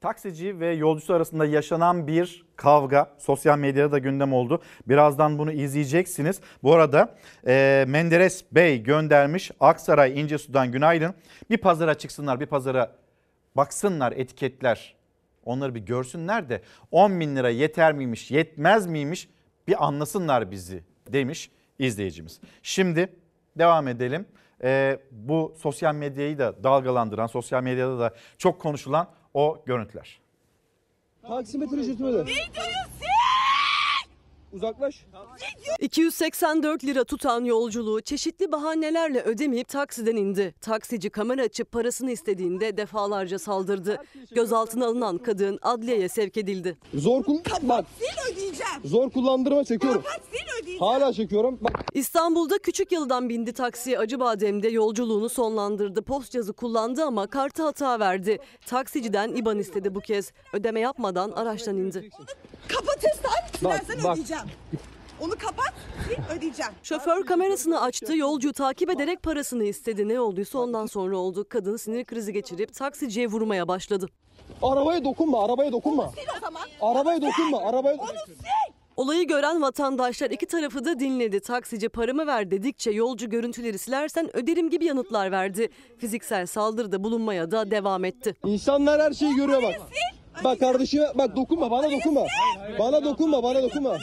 [0.00, 4.62] Taksici ve yolcusu arasında yaşanan bir kavga sosyal medyada da gündem oldu.
[4.88, 6.40] Birazdan bunu izleyeceksiniz.
[6.62, 7.16] Bu arada
[7.46, 11.14] e, Menderes Bey göndermiş Aksaray İncesu'dan günaydın.
[11.50, 12.92] Bir pazara çıksınlar bir pazara
[13.56, 14.95] baksınlar etiketler.
[15.46, 19.28] Onları bir görsünler de 10 bin lira yeter miymiş yetmez miymiş
[19.68, 22.40] bir anlasınlar bizi demiş izleyicimiz.
[22.62, 23.12] Şimdi
[23.58, 24.26] devam edelim.
[24.62, 30.20] E, bu sosyal medyayı da dalgalandıran sosyal medyada da çok konuşulan o görüntüler.
[31.22, 32.30] Taksimetre ücreti öde.
[34.52, 35.06] Uzaklaş.
[35.80, 40.54] 284 lira tutan yolculuğu çeşitli bahanelerle ödemeyip taksiden indi.
[40.60, 44.02] Taksici kamera açıp parasını istediğinde defalarca saldırdı.
[44.34, 46.78] Gözaltına alınan kadın adliyeye sevk edildi.
[46.94, 47.84] Zor kul bak.
[48.32, 48.80] ödeyeceğim.
[48.84, 50.02] Zor kullandırma çekiyorum.
[50.78, 51.58] Hala çekiyorum.
[51.60, 51.84] Bak.
[51.94, 56.02] İstanbul'da küçük yıldan bindi taksiye Acıbadem'de yolculuğunu sonlandırdı.
[56.02, 58.38] Post cihazı kullandı ama kartı hata verdi.
[58.66, 60.32] Taksiciden IBAN istedi bu kez.
[60.52, 62.10] Ödeme yapmadan araçtan indi.
[62.68, 63.46] Kapat Esra.
[63.64, 64.18] Bak, bak.
[64.44, 64.58] Ödeyeceğim.
[65.20, 65.72] Onu kapat.
[66.06, 66.72] sil, ödeyeceğim.
[66.82, 70.08] Şoför kamerasını açtı, yolcuyu takip ederek parasını istedi.
[70.08, 71.46] Ne olduysa ondan sonra oldu.
[71.48, 74.08] Kadın sinir krizi geçirip taksiciye vurmaya başladı.
[74.62, 76.08] Arabaya dokunma, arabaya dokunma.
[76.14, 76.62] Sil o zaman.
[76.80, 77.96] Arabaya dokunma, arabaya
[78.96, 81.40] Olayı gören vatandaşlar iki tarafı da dinledi.
[81.40, 85.68] Taksici paramı ver dedikçe yolcu görüntüleri silersen öderim gibi yanıtlar verdi.
[85.98, 88.34] Fiziksel saldırıda bulunmaya da devam etti.
[88.44, 89.74] İnsanlar her şeyi görüyor bak.
[90.44, 92.20] Bak kardeşim bak dokunma bana dokunma.
[92.78, 93.98] Bana dokunma bana dokunma.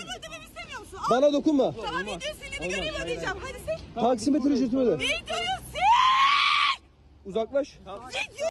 [1.10, 1.74] Bana dokunma.
[1.86, 3.36] Tamam video silini göreyim ödeyeceğim.
[3.42, 3.78] Hadi sil.
[3.96, 4.98] Taksimetre ücreti öde.
[7.26, 7.80] Uzaklaş.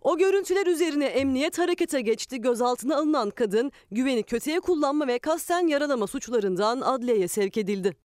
[0.03, 2.41] O görüntüler üzerine emniyet harekete geçti.
[2.41, 7.97] Gözaltına alınan kadın güveni kötüye kullanma ve kasten yaralama suçlarından adliyeye sevk edildi.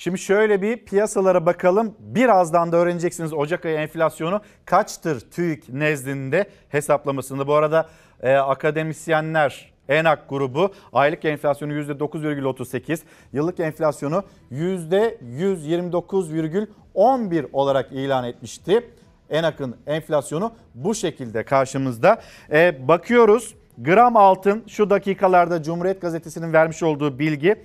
[0.00, 1.94] Şimdi şöyle bir piyasalara bakalım.
[1.98, 7.46] Birazdan da öğreneceksiniz Ocak ayı enflasyonu kaçtır TÜİK nezdinde hesaplamasında.
[7.46, 7.88] Bu arada
[8.22, 13.00] e, akademisyenler ENAK grubu aylık enflasyonu %9,38,
[13.32, 18.90] yıllık enflasyonu %129,11 olarak ilan etmişti.
[19.30, 22.20] ENAK'ın enflasyonu bu şekilde karşımızda.
[22.52, 27.56] E, bakıyoruz gram altın şu dakikalarda Cumhuriyet Gazetesi'nin vermiş olduğu bilgi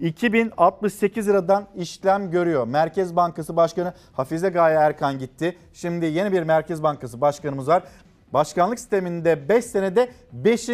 [0.00, 2.66] 2068 liradan işlem görüyor.
[2.66, 5.56] Merkez Bankası Başkanı Hafize Gaye Erkan gitti.
[5.72, 7.82] Şimdi yeni bir Merkez Bankası Başkanımız var.
[8.32, 10.68] Başkanlık sisteminde 5 senede 5.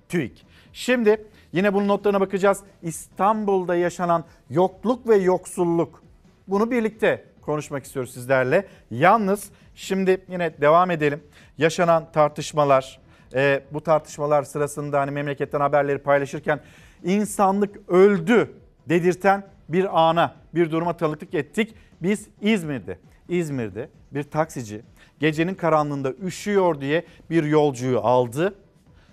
[0.09, 0.47] TÜİK.
[0.73, 2.61] Şimdi yine bunun notlarına bakacağız.
[2.83, 6.03] İstanbul'da yaşanan yokluk ve yoksulluk.
[6.49, 8.67] Bunu birlikte konuşmak istiyoruz sizlerle.
[8.91, 11.23] Yalnız şimdi yine devam edelim.
[11.59, 13.01] Yaşanan tartışmalar,
[13.35, 16.61] e, bu tartışmalar sırasında hani memleketten haberleri paylaşırken
[17.05, 18.53] insanlık öldü
[18.89, 21.75] dedirten bir ana, bir duruma tanıklık ettik.
[22.03, 22.99] Biz İzmir'de,
[23.29, 24.83] İzmir'de bir taksici
[25.21, 28.55] gecenin karanlığında üşüyor diye bir yolcuyu aldı.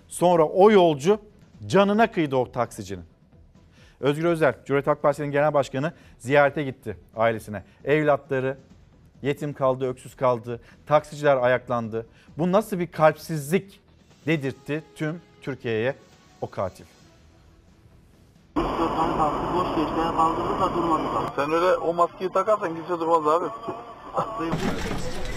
[0.08, 1.20] Sonra o yolcu
[1.66, 3.04] canına kıydı o taksicinin.
[4.00, 7.62] Özgür Özel, Cumhuriyet Halk Partisi'nin genel başkanı ziyarete gitti ailesine.
[7.84, 8.56] Evlatları
[9.22, 12.06] yetim kaldı, öksüz kaldı, taksiciler ayaklandı.
[12.38, 13.79] Bu nasıl bir kalpsizlik
[14.26, 15.94] dedirtti tüm Türkiye'ye
[16.40, 16.84] o katil.
[21.36, 23.46] Sen öyle o maskeyi takarsan kimse durmaz abi.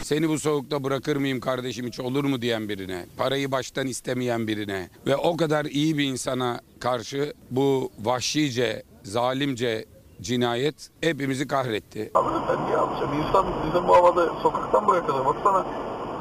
[0.01, 4.89] Seni bu soğukta bırakır mıyım kardeşim hiç olur mu diyen birine, parayı baştan istemeyen birine
[5.07, 9.85] ve o kadar iyi bir insana karşı bu vahşice, zalimce
[10.21, 12.11] cinayet hepimizi kahretti.
[12.13, 13.11] Abi ben niye yapacağım?
[13.27, 15.65] İnsan bizim bu havada sokaktan buraya kadar baksana.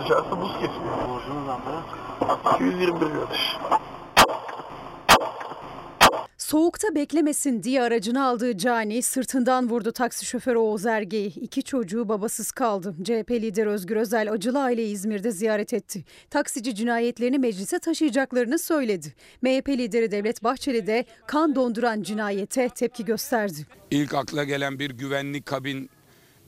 [0.01, 1.09] Dışarısı buz kesmiyor.
[1.09, 1.48] Borcunuz
[2.56, 3.56] 221 kardeş.
[6.52, 11.26] Soğukta beklemesin diye aracını aldığı Cani sırtından vurdu taksi şoförü Oğuz Erge'yi.
[11.34, 12.94] İki çocuğu babasız kaldı.
[13.04, 16.04] CHP lideri Özgür Özel acılı aileyi İzmir'de ziyaret etti.
[16.30, 19.14] Taksici cinayetlerini meclise taşıyacaklarını söyledi.
[19.42, 23.66] MHP lideri Devlet Bahçeli de kan donduran cinayete tepki gösterdi.
[23.90, 25.90] İlk akla gelen bir güvenlik kabin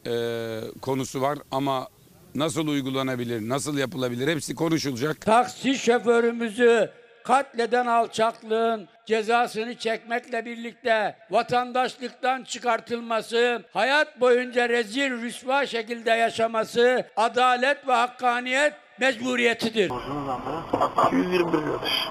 [0.06, 1.88] e, konusu var ama
[2.34, 5.20] nasıl uygulanabilir, nasıl yapılabilir hepsi konuşulacak.
[5.20, 6.90] Taksi şoförümüzü
[7.24, 17.92] katleden alçaklığın cezasını çekmekle birlikte vatandaşlıktan çıkartılması, hayat boyunca rezil rüsva şekilde yaşaması adalet ve
[17.92, 19.90] hakkaniyet mecburiyetidir.
[21.08, 22.08] 221 kardeş.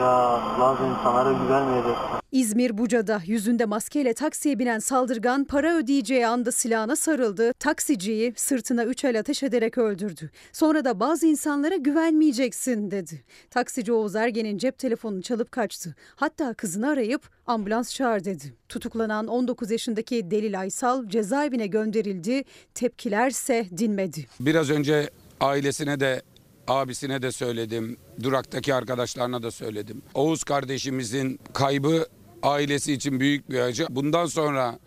[0.00, 2.04] Ya bazı insanlara güvenmeyeceksin.
[2.32, 7.52] İzmir Buca'da yüzünde maskeyle taksiye binen saldırgan para ödeyeceği anda silahına sarıldı.
[7.52, 10.30] Taksiciyi sırtına üç el ateş ederek öldürdü.
[10.52, 13.24] Sonra da bazı insanlara güvenmeyeceksin dedi.
[13.50, 15.94] Taksici Oğuz Ergen'in cep telefonunu çalıp kaçtı.
[16.16, 18.54] Hatta kızını arayıp ambulans çağır dedi.
[18.68, 22.44] Tutuklanan 19 yaşındaki Delil Aysal cezaevine gönderildi.
[22.74, 24.26] Tepkilerse dinmedi.
[24.40, 25.10] Biraz önce
[25.40, 26.22] ailesine de
[26.68, 27.96] abisine de söyledim.
[28.22, 30.02] Duraktaki arkadaşlarına da söyledim.
[30.14, 32.06] Oğuz kardeşimizin kaybı
[32.42, 33.86] ailesi için büyük bir acı.
[33.90, 34.78] Bundan sonra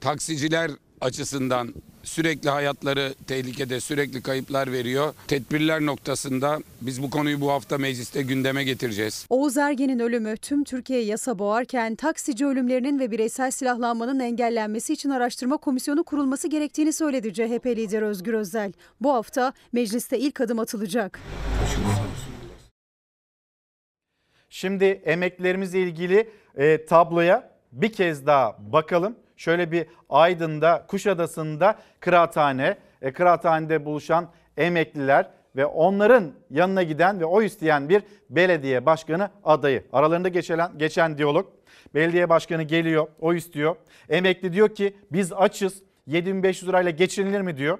[0.00, 0.70] taksiciler
[1.00, 5.14] açısından sürekli hayatları tehlikede, sürekli kayıplar veriyor.
[5.28, 9.26] Tedbirler noktasında biz bu konuyu bu hafta mecliste gündeme getireceğiz.
[9.30, 15.56] Oğuz Ergen'in ölümü tüm Türkiye yasa boğarken taksici ölümlerinin ve bireysel silahlanmanın engellenmesi için araştırma
[15.56, 18.72] komisyonu kurulması gerektiğini söyledi CHP lideri Özgür Özel.
[19.00, 21.20] Bu hafta mecliste ilk adım atılacak.
[24.50, 29.16] Şimdi emeklilerimizle ilgili e, tabloya bir kez daha bakalım.
[29.40, 37.46] Şöyle bir Aydın'da, Kuşadası'nda kıraathane, e, kıraathanede buluşan emekliler ve onların yanına giden ve oy
[37.46, 39.84] isteyen bir belediye başkanı adayı.
[39.92, 41.46] Aralarında geçen, geçen diyalog.
[41.94, 43.76] Belediye başkanı geliyor, oy istiyor.
[44.08, 47.78] Emekli diyor ki biz açız, 7500 lirayla geçinilir mi diyor.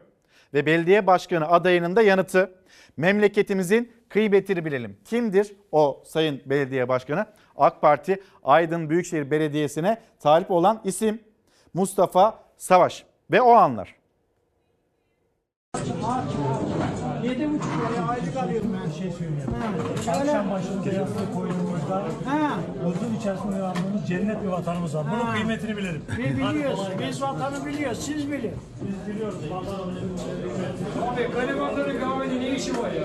[0.54, 2.54] Ve belediye başkanı adayının da yanıtı
[2.96, 4.96] memleketimizin kıymetini bilelim.
[5.04, 7.26] Kimdir o sayın belediye başkanı?
[7.56, 11.20] AK Parti Aydın Büyükşehir Belediyesi'ne talip olan isim
[11.74, 13.94] Mustafa Savaş ve o anlar.
[17.22, 19.54] 7,5 liraya aylık alıyorum ben şey söyleyeyim.
[20.08, 22.04] Akşam başında yastığı koyduğumuzda
[22.84, 25.06] huzur içerisinde uyandığımız cennet bir vatanımız var.
[25.12, 26.04] Bunun kıymetini bilelim.
[26.18, 26.88] Biz biliyoruz.
[27.08, 27.98] Biz vatanı biliyoruz.
[27.98, 28.54] Siz bilin.
[28.82, 29.38] Biz biliyoruz.
[31.08, 33.04] Abi garibanların kahvede ne işi var ya?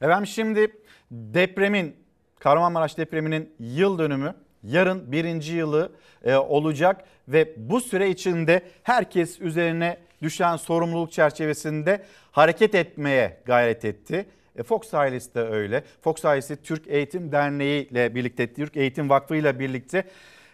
[0.00, 0.72] Efendim şimdi
[1.10, 2.01] depremin,
[2.42, 5.92] Kahramanmaraş depreminin yıl dönümü yarın birinci yılı
[6.24, 14.26] e, olacak ve bu süre içinde herkes üzerine düşen sorumluluk çerçevesinde hareket etmeye gayret etti.
[14.56, 15.84] E, Fox ailesi de öyle.
[16.00, 20.04] Fox ailesi Türk Eğitim Derneği ile birlikte, Türk Eğitim Vakfı ile birlikte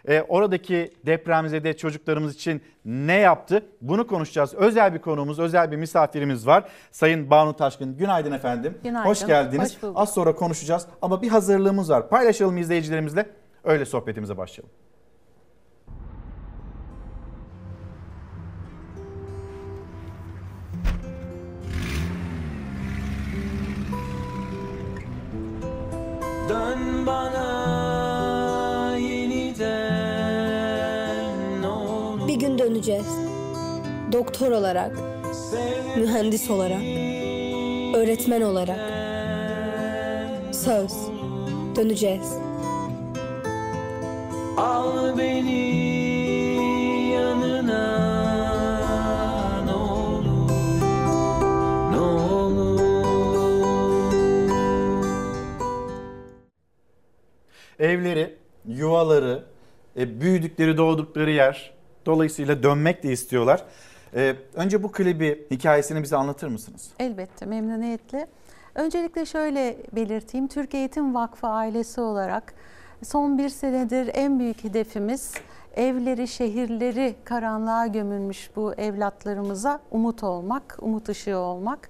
[0.07, 3.65] e, oradaki depremzede çocuklarımız için ne yaptı?
[3.81, 4.53] Bunu konuşacağız.
[4.53, 6.63] Özel bir konuğumuz, özel bir misafirimiz var.
[6.91, 7.97] Sayın Banu Taşkın.
[7.97, 8.77] Günaydın efendim.
[8.83, 9.09] Günaydın.
[9.09, 9.75] Hoş geldiniz.
[9.75, 9.97] Hoş bulduk.
[9.99, 12.09] Az sonra konuşacağız ama bir hazırlığımız var.
[12.09, 13.25] Paylaşalım izleyicilerimizle.
[13.63, 14.71] Öyle sohbetimize başlayalım.
[26.49, 27.58] Dön bana
[32.69, 33.07] döneceğiz.
[34.11, 34.91] Doktor olarak,
[35.97, 36.81] mühendis olarak,
[37.95, 38.79] öğretmen olarak.
[40.55, 40.91] Söz.
[41.75, 42.33] Döneceğiz.
[44.57, 45.69] Al beni
[47.13, 47.85] yanına
[49.65, 50.25] ne olur
[51.91, 52.79] ne olur
[57.79, 58.35] Evleri,
[58.67, 59.43] yuvaları,
[59.97, 61.78] e, büyüdükleri, doğdukları yer.
[62.09, 63.63] Dolayısıyla dönmek de istiyorlar.
[64.15, 66.89] E, önce bu klibi, hikayesini bize anlatır mısınız?
[66.99, 68.27] Elbette memnuniyetle.
[68.75, 70.47] Öncelikle şöyle belirteyim.
[70.47, 72.53] Türk Eğitim Vakfı ailesi olarak
[73.03, 75.33] son bir senedir en büyük hedefimiz
[75.75, 81.89] evleri, şehirleri karanlığa gömülmüş bu evlatlarımıza umut olmak, umut ışığı olmak.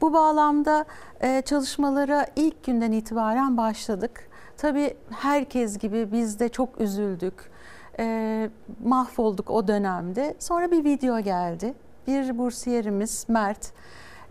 [0.00, 0.84] Bu bağlamda
[1.20, 4.28] e, çalışmalara ilk günden itibaren başladık.
[4.56, 7.50] Tabii herkes gibi biz de çok üzüldük,
[7.98, 8.50] e,
[8.84, 10.34] mahvolduk o dönemde.
[10.38, 11.74] Sonra bir video geldi.
[12.06, 13.72] Bir bursiyerimiz Mert,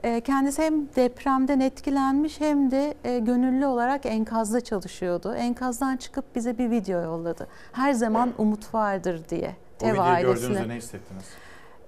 [0.03, 5.33] e, kendisi hem depremden etkilenmiş hem de e, gönüllü olarak enkazda çalışıyordu.
[5.33, 7.47] Enkazdan çıkıp bize bir video yolladı.
[7.71, 9.55] Her zaman umut vardır diye.
[9.81, 10.47] O videoyu ailesine.
[10.47, 11.25] gördüğünüzde ne hissettiniz?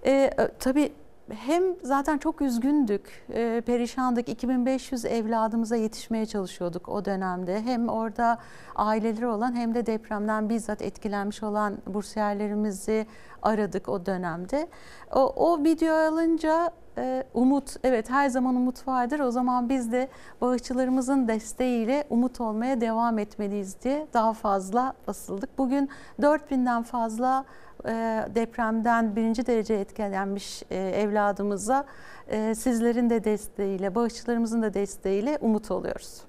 [0.05, 0.29] E,
[0.59, 0.91] tabii
[1.33, 4.29] hem zaten çok üzgündük, e, perişandık.
[4.29, 7.61] 2500 evladımıza yetişmeye çalışıyorduk o dönemde.
[7.61, 8.37] Hem orada
[8.75, 13.05] aileleri olan hem de depremden bizzat etkilenmiş olan bursiyerlerimizi
[13.41, 14.67] aradık o dönemde.
[15.15, 19.19] O, o video alınca e, umut, evet her zaman umut vardır.
[19.19, 20.09] O zaman biz de
[20.41, 25.57] bağışçılarımızın desteğiyle umut olmaya devam etmeliyiz diye daha fazla basıldık.
[25.57, 25.89] Bugün
[26.19, 27.45] 4000'den fazla
[27.87, 31.85] e, depremden birinci derece etkilenmiş e, evladımıza
[32.27, 36.21] e, sizlerin de desteğiyle, bağışçılarımızın da desteğiyle umut oluyoruz.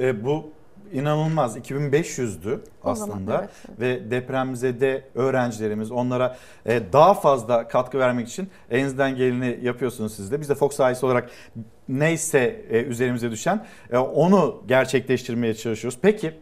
[0.00, 0.52] E, bu
[0.92, 6.36] inanılmaz 2500'dü O zaman, aslında evet, ve depremzede öğrencilerimiz onlara
[6.66, 10.40] e, daha fazla katkı vermek için elinizden geleni yapıyorsunuz siz de.
[10.40, 11.30] Biz de Fox ailesi olarak
[11.88, 15.98] neyse e, üzerimize düşen e, onu gerçekleştirmeye çalışıyoruz.
[16.02, 16.34] Peki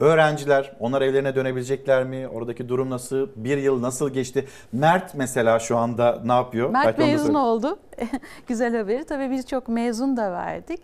[0.00, 2.28] öğrenciler onlar evlerine dönebilecekler mi?
[2.28, 3.28] Oradaki durum nasıl?
[3.36, 4.48] Bir yıl nasıl geçti?
[4.72, 6.70] Mert mesela şu anda ne yapıyor?
[6.70, 7.78] Mert Belki mezun oldu.
[8.46, 9.04] Güzel haberi.
[9.04, 10.80] Tabii biz çok mezun da verdik.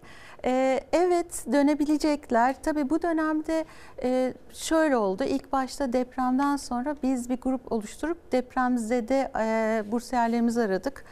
[0.47, 2.63] Ee, evet dönebilecekler.
[2.63, 3.65] Tabii bu dönemde
[4.03, 5.25] e, şöyle oldu.
[5.25, 11.05] İlk başta depremden sonra biz bir grup oluşturup depremzede e, bursiyerlerimizi aradık.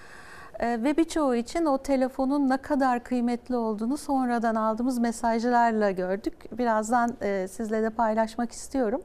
[0.61, 6.59] E, ve birçoğu için o telefonun ne kadar kıymetli olduğunu sonradan aldığımız mesajlarla gördük.
[6.59, 9.03] Birazdan e, sizle de paylaşmak istiyorum.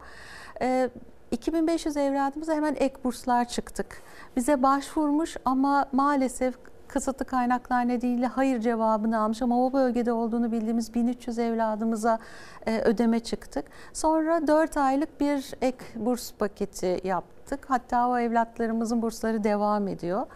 [0.61, 0.89] E,
[1.31, 4.01] 2500 evladımıza hemen ek burslar çıktık.
[4.35, 6.55] Bize başvurmuş ama maalesef
[6.87, 12.19] kısıtlı kaynaklar nedeniyle hayır cevabını almış ama o bölgede olduğunu bildiğimiz 1300 evladımıza
[12.65, 13.65] e, ödeme çıktık.
[13.93, 17.65] Sonra 4 aylık bir ek burs paketi yaptık.
[17.67, 20.27] Hatta o evlatlarımızın bursları devam ediyor.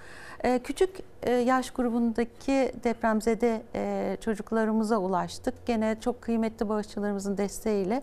[0.44, 0.90] E, Küçük
[1.24, 5.66] e, yaş grubundaki depremzede e, çocuklarımıza ulaştık.
[5.66, 8.02] Gene çok kıymetli bağışçılarımızın desteğiyle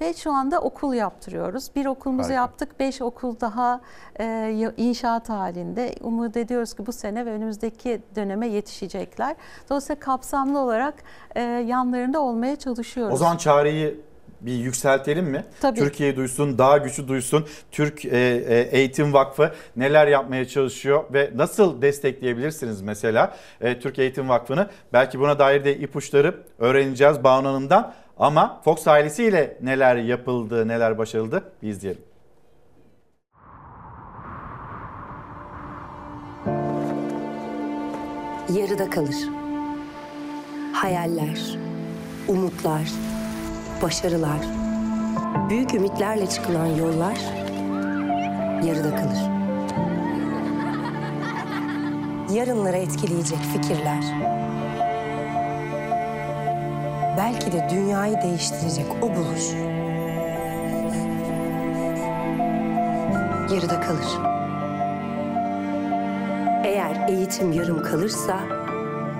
[0.00, 1.70] ve şu anda okul yaptırıyoruz.
[1.76, 2.34] Bir okulumuzu Harika.
[2.40, 3.80] yaptık, beş okul daha
[4.20, 5.94] e, inşaat halinde.
[6.00, 9.36] Umut ediyoruz ki bu sene ve önümüzdeki döneme yetişecekler.
[9.70, 10.94] Dolayısıyla kapsamlı olarak
[11.34, 13.14] e, yanlarında olmaya çalışıyoruz.
[13.14, 14.00] O zaman çağrıyı
[14.46, 15.44] bir yükseltelim mi?
[15.60, 15.78] Tabii.
[15.78, 17.46] Türkiye duysun, daha güçlü duysun.
[17.72, 24.28] Türk e, e, Eğitim Vakfı neler yapmaya çalışıyor ve nasıl destekleyebilirsiniz mesela e, Türk Eğitim
[24.28, 24.70] Vakfı'nı?
[24.92, 27.94] Belki buna dair de ipuçları öğreneceğiz Banu Hanım'dan.
[28.18, 32.02] Ama Fox ailesiyle neler yapıldı, neler başarıldı bir izleyelim.
[38.54, 39.16] yarıda kalır.
[40.72, 41.58] Hayaller,
[42.28, 42.92] umutlar,
[43.82, 44.40] başarılar,
[45.48, 47.18] büyük ümitlerle çıkılan yollar
[48.64, 49.36] yarıda kalır.
[52.34, 54.04] Yarınları etkileyecek fikirler,
[57.16, 59.52] belki de dünyayı değiştirecek o buluş
[63.54, 64.18] yarıda kalır.
[66.64, 68.40] Eğer eğitim yarım kalırsa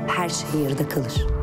[0.07, 1.36] her şey yarıda kalır.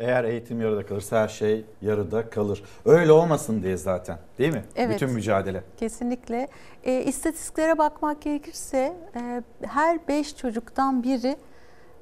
[0.00, 2.62] Eğer eğitim yarıda kalırsa her şey yarıda kalır.
[2.84, 4.64] Öyle olmasın diye zaten değil mi?
[4.76, 4.94] Evet.
[4.94, 5.62] Bütün mücadele.
[5.76, 6.48] Kesinlikle.
[6.84, 11.36] E, istatistiklere bakmak gerekirse e, her beş çocuktan biri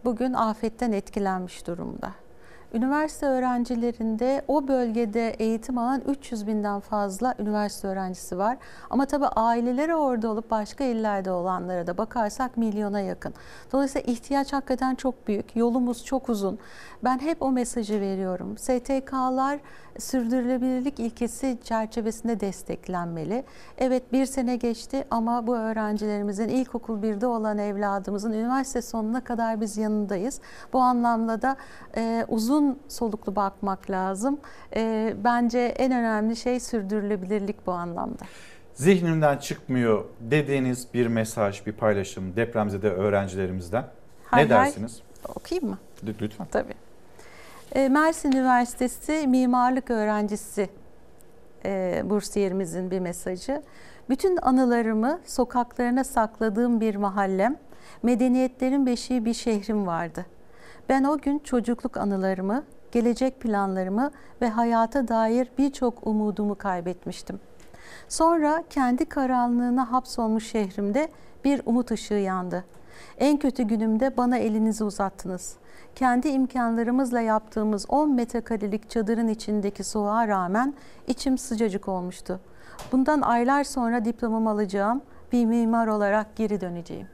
[0.05, 2.13] bugün afetten etkilenmiş durumda.
[2.75, 8.57] Üniversite öğrencilerinde o bölgede eğitim alan 300 binden fazla üniversite öğrencisi var.
[8.91, 13.35] Ama tabii aileleri orada olup başka illerde olanlara da bakarsak milyona yakın.
[13.73, 15.57] Dolayısıyla ihtiyaç hakikaten çok büyük.
[15.57, 16.59] Yolumuz çok uzun.
[17.05, 18.59] Ben hep o mesajı veriyorum.
[18.59, 19.59] STK'lar
[19.99, 23.45] sürdürülebilirlik ilkesi çerçevesinde desteklenmeli.
[23.79, 29.77] Evet bir sene geçti ama bu öğrencilerimizin ilkokul birde olan evladımızın üniversite sonuna kadar biz
[29.77, 30.41] yanındayız.
[30.73, 31.57] Bu anlamda da
[31.97, 34.41] e, uzun soluklu bakmak lazım.
[34.77, 38.25] E, bence en önemli şey sürdürülebilirlik bu anlamda.
[38.75, 43.85] Zihnimden çıkmıyor dediğiniz bir mesaj, bir paylaşım depremzede öğrencilerimizden.
[44.25, 44.67] Hay ne hay.
[44.67, 45.03] dersiniz?
[45.37, 45.79] Okuyayım mı?
[46.21, 46.47] Lütfen.
[46.51, 46.82] Tabii.
[47.75, 50.71] E, Mersin Üniversitesi mimarlık öğrencisi
[51.65, 53.63] e, bursiyerimizin bir mesajı.
[54.09, 57.57] Bütün anılarımı sokaklarına sakladığım bir mahallem,
[58.03, 60.27] medeniyetlerin beşiği bir şehrim vardı.
[60.89, 67.41] Ben o gün çocukluk anılarımı, gelecek planlarımı ve hayata dair birçok umudumu kaybetmiştim.
[68.09, 71.09] Sonra kendi karanlığına hapsolmuş şehrimde
[71.45, 72.65] bir umut ışığı yandı.
[73.19, 75.57] En kötü günümde bana elinizi uzattınız.
[75.95, 80.75] Kendi imkanlarımızla yaptığımız 10 metrekarelik çadırın içindeki soğuğa rağmen
[81.07, 82.41] içim sıcacık olmuştu.
[82.93, 85.03] Bundan aylar sonra diplomamı alacağım,
[85.33, 87.07] bir mimar olarak geri döneceğim.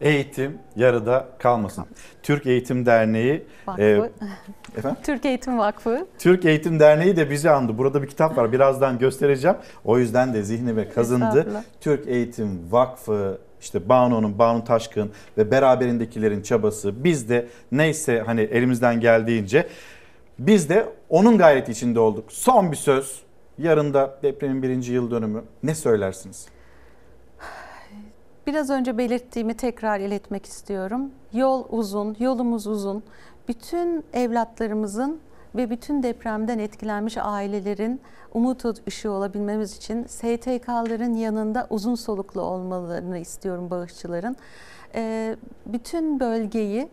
[0.00, 1.84] Eğitim yarıda kalmasın.
[2.22, 3.82] Türk Eğitim Derneği Vakfı.
[3.82, 4.10] e,
[4.78, 5.00] efendim?
[5.02, 6.06] Türk Eğitim Vakfı.
[6.18, 7.78] Türk Eğitim Derneği de bizi andı.
[7.78, 8.52] Burada bir kitap var.
[8.52, 9.56] Birazdan göstereceğim.
[9.84, 11.62] O yüzden de zihni ve kazındı.
[11.80, 19.00] Türk Eğitim Vakfı işte Banu'nun, Banu Taşkın ve beraberindekilerin çabası biz de neyse hani elimizden
[19.00, 19.68] geldiğince
[20.38, 22.32] biz de onun gayreti içinde olduk.
[22.32, 23.22] Son bir söz.
[23.58, 25.42] Yarın da depremin birinci yıl dönümü.
[25.62, 26.46] Ne söylersiniz?
[28.46, 31.10] Biraz önce belirttiğimi tekrar iletmek istiyorum.
[31.32, 33.02] Yol uzun, yolumuz uzun.
[33.48, 35.20] Bütün evlatlarımızın
[35.54, 38.00] ve bütün depremden etkilenmiş ailelerin
[38.34, 44.36] umut ışığı olabilmemiz için STK'ların yanında uzun soluklu olmalarını istiyorum bağışçıların.
[44.94, 46.88] Ee, bütün bölgeyi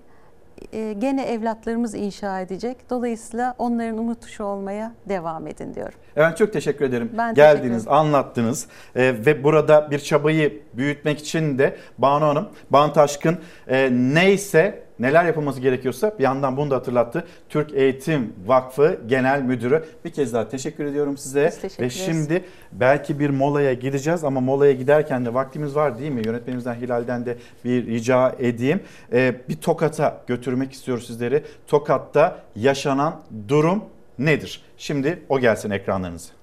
[0.74, 2.78] e, gene evlatlarımız inşa edecek.
[2.90, 6.00] Dolayısıyla onların umut ışığı olmaya devam edin diyorum.
[6.16, 7.12] Evet çok teşekkür ederim.
[7.18, 7.98] Ben teşekkür Geldiniz, ederim.
[7.98, 13.38] anlattınız Ee, ve burada bir çabayı büyütmek için de Banu Hanım, Banu Taşkın
[13.68, 17.28] e, neyse neler yapılması gerekiyorsa bir yandan bunu da hatırlattı.
[17.50, 19.86] Türk Eğitim Vakfı Genel Müdürü.
[20.06, 21.50] Bir kez daha teşekkür ediyorum size.
[21.50, 26.22] Teşekkür ve şimdi belki bir molaya gideceğiz ama molaya giderken de vaktimiz var değil mi?
[26.26, 28.80] Yönetmenimizden Hilal'den de bir rica edeyim.
[29.14, 31.44] Ee, bir Tokat'a götürmek istiyoruz sizleri.
[31.68, 33.84] Tokat'ta yaşanan durum
[34.20, 34.62] nedir?
[34.78, 36.39] Şimdi o gelsin ekranlarınıza.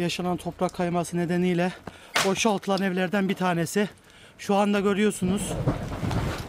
[0.00, 1.72] Yaşanan toprak kayması nedeniyle
[2.26, 3.88] boşaltılan evlerden bir tanesi.
[4.38, 5.52] Şu anda görüyorsunuz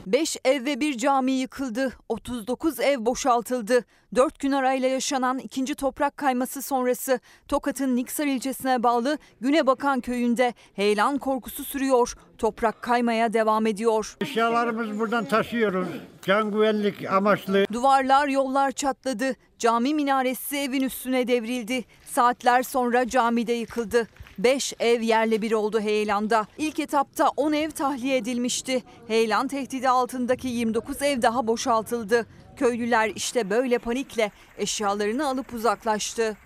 [0.06, 1.94] 5 ev ve bir cami yıkıldı.
[2.10, 3.86] 39 ev boşaltıldı.
[4.16, 11.18] 4 gün arayla yaşanan ikinci toprak kayması sonrası Tokat'ın Niksar ilçesine bağlı Günebakan köyünde heyelan
[11.18, 12.14] korkusu sürüyor.
[12.38, 14.18] Toprak kaymaya devam ediyor.
[14.22, 15.88] Eşyalarımızı buradan taşıyoruz.
[16.22, 17.66] Can güvenlik amaçlı.
[17.74, 19.36] Duvarlar, yollar çatladı.
[19.60, 21.86] Cami minaresi evin üstüne devrildi.
[22.06, 24.08] Saatler sonra camide yıkıldı.
[24.38, 26.48] 5 ev yerle bir oldu heyelanda.
[26.58, 28.84] İlk etapta 10 ev tahliye edilmişti.
[29.08, 32.28] Heyelan tehdidi altındaki 29 ev daha boşaltıldı.
[32.56, 36.38] Köylüler işte böyle panikle eşyalarını alıp uzaklaştı.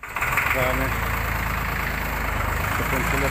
[0.58, 0.84] Yani
[2.78, 3.30] sıkıntılı.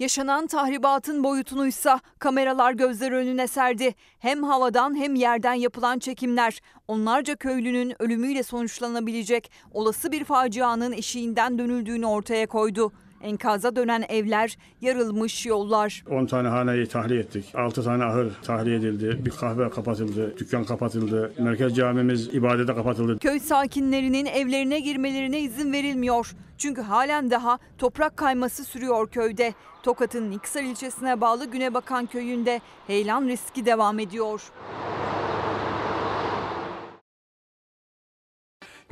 [0.00, 3.94] Yaşanan tahribatın boyutunuysa kameralar gözler önüne serdi.
[4.18, 12.06] Hem havadan hem yerden yapılan çekimler onlarca köylünün ölümüyle sonuçlanabilecek olası bir facianın eşiğinden dönüldüğünü
[12.06, 12.92] ortaya koydu.
[13.22, 16.04] Enkaza dönen evler, yarılmış yollar.
[16.10, 17.44] 10 tane haneyi tahliye ettik.
[17.54, 19.24] 6 tane ahır tahliye edildi.
[19.24, 20.38] Bir kahve kapatıldı.
[20.38, 21.32] Dükkan kapatıldı.
[21.38, 23.18] Merkez camimiz ibadete kapatıldı.
[23.18, 26.32] Köy sakinlerinin evlerine girmelerine izin verilmiyor.
[26.58, 29.54] Çünkü halen daha toprak kayması sürüyor köyde.
[29.82, 34.42] Tokat'ın Niksar ilçesine bağlı Günebakan köyünde heyelan riski devam ediyor.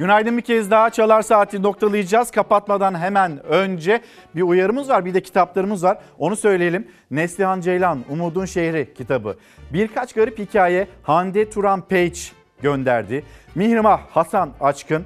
[0.00, 2.30] Günaydın bir kez daha Çalar Saati noktalayacağız.
[2.30, 4.00] Kapatmadan hemen önce
[4.36, 5.98] bir uyarımız var bir de kitaplarımız var.
[6.18, 6.88] Onu söyleyelim.
[7.10, 9.36] Neslihan Ceylan Umudun Şehri kitabı.
[9.72, 12.18] Birkaç garip hikaye Hande Turan Page
[12.62, 13.24] gönderdi.
[13.54, 15.04] Mihrimah Hasan Açkın.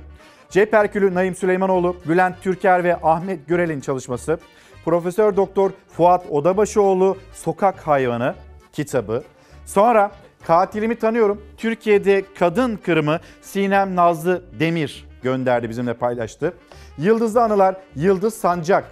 [0.51, 4.39] Cep Herkülü Naim Süleymanoğlu, Bülent Türker ve Ahmet Gürel'in çalışması.
[4.85, 8.35] Profesör Doktor Fuat Odabaşıoğlu Sokak Hayvanı
[8.73, 9.23] kitabı.
[9.67, 10.11] Sonra
[10.47, 11.43] Katilimi tanıyorum.
[11.57, 16.55] Türkiye'de kadın kırımı Sinem Nazlı Demir gönderdi bizimle paylaştı.
[16.99, 18.85] Yıldızlı Anılar Yıldız Sancak.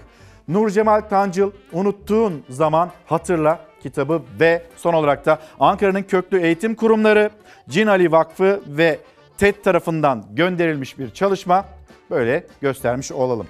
[0.49, 7.31] Nur Cemal Tancıl Unuttuğun Zaman Hatırla kitabı ve son olarak da Ankara'nın köklü eğitim kurumları
[7.69, 8.99] Cin Ali Vakfı ve
[9.39, 11.65] TED tarafından gönderilmiş bir çalışma
[12.11, 13.47] böyle göstermiş olalım.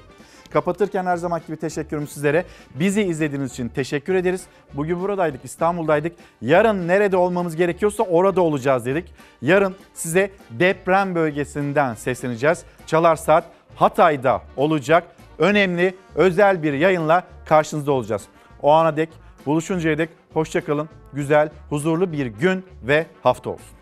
[0.53, 2.45] Kapatırken her zaman gibi teşekkürüm sizlere.
[2.75, 4.45] Bizi izlediğiniz için teşekkür ederiz.
[4.75, 6.13] Bugün buradaydık, İstanbul'daydık.
[6.41, 9.15] Yarın nerede olmamız gerekiyorsa orada olacağız dedik.
[9.43, 12.65] Yarın size deprem bölgesinden sesleneceğiz.
[12.87, 15.05] Çalar Saat Hatay'da olacak.
[15.39, 18.23] Önemli, özel bir yayınla karşınızda olacağız.
[18.63, 19.09] O ana dek,
[19.47, 20.89] buluşuncaya dek hoşçakalın.
[21.13, 23.82] Güzel, huzurlu bir gün ve hafta olsun.